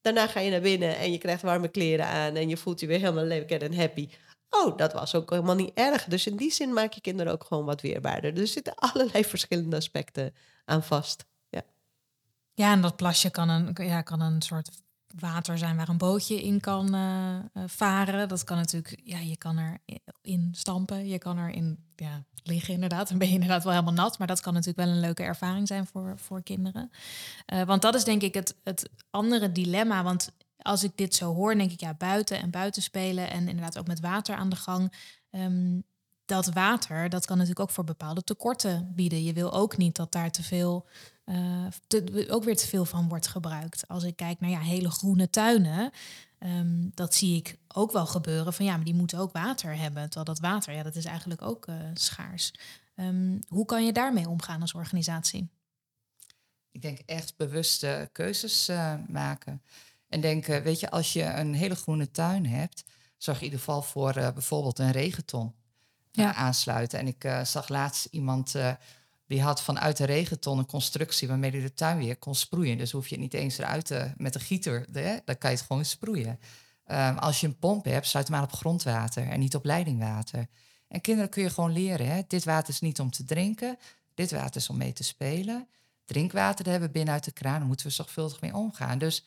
daarna 0.00 0.26
ga 0.26 0.40
je 0.40 0.50
naar 0.50 0.60
binnen 0.60 0.96
en 0.96 1.12
je 1.12 1.18
krijgt 1.18 1.42
warme 1.42 1.68
kleren 1.68 2.06
aan 2.06 2.34
en 2.34 2.48
je 2.48 2.56
voelt 2.56 2.80
je 2.80 2.86
weer 2.86 3.00
helemaal 3.00 3.24
lekker 3.24 3.62
en 3.62 3.74
happy. 3.74 4.08
Oh, 4.50 4.76
dat 4.76 4.92
was 4.92 5.14
ook 5.14 5.30
helemaal 5.30 5.54
niet 5.54 5.74
erg. 5.74 6.04
Dus 6.04 6.26
in 6.26 6.36
die 6.36 6.52
zin 6.52 6.72
maak 6.72 6.92
je 6.92 7.00
kinderen 7.00 7.32
ook 7.32 7.44
gewoon 7.44 7.64
wat 7.64 7.80
weerbaarder. 7.80 8.34
Dus 8.34 8.42
er 8.42 8.48
zitten 8.48 8.74
allerlei 8.92 9.24
verschillende 9.24 9.76
aspecten 9.76 10.34
aan 10.64 10.82
vast. 10.82 11.24
Ja. 12.56 12.72
En 12.72 12.80
dat 12.80 12.96
plasje 12.96 13.30
kan 13.30 13.48
een, 13.48 13.86
ja, 13.86 14.02
kan 14.02 14.20
een 14.20 14.42
soort 14.42 14.70
water 15.18 15.58
zijn 15.58 15.76
waar 15.76 15.88
een 15.88 15.98
bootje 15.98 16.42
in 16.42 16.60
kan 16.60 16.94
eh, 16.94 17.36
eh, 17.36 17.42
varen. 17.66 18.28
Dat 18.28 18.44
kan 18.44 18.56
natuurlijk, 18.56 19.00
ja, 19.04 19.18
je 19.18 19.36
kan 19.36 19.78
erin 20.22 20.48
stampen, 20.52 21.08
je 21.08 21.18
kan 21.18 21.38
erin 21.38 21.78
ja, 21.96 22.24
liggen 22.42 22.74
inderdaad. 22.74 23.08
Dan 23.08 23.18
ben 23.18 23.28
je 23.28 23.34
inderdaad 23.34 23.64
wel 23.64 23.72
helemaal 23.72 23.94
nat, 23.94 24.18
maar 24.18 24.26
dat 24.26 24.40
kan 24.40 24.52
natuurlijk 24.52 24.86
wel 24.86 24.94
een 24.94 25.00
leuke 25.00 25.22
ervaring 25.22 25.66
zijn 25.66 25.86
voor, 25.86 26.18
voor 26.18 26.42
kinderen. 26.42 26.90
Eh, 27.46 27.62
want 27.62 27.82
dat 27.82 27.94
is 27.94 28.04
denk 28.04 28.22
ik 28.22 28.34
het, 28.34 28.56
het 28.64 28.90
andere 29.10 29.52
dilemma. 29.52 30.02
Want 30.02 30.32
als 30.58 30.84
ik 30.84 30.96
dit 30.96 31.14
zo 31.14 31.34
hoor, 31.34 31.54
denk 31.54 31.70
ik 31.70 31.80
ja, 31.80 31.94
buiten 31.94 32.40
en 32.40 32.50
buiten 32.50 32.82
spelen 32.82 33.30
en 33.30 33.48
inderdaad 33.48 33.78
ook 33.78 33.86
met 33.86 34.00
water 34.00 34.36
aan 34.36 34.48
de 34.48 34.56
gang. 34.56 34.92
Ehm, 35.30 35.80
dat 36.24 36.46
water, 36.46 37.08
dat 37.08 37.26
kan 37.26 37.36
natuurlijk 37.36 37.68
ook 37.68 37.74
voor 37.74 37.84
bepaalde 37.84 38.22
tekorten 38.22 38.92
bieden. 38.94 39.24
Je 39.24 39.32
wil 39.32 39.52
ook 39.52 39.76
niet 39.76 39.96
dat 39.96 40.12
daar 40.12 40.30
te 40.30 40.42
veel 40.42 40.86
eh, 41.26 41.66
te- 41.86 42.26
ook 42.30 42.44
weer 42.44 42.56
te 42.56 42.66
veel 42.66 42.84
van 42.84 43.08
wordt 43.08 43.26
gebruikt. 43.26 43.88
Als 43.88 44.04
ik 44.04 44.16
kijk 44.16 44.40
naar 44.40 44.50
ja, 44.50 44.60
hele 44.60 44.90
groene 44.90 45.30
tuinen, 45.30 45.90
ehm, 46.38 46.88
dat 46.94 47.14
zie 47.14 47.36
ik 47.36 47.58
ook 47.68 47.92
wel 47.92 48.06
gebeuren. 48.06 48.52
Van 48.52 48.64
ja, 48.64 48.76
maar 48.76 48.84
die 48.84 48.94
moeten 48.94 49.18
ook 49.18 49.32
water 49.32 49.76
hebben. 49.76 50.02
Terwijl 50.02 50.24
dat 50.24 50.38
water, 50.38 50.74
ja, 50.74 50.82
dat 50.82 50.96
is 50.96 51.04
eigenlijk 51.04 51.42
ook 51.42 51.66
eh, 51.66 51.76
schaars. 51.94 52.52
Ehm, 52.94 53.38
hoe 53.48 53.64
kan 53.64 53.84
je 53.84 53.92
daarmee 53.92 54.28
omgaan 54.28 54.60
als 54.60 54.74
organisatie? 54.74 55.48
Ik 56.70 56.82
denk 56.82 56.98
echt 56.98 57.36
bewuste 57.36 58.08
keuzes 58.12 58.68
eh, 58.68 58.94
maken. 59.08 59.62
En 60.08 60.20
denken, 60.20 60.62
weet 60.62 60.80
je, 60.80 60.90
als 60.90 61.12
je 61.12 61.22
een 61.24 61.54
hele 61.54 61.74
groene 61.74 62.10
tuin 62.10 62.46
hebt, 62.46 62.84
zorg 63.16 63.38
in 63.38 63.44
ieder 63.44 63.58
geval 63.58 63.82
voor 63.82 64.12
bijvoorbeeld 64.12 64.78
een 64.78 64.90
regenton 64.92 65.54
Ja. 66.10 66.34
aansluiten. 66.34 66.98
En 66.98 67.06
ik 67.06 67.40
zag 67.44 67.68
laatst 67.68 68.04
iemand 68.04 68.54
die 69.26 69.42
had 69.42 69.62
vanuit 69.62 69.96
de 69.96 70.04
regenton 70.04 70.58
een 70.58 70.66
constructie 70.66 71.28
waarmee 71.28 71.50
hij 71.50 71.60
de 71.60 71.74
tuin 71.74 71.98
weer 71.98 72.16
kon 72.16 72.34
sproeien. 72.34 72.78
Dus 72.78 72.90
hoef 72.90 73.08
je 73.08 73.14
het 73.14 73.22
niet 73.22 73.34
eens 73.34 73.58
eruit 73.58 73.86
te, 73.86 74.12
met 74.16 74.34
een 74.34 74.40
gieter, 74.40 74.86
dan 75.24 75.38
kan 75.38 75.50
je 75.50 75.56
het 75.56 75.66
gewoon 75.66 75.84
sproeien. 75.84 76.38
Ehm, 76.84 77.16
als 77.16 77.40
je 77.40 77.46
een 77.46 77.58
pomp 77.58 77.84
hebt, 77.84 78.06
sluit 78.06 78.26
hem 78.26 78.36
aan 78.36 78.42
op 78.42 78.52
grondwater 78.52 79.28
en 79.28 79.40
niet 79.40 79.54
op 79.54 79.64
leidingwater. 79.64 80.46
En 80.88 81.00
kinderen 81.00 81.30
kun 81.30 81.42
je 81.42 81.50
gewoon 81.50 81.72
leren, 81.72 82.06
hè, 82.06 82.22
dit 82.26 82.44
water 82.44 82.68
is 82.68 82.80
niet 82.80 83.00
om 83.00 83.10
te 83.10 83.24
drinken, 83.24 83.78
dit 84.14 84.30
water 84.30 84.56
is 84.56 84.68
om 84.68 84.76
mee 84.76 84.92
te 84.92 85.04
spelen. 85.04 85.68
Drinkwater 86.04 86.56
dat 86.64 86.72
hebben 86.72 86.88
we 86.88 86.94
binnenuit 86.94 87.24
de 87.24 87.32
kraan, 87.32 87.58
daar 87.58 87.66
moeten 87.66 87.86
we 87.86 87.92
zorgvuldig 87.92 88.40
mee 88.40 88.54
omgaan. 88.54 88.98
Dus 88.98 89.24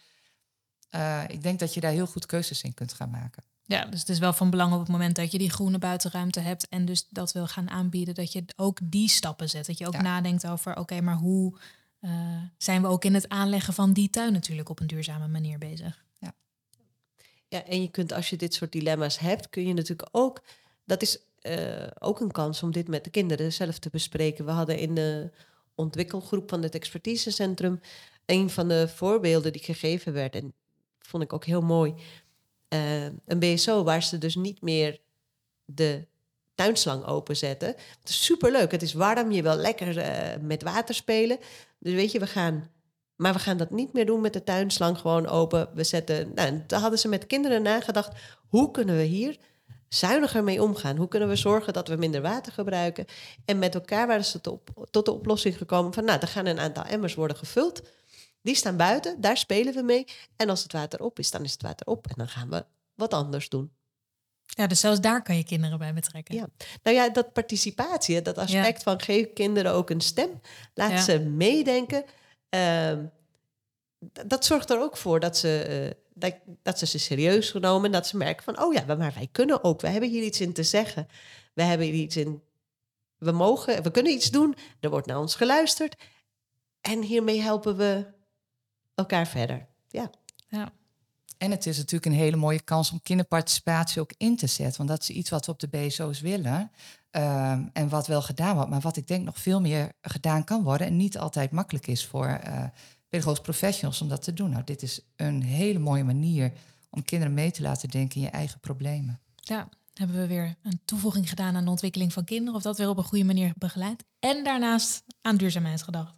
eh, 0.90 1.24
ik 1.28 1.44
denk 1.44 1.60
dat 1.60 1.74
je 1.74 1.80
daar 1.80 1.92
heel 1.92 2.08
goed 2.08 2.26
keuzes 2.26 2.64
in 2.64 2.74
kunt 2.74 2.94
gaan 2.94 3.10
maken. 3.10 3.44
Ja, 3.70 3.86
dus 3.86 4.00
het 4.00 4.10
is 4.10 4.20
wel 4.20 4.34
van 4.34 4.50
belang 4.50 4.74
op 4.74 4.80
het 4.80 4.88
moment 4.88 5.16
dat 5.16 5.32
je 5.32 5.38
die 5.38 5.50
groene 5.50 5.78
buitenruimte 5.78 6.40
hebt 6.40 6.68
en 6.68 6.86
dus 6.86 7.08
dat 7.10 7.32
wil 7.32 7.48
gaan 7.48 7.70
aanbieden, 7.70 8.14
dat 8.16 8.32
je 8.32 8.44
ook 8.56 8.80
die 8.84 9.10
stappen 9.10 9.50
zet. 9.50 9.66
Dat 9.66 9.78
je 9.78 9.88
ook 9.88 9.94
Ja. 9.94 10.02
nadenkt 10.02 10.48
over, 10.48 10.78
oké, 10.78 11.02
maar 11.02 11.16
hoe 11.18 11.58
eh, 12.00 12.12
zijn 12.58 12.82
we 12.82 12.88
ook 12.88 13.06
in 13.06 13.14
het 13.14 13.30
aanleggen 13.30 13.74
van 13.74 13.94
die 13.94 14.10
tuin 14.10 14.34
natuurlijk 14.34 14.70
op 14.70 14.80
een 14.80 14.88
duurzame 14.88 15.28
manier 15.28 15.58
bezig? 15.58 16.04
Ja, 17.48 17.64
en 17.66 17.82
je 17.82 17.88
kunt 17.92 18.12
als 18.14 18.30
je 18.30 18.36
dit 18.36 18.54
soort 18.54 18.72
dilemma's 18.72 19.20
hebt, 19.20 19.50
kun 19.50 19.68
je 19.68 19.74
natuurlijk 19.74 20.10
ook. 20.12 20.44
Dat 20.86 21.02
is 21.02 21.20
eh, 21.40 21.88
ook 22.00 22.20
een 22.20 22.32
kans 22.32 22.64
om 22.64 22.72
dit 22.72 22.88
met 22.88 23.04
de 23.04 23.10
kinderen 23.10 23.54
zelf 23.54 23.80
te 23.80 23.90
bespreken. 23.90 24.46
We 24.46 24.52
hadden 24.52 24.78
in 24.78 24.96
de 24.96 25.32
ontwikkelgroep 25.76 26.50
van 26.50 26.64
het 26.64 26.76
expertisecentrum. 26.76 27.80
Een 28.26 28.50
van 28.50 28.68
de 28.68 28.88
voorbeelden 28.88 29.52
die 29.52 29.64
gegeven 29.64 30.14
werd, 30.14 30.36
en 30.36 30.54
vond 31.00 31.24
ik 31.24 31.34
ook 31.34 31.46
heel 31.46 31.62
mooi, 31.62 31.94
uh, 32.70 33.04
een 33.04 33.40
BSO 33.40 33.84
waar 33.84 34.04
ze 34.04 34.18
dus 34.18 34.36
niet 34.36 34.62
meer 34.62 35.00
de 35.66 36.08
tuinslang 36.56 37.06
openzetten. 37.06 37.68
Het 37.68 38.10
is 38.10 38.26
superleuk. 38.26 38.72
Het 38.72 38.82
is 38.82 38.94
warm. 38.94 39.32
Je 39.32 39.42
wil 39.42 39.56
lekker 39.56 39.98
uh, 39.98 40.42
met 40.42 40.64
water 40.64 40.96
spelen. 40.96 41.38
Dus 41.80 41.94
weet 41.94 42.12
je, 42.12 42.20
we 42.20 42.28
gaan. 42.28 42.70
Maar 43.16 43.34
we 43.34 43.40
gaan 43.40 43.58
dat 43.58 43.72
niet 43.72 43.94
meer 43.94 44.06
doen 44.06 44.22
met 44.22 44.34
de 44.34 44.44
tuinslang 44.44 44.98
gewoon 44.98 45.28
open. 45.28 45.70
We 45.74 45.84
zetten. 45.84 46.32
Nou, 46.36 46.64
daar 46.68 46.80
hadden 46.80 47.00
ze 47.00 47.08
met 47.08 47.28
kinderen 47.28 47.62
nagedacht. 47.62 48.12
Hoe 48.48 48.72
kunnen 48.72 48.96
we 48.96 49.04
hier 49.04 49.38
zuiniger 49.90 50.44
mee 50.44 50.64
omgaan? 50.64 50.98
Hoe 50.98 51.08
kunnen 51.08 51.30
we 51.30 51.36
zorgen 51.36 51.74
dat 51.74 51.88
we 51.88 51.96
minder 51.96 52.22
water 52.22 52.52
gebruiken? 52.52 53.06
En 53.46 53.60
met 53.60 53.76
elkaar 53.76 54.08
waren 54.08 54.26
ze 54.26 54.42
tot, 54.42 54.62
tot 54.92 55.06
de 55.06 55.12
oplossing 55.12 55.58
gekomen 55.58 55.94
van, 55.94 56.06
nou, 56.06 56.20
er 56.20 56.28
gaan 56.28 56.46
een 56.46 56.60
aantal 56.60 56.84
emmers 56.84 57.16
worden 57.16 57.38
gevuld. 57.38 57.82
Die 58.42 58.56
staan 58.56 58.78
buiten, 58.78 59.22
daar 59.22 59.38
spelen 59.38 59.74
we 59.74 59.82
mee. 59.82 60.06
En 60.36 60.50
als 60.50 60.64
het 60.64 60.72
water 60.72 61.04
op 61.04 61.20
is, 61.20 61.32
dan 61.32 61.44
is 61.44 61.52
het 61.52 61.62
water 61.62 61.88
op. 61.88 62.08
En 62.08 62.14
dan 62.18 62.28
gaan 62.28 62.50
we 62.50 62.66
wat 62.96 63.14
anders 63.14 63.50
doen. 63.50 63.72
Ja, 64.46 64.68
dus 64.68 64.80
zelfs 64.80 65.02
daar 65.02 65.22
kan 65.22 65.38
je 65.38 65.44
kinderen 65.44 65.78
bij 65.78 65.94
betrekken. 65.94 66.36
Ja, 66.36 66.48
nou 66.84 66.96
ja, 66.96 67.10
dat 67.10 67.34
participatie, 67.34 68.22
dat 68.22 68.38
aspect 68.38 68.84
van 68.84 69.02
geef 69.02 69.34
kinderen 69.34 69.72
ook 69.72 69.90
een 69.90 70.02
stem, 70.02 70.42
laat 70.74 71.04
ze 71.04 71.20
meedenken. 71.20 72.04
Uh, 72.56 72.94
dat 74.26 74.46
zorgt 74.46 74.70
er 74.70 74.82
ook 74.82 74.98
voor 74.98 75.20
dat 75.20 75.38
ze, 75.38 75.84
uh, 75.86 76.02
dat, 76.14 76.36
dat, 76.64 76.80
ze 76.80 76.86
ze 76.86 77.00
serieus 77.00 77.52
genomen, 77.52 77.92
dat 77.92 78.08
ze 78.08 78.18
merken 78.18 78.44
van, 78.44 78.64
oh 78.64 78.74
ja, 78.74 78.84
maar 78.86 79.14
wij 79.16 79.30
kunnen 79.32 79.64
ook, 79.64 79.82
we 79.82 79.88
hebben 79.88 80.10
hier 80.10 80.24
iets 80.24 80.42
in 80.42 80.54
te 80.54 80.64
zeggen. 80.64 81.08
We 81.54 81.64
hebben 81.64 81.88
hier 81.88 81.96
iets 82.04 82.18
in, 82.18 82.44
we 83.18 83.32
mogen, 83.32 83.84
we 83.84 83.92
kunnen 83.92 84.12
iets 84.12 84.32
doen, 84.32 84.56
er 84.80 84.90
wordt 84.90 85.08
naar 85.08 85.20
ons 85.20 85.36
geluisterd. 85.36 85.96
En 86.82 87.02
hiermee 87.02 87.42
helpen 87.42 87.78
we 87.78 88.06
elkaar 89.00 89.28
verder. 89.28 89.68
Ja. 89.88 90.10
ja. 90.48 90.72
En 91.38 91.52
het 91.52 91.66
is 91.66 91.78
natuurlijk 91.78 92.06
een 92.06 92.20
hele 92.20 92.36
mooie 92.36 92.62
kans 92.62 92.92
om 92.92 93.02
kinderparticipatie 93.02 94.02
ook 94.02 94.14
in 94.18 94.36
te 94.36 94.48
zetten. 94.48 94.78
Want 94.78 94.90
dat 94.90 95.02
is 95.02 95.10
iets 95.10 95.30
wat 95.30 95.46
we 95.46 95.52
op 95.52 95.60
de 95.60 95.68
BSO's 95.68 96.20
willen. 96.20 96.72
Ehm, 97.12 97.64
en 97.74 97.90
wat 97.90 98.08
wel 98.08 98.22
gedaan 98.22 98.56
wordt, 98.56 98.70
maar 98.70 98.80
wat 98.80 98.98
ik 98.98 99.08
denk 99.08 99.26
nog 99.26 99.38
veel 99.38 99.62
meer 99.62 99.92
gedaan 100.02 100.44
kan 100.44 100.64
worden. 100.64 100.88
En 100.88 100.98
niet 100.98 101.18
altijd 101.18 101.52
makkelijk 101.52 101.88
is 101.88 102.06
voor 102.06 102.40
uh, 102.48 102.64
pedagogisch 103.10 103.42
professionals 103.42 104.02
om 104.02 104.10
dat 104.10 104.24
te 104.24 104.34
doen. 104.34 104.50
Nou, 104.50 104.64
dit 104.64 104.82
is 104.82 105.02
een 105.16 105.44
hele 105.44 105.80
mooie 105.80 106.04
manier 106.04 106.52
om 106.90 107.04
kinderen 107.04 107.34
mee 107.34 107.52
te 107.52 107.62
laten 107.62 107.90
denken 107.90 108.16
in 108.16 108.22
je 108.22 108.30
eigen 108.30 108.60
problemen. 108.60 109.20
Ja, 109.36 109.70
hebben 109.94 110.18
we 110.18 110.28
weer 110.28 110.56
een 110.64 110.80
toevoeging 110.86 111.30
gedaan 111.30 111.56
aan 111.56 111.64
de 111.64 111.70
ontwikkeling 111.70 112.14
van 112.14 112.24
kinderen. 112.24 112.56
Of 112.56 112.62
dat 112.62 112.78
weer 112.78 112.90
op 112.90 112.98
een 112.98 113.04
goede 113.04 113.26
manier 113.26 113.54
begeleid. 113.58 114.04
En 114.20 114.44
daarnaast 114.44 115.04
aan 115.22 115.38
duurzaamheid 115.38 115.82
gedacht. 115.82 116.14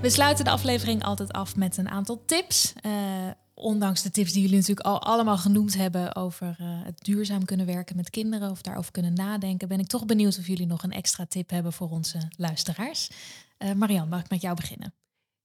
We 0.00 0.10
sluiten 0.10 0.44
de 0.44 0.50
aflevering 0.50 1.04
altijd 1.04 1.32
af 1.32 1.56
met 1.56 1.76
een 1.76 1.88
aantal 1.88 2.22
tips. 2.26 2.72
Uh, 2.86 3.30
ondanks 3.54 4.02
de 4.02 4.10
tips 4.10 4.32
die 4.32 4.42
jullie 4.42 4.56
natuurlijk 4.56 4.86
al 4.86 5.02
allemaal 5.02 5.38
genoemd 5.38 5.76
hebben 5.76 6.16
over 6.16 6.56
uh, 6.60 6.84
het 6.84 7.04
duurzaam 7.04 7.44
kunnen 7.44 7.66
werken 7.66 7.96
met 7.96 8.10
kinderen 8.10 8.50
of 8.50 8.62
daarover 8.62 8.92
kunnen 8.92 9.14
nadenken, 9.14 9.68
ben 9.68 9.78
ik 9.78 9.86
toch 9.86 10.06
benieuwd 10.06 10.38
of 10.38 10.46
jullie 10.46 10.66
nog 10.66 10.82
een 10.82 10.92
extra 10.92 11.26
tip 11.26 11.50
hebben 11.50 11.72
voor 11.72 11.90
onze 11.90 12.18
luisteraars. 12.36 13.10
Uh, 13.58 13.72
Marian, 13.72 14.08
mag 14.08 14.20
ik 14.20 14.30
met 14.30 14.40
jou 14.40 14.56
beginnen? 14.56 14.94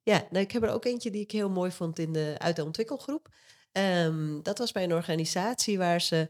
Ja, 0.03 0.23
nou, 0.31 0.43
ik 0.43 0.51
heb 0.51 0.63
er 0.63 0.69
ook 0.69 0.85
eentje 0.85 1.11
die 1.11 1.21
ik 1.21 1.31
heel 1.31 1.49
mooi 1.49 1.71
vond 1.71 1.99
in 1.99 2.13
de, 2.13 2.35
uit 2.37 2.55
de 2.55 2.65
ontwikkelgroep. 2.65 3.29
Um, 3.71 4.43
dat 4.43 4.57
was 4.57 4.71
bij 4.71 4.83
een 4.83 4.93
organisatie 4.93 5.77
waar 5.77 6.01
ze 6.01 6.29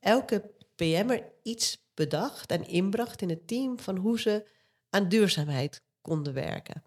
elke 0.00 0.50
PM'er 0.76 1.24
iets 1.42 1.84
bedacht 1.94 2.50
en 2.50 2.68
inbracht 2.68 3.22
in 3.22 3.28
het 3.28 3.46
team 3.46 3.78
van 3.78 3.96
hoe 3.96 4.20
ze 4.20 4.48
aan 4.90 5.08
duurzaamheid 5.08 5.82
konden 6.00 6.34
werken. 6.34 6.82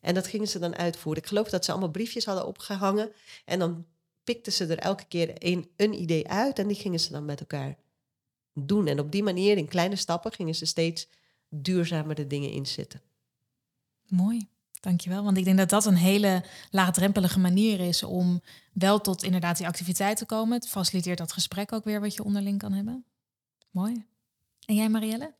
En 0.00 0.14
dat 0.14 0.26
gingen 0.26 0.48
ze 0.48 0.58
dan 0.58 0.76
uitvoeren. 0.76 1.22
Ik 1.22 1.28
geloof 1.28 1.48
dat 1.48 1.64
ze 1.64 1.70
allemaal 1.70 1.90
briefjes 1.90 2.24
hadden 2.24 2.46
opgehangen. 2.46 3.12
En 3.44 3.58
dan 3.58 3.86
pikten 4.24 4.52
ze 4.52 4.66
er 4.66 4.78
elke 4.78 5.04
keer 5.04 5.32
een, 5.34 5.70
een 5.76 6.00
idee 6.00 6.28
uit. 6.28 6.58
En 6.58 6.66
die 6.66 6.76
gingen 6.76 7.00
ze 7.00 7.12
dan 7.12 7.24
met 7.24 7.40
elkaar 7.40 7.76
doen. 8.54 8.86
En 8.86 9.00
op 9.00 9.12
die 9.12 9.22
manier, 9.22 9.56
in 9.56 9.68
kleine 9.68 9.96
stappen, 9.96 10.32
gingen 10.32 10.54
ze 10.54 10.66
steeds 10.66 11.08
duurzamer 11.48 12.14
de 12.14 12.26
dingen 12.26 12.50
inzetten. 12.50 13.02
Mooi. 14.08 14.48
Dankjewel. 14.80 15.24
Want 15.24 15.36
ik 15.36 15.44
denk 15.44 15.58
dat 15.58 15.68
dat 15.68 15.84
een 15.84 15.96
hele 15.96 16.44
laagdrempelige 16.70 17.38
manier 17.38 17.80
is 17.80 18.02
om 18.02 18.42
wel 18.72 19.00
tot 19.00 19.22
inderdaad 19.22 19.56
die 19.56 19.66
activiteit 19.66 20.16
te 20.16 20.26
komen. 20.26 20.58
Het 20.58 20.68
faciliteert 20.68 21.18
dat 21.18 21.32
gesprek 21.32 21.72
ook 21.72 21.84
weer 21.84 22.00
wat 22.00 22.14
je 22.14 22.24
onderling 22.24 22.58
kan 22.58 22.72
hebben. 22.72 23.04
Mooi. 23.70 24.06
En 24.66 24.74
jij, 24.74 24.88
Marielle? 24.88 25.34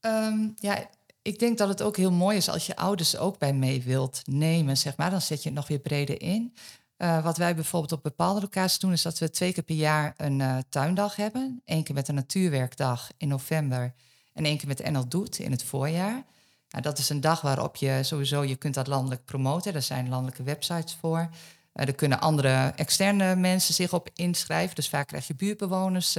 Um, 0.00 0.54
ja, 0.56 0.90
ik 1.24 1.38
denk 1.38 1.58
dat 1.58 1.68
het 1.68 1.82
ook 1.82 1.96
heel 1.96 2.12
mooi 2.12 2.36
is 2.36 2.48
als 2.48 2.66
je 2.66 2.76
ouders 2.76 3.16
ook 3.16 3.38
bij 3.38 3.52
mee 3.52 3.82
wilt 3.82 4.22
nemen, 4.24 4.76
zeg 4.76 4.96
maar. 4.96 5.10
Dan 5.10 5.20
zet 5.20 5.42
je 5.42 5.48
het 5.48 5.58
nog 5.58 5.68
weer 5.68 5.78
breder 5.78 6.20
in. 6.20 6.54
Uh, 6.98 7.24
wat 7.24 7.36
wij 7.36 7.54
bijvoorbeeld 7.54 7.92
op 7.92 8.02
bepaalde 8.02 8.40
locaties 8.40 8.78
doen, 8.78 8.92
is 8.92 9.02
dat 9.02 9.18
we 9.18 9.30
twee 9.30 9.52
keer 9.52 9.62
per 9.62 9.74
jaar 9.74 10.14
een 10.16 10.40
uh, 10.40 10.58
tuindag 10.68 11.16
hebben. 11.16 11.62
Eén 11.64 11.82
keer 11.82 11.94
met 11.94 12.08
een 12.08 12.14
natuurwerkdag 12.14 13.10
in 13.16 13.28
november 13.28 13.94
en 14.32 14.44
één 14.44 14.56
keer 14.56 14.68
met 14.68 14.90
NL 14.90 15.08
Doet 15.08 15.38
in 15.38 15.50
het 15.50 15.62
voorjaar. 15.64 16.24
Nou, 16.68 16.82
dat 16.82 16.98
is 16.98 17.08
een 17.08 17.20
dag 17.20 17.40
waarop 17.40 17.76
je 17.76 18.00
sowieso, 18.02 18.42
je 18.42 18.56
kunt 18.56 18.74
dat 18.74 18.86
landelijk 18.86 19.24
promoten. 19.24 19.74
Er 19.74 19.82
zijn 19.82 20.08
landelijke 20.08 20.42
websites 20.42 20.96
voor. 21.00 21.18
Uh, 21.18 21.86
er 21.86 21.94
kunnen 21.94 22.20
andere 22.20 22.72
externe 22.76 23.36
mensen 23.36 23.74
zich 23.74 23.92
op 23.92 24.10
inschrijven. 24.14 24.74
Dus 24.74 24.88
vaak 24.88 25.06
krijg 25.06 25.26
je 25.26 25.34
buurtbewoners 25.34 26.18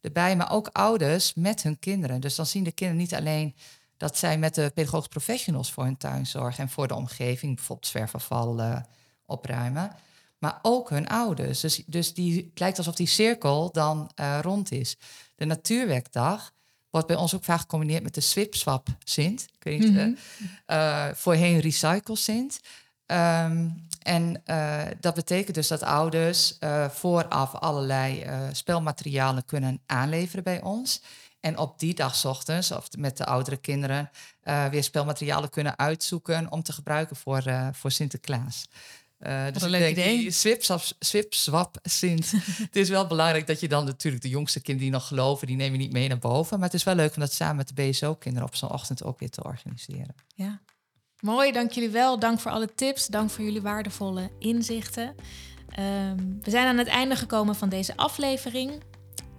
erbij, 0.00 0.36
maar 0.36 0.52
ook 0.52 0.68
ouders 0.72 1.34
met 1.34 1.62
hun 1.62 1.78
kinderen. 1.78 2.20
Dus 2.20 2.34
dan 2.34 2.46
zien 2.46 2.64
de 2.64 2.72
kinderen 2.72 3.02
niet 3.02 3.14
alleen 3.14 3.54
dat 4.00 4.16
zij 4.16 4.38
met 4.38 4.54
de 4.54 4.70
pedagogisch 4.74 5.08
professionals 5.08 5.72
voor 5.72 5.84
hun 5.84 5.96
tuin 5.96 6.26
zorgen 6.26 6.62
en 6.62 6.70
voor 6.70 6.88
de 6.88 6.94
omgeving, 6.94 7.54
bijvoorbeeld 7.54 7.86
zwerfafval 7.86 8.60
uh, 8.60 8.76
opruimen. 9.26 9.92
Maar 10.38 10.58
ook 10.62 10.90
hun 10.90 11.08
ouders. 11.08 11.60
Dus, 11.60 11.82
dus 11.86 12.14
die, 12.14 12.36
het 12.36 12.58
lijkt 12.58 12.78
alsof 12.78 12.94
die 12.94 13.06
cirkel 13.06 13.72
dan 13.72 14.10
uh, 14.20 14.38
rond 14.42 14.72
is. 14.72 14.96
De 15.34 15.44
Natuurwerkdag 15.44 16.52
wordt 16.90 17.06
bij 17.06 17.16
ons 17.16 17.34
ook 17.34 17.44
vaak 17.44 17.60
gecombineerd 17.60 18.02
met 18.02 18.14
de 18.14 18.20
Swipswap 18.20 18.88
Sint. 19.04 19.42
Ik 19.42 19.64
weet 19.64 19.78
niet, 19.78 19.90
mm 19.90 19.96
-hmm. 19.96 20.16
uh, 20.66 21.06
voorheen 21.12 21.60
Recycle 21.60 22.16
Sint. 22.16 22.60
Um, 23.06 23.86
en 24.02 24.42
uh, 24.46 24.82
dat 25.00 25.14
betekent 25.14 25.54
dus 25.54 25.68
dat 25.68 25.82
ouders 25.82 26.56
uh, 26.60 26.88
vooraf 26.88 27.54
allerlei 27.54 28.26
spelmaterialen 28.52 29.44
kunnen 29.44 29.80
aanleveren 29.86 30.44
bij 30.44 30.62
ons. 30.62 31.02
En 31.40 31.58
op 31.58 31.78
die 31.78 31.94
dag 31.94 32.24
ochtends, 32.24 32.72
of 32.72 32.88
met 32.98 33.16
de 33.16 33.24
oudere 33.24 33.56
kinderen, 33.56 34.10
uh, 34.44 34.66
weer 34.66 34.82
spelmaterialen 34.82 35.50
kunnen 35.50 35.78
uitzoeken 35.78 36.52
om 36.52 36.62
te 36.62 36.72
gebruiken 36.72 37.16
voor, 37.16 37.42
uh, 37.46 37.68
voor 37.72 37.90
Sinterklaas. 37.90 38.68
Uh, 39.20 39.44
dus 39.52 39.62
een 39.62 39.70
leuk 39.70 39.90
idee. 39.90 40.30
Swip, 40.30 40.62
swip, 40.98 41.34
swap, 41.34 41.78
Sint. 41.82 42.30
het 42.68 42.76
is 42.76 42.88
wel 42.88 43.06
belangrijk 43.06 43.46
dat 43.46 43.60
je 43.60 43.68
dan 43.68 43.84
natuurlijk 43.84 44.22
de 44.22 44.28
jongste 44.28 44.60
kinderen 44.60 44.90
die 44.90 44.98
nog 44.98 45.08
geloven, 45.08 45.46
die 45.46 45.56
neem 45.56 45.72
je 45.72 45.78
niet 45.78 45.92
mee 45.92 46.08
naar 46.08 46.18
boven. 46.18 46.58
Maar 46.58 46.66
het 46.66 46.76
is 46.76 46.84
wel 46.84 46.94
leuk 46.94 47.14
om 47.14 47.20
dat 47.20 47.32
samen 47.32 47.56
met 47.56 47.68
de 47.68 47.74
BSO-kinderen 47.74 48.48
op 48.48 48.54
zo'n 48.54 48.70
ochtend 48.70 49.04
ook 49.04 49.18
weer 49.18 49.30
te 49.30 49.44
organiseren. 49.44 50.14
Ja, 50.34 50.60
mooi. 51.20 51.52
Dank 51.52 51.70
jullie 51.70 51.90
wel. 51.90 52.18
Dank 52.18 52.40
voor 52.40 52.50
alle 52.50 52.74
tips. 52.74 53.06
Dank 53.06 53.30
voor 53.30 53.44
jullie 53.44 53.62
waardevolle 53.62 54.30
inzichten. 54.38 55.14
Um, 55.78 56.38
we 56.42 56.50
zijn 56.50 56.66
aan 56.66 56.78
het 56.78 56.88
einde 56.88 57.16
gekomen 57.16 57.54
van 57.54 57.68
deze 57.68 57.96
aflevering. 57.96 58.82